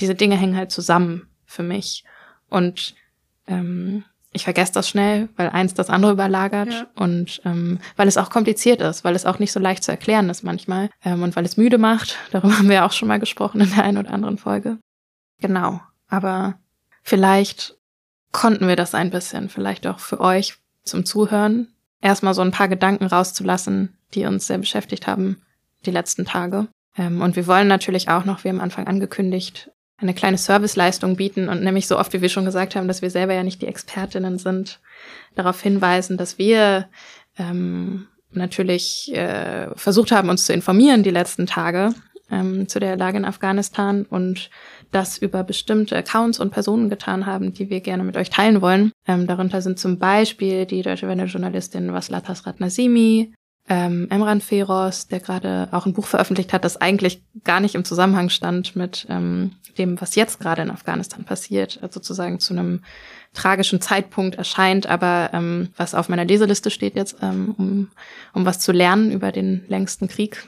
Diese 0.00 0.14
Dinge 0.14 0.36
hängen 0.36 0.56
halt 0.56 0.70
zusammen 0.70 1.28
für 1.44 1.62
mich. 1.62 2.04
Und 2.48 2.94
ähm, 3.46 4.04
ich 4.32 4.44
vergesse 4.44 4.72
das 4.72 4.88
schnell, 4.88 5.28
weil 5.36 5.50
eins 5.50 5.74
das 5.74 5.90
andere 5.90 6.12
überlagert 6.12 6.72
ja. 6.72 6.86
und 6.94 7.42
ähm, 7.44 7.78
weil 7.96 8.08
es 8.08 8.16
auch 8.16 8.30
kompliziert 8.30 8.80
ist, 8.80 9.04
weil 9.04 9.14
es 9.14 9.26
auch 9.26 9.38
nicht 9.38 9.52
so 9.52 9.60
leicht 9.60 9.84
zu 9.84 9.90
erklären 9.90 10.30
ist 10.30 10.42
manchmal 10.42 10.88
ähm, 11.04 11.22
und 11.22 11.36
weil 11.36 11.44
es 11.44 11.58
müde 11.58 11.76
macht. 11.76 12.16
Darüber 12.30 12.56
haben 12.56 12.70
wir 12.70 12.86
auch 12.86 12.92
schon 12.92 13.08
mal 13.08 13.20
gesprochen 13.20 13.60
in 13.60 13.70
der 13.70 13.84
einen 13.84 13.98
oder 13.98 14.10
anderen 14.10 14.38
Folge. 14.38 14.78
Genau. 15.40 15.80
Aber 16.08 16.54
vielleicht 17.02 17.76
konnten 18.32 18.68
wir 18.68 18.76
das 18.76 18.94
ein 18.94 19.10
bisschen, 19.10 19.50
vielleicht 19.50 19.86
auch 19.86 19.98
für 19.98 20.20
euch 20.20 20.54
zum 20.82 21.04
Zuhören 21.04 21.68
erstmal 22.02 22.34
so 22.34 22.42
ein 22.42 22.50
paar 22.50 22.68
Gedanken 22.68 23.06
rauszulassen, 23.06 23.96
die 24.14 24.26
uns 24.26 24.46
sehr 24.46 24.58
beschäftigt 24.58 25.06
haben 25.06 25.40
die 25.86 25.90
letzten 25.90 26.24
Tage. 26.24 26.68
Ähm, 26.98 27.22
und 27.22 27.36
wir 27.36 27.46
wollen 27.46 27.68
natürlich 27.68 28.08
auch 28.08 28.24
noch, 28.24 28.44
wie 28.44 28.50
am 28.50 28.60
Anfang 28.60 28.86
angekündigt, 28.86 29.70
eine 29.96 30.14
kleine 30.14 30.36
Serviceleistung 30.36 31.16
bieten 31.16 31.48
und 31.48 31.62
nämlich 31.62 31.86
so 31.86 31.98
oft, 31.98 32.12
wie 32.12 32.20
wir 32.20 32.28
schon 32.28 32.44
gesagt 32.44 32.74
haben, 32.74 32.88
dass 32.88 33.02
wir 33.02 33.10
selber 33.10 33.34
ja 33.34 33.44
nicht 33.44 33.62
die 33.62 33.68
Expertinnen 33.68 34.38
sind, 34.38 34.80
darauf 35.36 35.62
hinweisen, 35.62 36.16
dass 36.16 36.38
wir 36.38 36.88
ähm, 37.38 38.08
natürlich 38.32 39.14
äh, 39.14 39.68
versucht 39.76 40.10
haben, 40.10 40.28
uns 40.28 40.44
zu 40.44 40.52
informieren 40.52 41.04
die 41.04 41.10
letzten 41.10 41.46
Tage 41.46 41.94
ähm, 42.30 42.66
zu 42.66 42.80
der 42.80 42.96
Lage 42.96 43.18
in 43.18 43.24
Afghanistan 43.24 44.04
und 44.04 44.50
das 44.92 45.18
über 45.18 45.42
bestimmte 45.42 45.96
Accounts 45.96 46.38
und 46.38 46.50
Personen 46.50 46.88
getan 46.88 47.26
haben, 47.26 47.52
die 47.52 47.68
wir 47.70 47.80
gerne 47.80 48.04
mit 48.04 48.16
euch 48.16 48.30
teilen 48.30 48.60
wollen. 48.60 48.92
Ähm, 49.08 49.26
darunter 49.26 49.60
sind 49.60 49.78
zum 49.78 49.98
Beispiel 49.98 50.66
die 50.66 50.82
deutsche 50.82 51.08
Wende-Journalistin 51.08 51.92
Vaslatas 51.92 52.46
Ratnasimi, 52.46 53.34
ähm, 53.68 54.08
Emran 54.10 54.40
Feroz, 54.40 55.06
der 55.06 55.20
gerade 55.20 55.68
auch 55.70 55.86
ein 55.86 55.92
Buch 55.92 56.06
veröffentlicht 56.06 56.52
hat, 56.52 56.64
das 56.64 56.80
eigentlich 56.80 57.22
gar 57.44 57.60
nicht 57.60 57.74
im 57.74 57.84
Zusammenhang 57.84 58.28
stand 58.28 58.76
mit 58.76 59.06
ähm, 59.08 59.52
dem, 59.78 60.00
was 60.00 60.14
jetzt 60.14 60.40
gerade 60.40 60.62
in 60.62 60.70
Afghanistan 60.70 61.24
passiert, 61.24 61.78
also 61.80 61.94
sozusagen 61.94 62.40
zu 62.40 62.54
einem 62.54 62.82
tragischen 63.32 63.80
Zeitpunkt 63.80 64.34
erscheint, 64.34 64.86
aber 64.86 65.30
ähm, 65.32 65.68
was 65.76 65.94
auf 65.94 66.08
meiner 66.08 66.24
Leseliste 66.24 66.70
steht 66.70 66.96
jetzt, 66.96 67.16
ähm, 67.22 67.54
um, 67.56 67.88
um 68.34 68.44
was 68.44 68.58
zu 68.58 68.72
lernen 68.72 69.12
über 69.12 69.32
den 69.32 69.64
längsten 69.68 70.08
Krieg. 70.08 70.46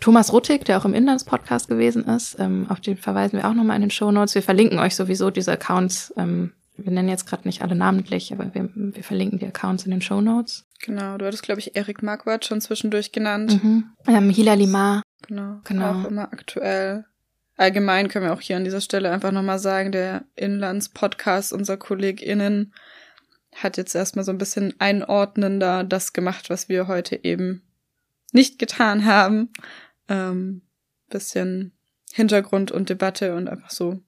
Thomas 0.00 0.32
Ruttig, 0.32 0.64
der 0.64 0.78
auch 0.78 0.84
im 0.84 0.94
Inlandspodcast 0.94 1.68
gewesen 1.68 2.04
ist, 2.04 2.36
ähm, 2.38 2.66
auf 2.68 2.80
den 2.80 2.96
verweisen 2.96 3.38
wir 3.38 3.48
auch 3.48 3.54
nochmal 3.54 3.76
in 3.76 3.82
den 3.82 3.90
Show 3.90 4.10
Notes. 4.10 4.34
Wir 4.34 4.42
verlinken 4.42 4.78
euch 4.78 4.96
sowieso 4.96 5.30
diese 5.30 5.52
Accounts. 5.52 6.12
Ähm, 6.16 6.52
wir 6.76 6.92
nennen 6.92 7.08
jetzt 7.08 7.26
gerade 7.26 7.46
nicht 7.46 7.62
alle 7.62 7.76
namentlich, 7.76 8.32
aber 8.32 8.52
wir, 8.52 8.68
wir 8.74 9.04
verlinken 9.04 9.38
die 9.38 9.46
Accounts 9.46 9.84
in 9.84 9.92
den 9.92 10.02
Show 10.02 10.20
Notes. 10.20 10.66
Genau, 10.80 11.16
du 11.16 11.26
hattest, 11.26 11.44
glaube 11.44 11.60
ich, 11.60 11.76
Erik 11.76 12.02
Marquardt 12.02 12.44
schon 12.44 12.60
zwischendurch 12.60 13.12
genannt. 13.12 13.62
Mhm. 13.62 13.84
Ähm, 14.06 14.30
Hila 14.30 14.54
Limar. 14.54 15.02
Genau, 15.26 15.60
genau. 15.64 16.00
Auch 16.00 16.04
immer 16.04 16.24
aktuell. 16.32 17.04
Allgemein 17.56 18.08
können 18.08 18.26
wir 18.26 18.32
auch 18.32 18.40
hier 18.40 18.56
an 18.56 18.64
dieser 18.64 18.80
Stelle 18.80 19.10
einfach 19.10 19.30
nochmal 19.30 19.60
sagen, 19.60 19.92
der 19.92 20.24
Inlandspodcast 20.34 21.52
unserer 21.52 21.76
KollegInnen 21.76 22.74
hat 23.54 23.76
jetzt 23.76 23.94
erstmal 23.94 24.24
so 24.24 24.32
ein 24.32 24.38
bisschen 24.38 24.74
einordnender 24.80 25.84
das 25.84 26.12
gemacht, 26.12 26.50
was 26.50 26.68
wir 26.68 26.88
heute 26.88 27.22
eben 27.22 27.62
nicht 28.34 28.58
getan 28.58 29.04
haben. 29.06 29.50
Ähm, 30.08 30.62
bisschen 31.08 31.72
Hintergrund 32.12 32.70
und 32.70 32.90
Debatte 32.90 33.34
und 33.34 33.48
einfach 33.48 33.70
so 33.70 34.00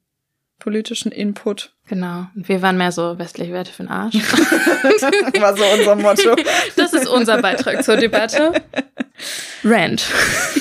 politischen 0.59 1.11
Input. 1.11 1.75
Genau. 1.87 2.27
Und 2.35 2.49
wir 2.49 2.61
waren 2.61 2.77
mehr 2.77 2.91
so 2.91 3.17
westliche 3.17 3.53
Werte 3.53 3.71
für 3.71 3.83
den 3.83 3.91
Arsch. 3.91 4.15
War 5.39 5.55
so 5.55 5.63
unser 5.63 5.95
Motto. 5.95 6.35
Das 6.75 6.93
ist 6.93 7.07
unser 7.07 7.41
Beitrag 7.41 7.83
zur 7.83 7.97
Debatte. 7.97 8.53
Rand. 9.63 10.05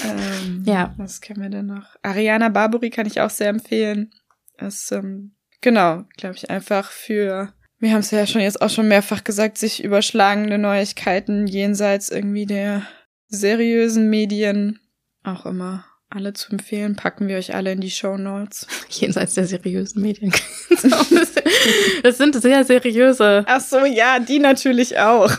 Ähm, 0.04 0.62
ja. 0.66 0.94
Was 0.96 1.20
kennen 1.20 1.42
wir 1.42 1.50
denn 1.50 1.66
noch? 1.66 1.96
Ariana 2.02 2.48
Barbary 2.48 2.90
kann 2.90 3.06
ich 3.06 3.20
auch 3.20 3.30
sehr 3.30 3.48
empfehlen. 3.48 4.10
Ist, 4.58 4.92
ähm, 4.92 5.34
genau, 5.60 6.04
glaube 6.16 6.36
ich, 6.36 6.50
einfach 6.50 6.90
für, 6.90 7.52
wir 7.78 7.92
haben 7.92 8.00
es 8.00 8.10
ja 8.10 8.26
schon 8.26 8.40
jetzt 8.40 8.62
auch 8.62 8.70
schon 8.70 8.88
mehrfach 8.88 9.24
gesagt, 9.24 9.58
sich 9.58 9.82
überschlagende 9.82 10.58
Neuigkeiten 10.58 11.46
jenseits 11.46 12.10
irgendwie 12.10 12.46
der 12.46 12.86
seriösen 13.28 14.08
Medien 14.10 14.80
auch 15.24 15.46
immer 15.46 15.84
alle 16.08 16.32
zu 16.32 16.52
empfehlen. 16.52 16.96
Packen 16.96 17.28
wir 17.28 17.36
euch 17.36 17.54
alle 17.54 17.72
in 17.72 17.80
die 17.80 17.90
Show 17.90 18.16
Notes. 18.16 18.66
Jenseits 18.88 19.34
der 19.34 19.46
seriösen 19.46 20.02
Medien. 20.02 20.32
das 22.02 22.18
sind 22.18 22.40
sehr 22.40 22.64
seriöse. 22.64 23.44
Ach 23.46 23.60
so, 23.60 23.84
ja, 23.84 24.18
die 24.18 24.38
natürlich 24.38 24.98
auch. 24.98 25.30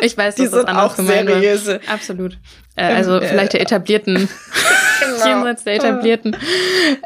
Ich 0.00 0.16
weiß, 0.16 0.34
die 0.36 0.46
sind 0.46 0.68
auch 0.68 0.96
seriöse. 0.96 1.80
War. 1.86 1.94
Absolut. 1.94 2.38
Äh, 2.74 2.84
also 2.84 3.20
ähm, 3.20 3.28
vielleicht 3.28 3.52
der 3.52 3.60
etablierten. 3.60 4.14
genau. 5.00 5.26
Jenseits 5.26 5.64
der 5.64 5.74
etablierten. 5.74 6.36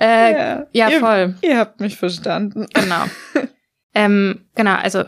Äh, 0.01 0.33
ja, 0.33 0.67
ja 0.73 0.89
ihr, 0.89 1.01
voll. 1.01 1.35
Ihr 1.43 1.59
habt 1.59 1.81
mich 1.81 1.97
verstanden. 1.97 2.67
Genau. 2.73 3.05
ähm, 3.95 4.47
genau, 4.55 4.75
also 4.77 5.05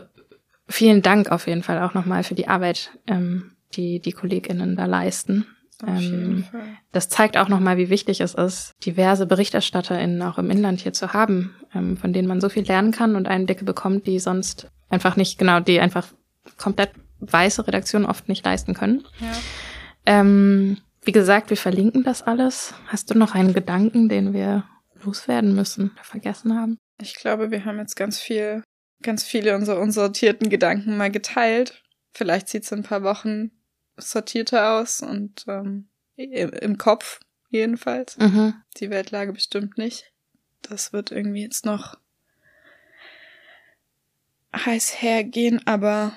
vielen 0.67 1.01
Dank 1.01 1.31
auf 1.31 1.47
jeden 1.47 1.63
Fall 1.63 1.81
auch 1.81 1.93
nochmal 1.93 2.23
für 2.23 2.35
die 2.35 2.47
Arbeit, 2.47 2.91
ähm, 3.07 3.50
die 3.71 3.99
die 3.99 4.11
KollegInnen 4.11 4.75
da 4.75 4.85
leisten. 4.85 5.45
Ähm, 5.87 6.45
das 6.91 7.09
zeigt 7.09 7.37
auch 7.37 7.47
nochmal, 7.47 7.77
wie 7.77 7.89
wichtig 7.89 8.21
es 8.21 8.33
ist, 8.33 8.73
diverse 8.85 9.25
BerichterstatterInnen 9.25 10.21
auch 10.21 10.37
im 10.37 10.51
Inland 10.51 10.81
hier 10.81 10.93
zu 10.93 11.13
haben, 11.13 11.55
ähm, 11.73 11.97
von 11.97 12.13
denen 12.13 12.27
man 12.27 12.41
so 12.41 12.49
viel 12.49 12.65
lernen 12.65 12.91
kann 12.91 13.15
und 13.15 13.27
Einblicke 13.27 13.65
bekommt, 13.65 14.07
die 14.07 14.19
sonst 14.19 14.67
einfach 14.89 15.15
nicht, 15.15 15.37
genau, 15.37 15.59
die 15.59 15.79
einfach 15.79 16.07
komplett 16.57 16.91
weiße 17.19 17.65
Redaktionen 17.67 18.05
oft 18.05 18.27
nicht 18.29 18.45
leisten 18.45 18.73
können. 18.73 19.05
Ja. 19.19 19.31
Ähm, 20.05 20.77
wie 21.03 21.11
gesagt, 21.11 21.49
wir 21.49 21.57
verlinken 21.57 22.03
das 22.03 22.21
alles. 22.23 22.73
Hast 22.87 23.09
du 23.09 23.17
noch 23.17 23.33
einen 23.33 23.53
Gedanken, 23.53 24.09
den 24.09 24.33
wir 24.33 24.65
loswerden 25.03 25.55
müssen, 25.55 25.91
vergessen 26.03 26.55
haben? 26.55 26.77
Ich 27.01 27.15
glaube, 27.15 27.49
wir 27.49 27.65
haben 27.65 27.79
jetzt 27.79 27.95
ganz 27.95 28.19
viel, 28.19 28.63
ganz 29.01 29.23
viele 29.23 29.55
unserer 29.55 29.79
unsortierten 29.79 30.49
Gedanken 30.49 30.97
mal 30.97 31.09
geteilt. 31.09 31.81
Vielleicht 32.13 32.49
sieht 32.49 32.63
es 32.63 32.71
in 32.71 32.79
ein 32.79 32.83
paar 32.83 33.03
Wochen 33.03 33.51
sortierter 33.97 34.79
aus 34.79 35.01
und 35.01 35.45
ähm, 35.47 35.87
im 36.15 36.77
Kopf 36.77 37.19
jedenfalls. 37.49 38.17
Mhm. 38.17 38.55
Die 38.77 38.89
Weltlage 38.89 39.33
bestimmt 39.33 39.77
nicht. 39.77 40.11
Das 40.61 40.93
wird 40.93 41.11
irgendwie 41.11 41.41
jetzt 41.41 41.65
noch 41.65 41.97
heiß 44.55 45.01
hergehen, 45.01 45.65
aber 45.65 46.13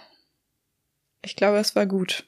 ich 1.22 1.37
glaube, 1.37 1.59
es 1.59 1.75
war 1.75 1.87
gut. 1.87 2.25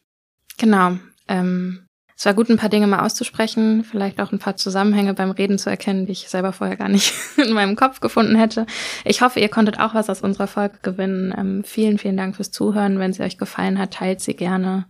Genau. 0.56 0.98
Ähm, 1.28 1.86
es 2.18 2.24
war 2.24 2.32
gut, 2.32 2.48
ein 2.48 2.56
paar 2.56 2.70
Dinge 2.70 2.86
mal 2.86 3.04
auszusprechen, 3.04 3.84
vielleicht 3.84 4.20
auch 4.20 4.32
ein 4.32 4.38
paar 4.38 4.56
Zusammenhänge 4.56 5.12
beim 5.12 5.32
Reden 5.32 5.58
zu 5.58 5.68
erkennen, 5.68 6.06
die 6.06 6.12
ich 6.12 6.30
selber 6.30 6.54
vorher 6.54 6.76
gar 6.76 6.88
nicht 6.88 7.12
in 7.36 7.52
meinem 7.52 7.76
Kopf 7.76 8.00
gefunden 8.00 8.36
hätte. 8.36 8.64
Ich 9.04 9.20
hoffe, 9.20 9.38
ihr 9.40 9.50
konntet 9.50 9.78
auch 9.78 9.94
was 9.94 10.08
aus 10.08 10.22
unserer 10.22 10.46
Folge 10.46 10.78
gewinnen. 10.80 11.34
Ähm, 11.36 11.62
vielen, 11.62 11.98
vielen 11.98 12.16
Dank 12.16 12.36
fürs 12.36 12.50
Zuhören. 12.50 12.98
Wenn 12.98 13.12
sie 13.12 13.22
euch 13.22 13.36
gefallen 13.36 13.78
hat, 13.78 13.92
teilt 13.92 14.22
sie 14.22 14.34
gerne. 14.34 14.86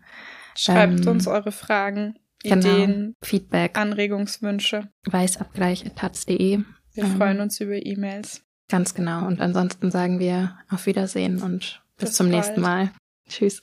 Schreibt 0.57 1.01
ähm, 1.01 1.09
uns 1.09 1.27
eure 1.27 1.53
Fragen, 1.53 2.19
genau, 2.43 2.57
Ideen, 2.57 3.15
Feedback, 3.23 3.79
Anregungswünsche. 3.79 4.89
Weißabgleich.taz.de. 5.05 6.61
Wir 6.95 7.05
ähm, 7.05 7.17
freuen 7.17 7.41
uns 7.41 7.61
über 7.61 7.85
E-Mails. 7.85 8.43
Ganz 8.69 8.95
genau. 8.95 9.27
Und 9.27 9.41
ansonsten 9.41 9.91
sagen 9.91 10.19
wir 10.19 10.59
auf 10.71 10.87
Wiedersehen 10.87 11.43
und 11.43 11.83
bis, 11.97 12.09
bis 12.09 12.13
zum 12.17 12.31
bald. 12.31 12.45
nächsten 12.45 12.61
Mal. 12.61 12.91
Tschüss. 13.29 13.55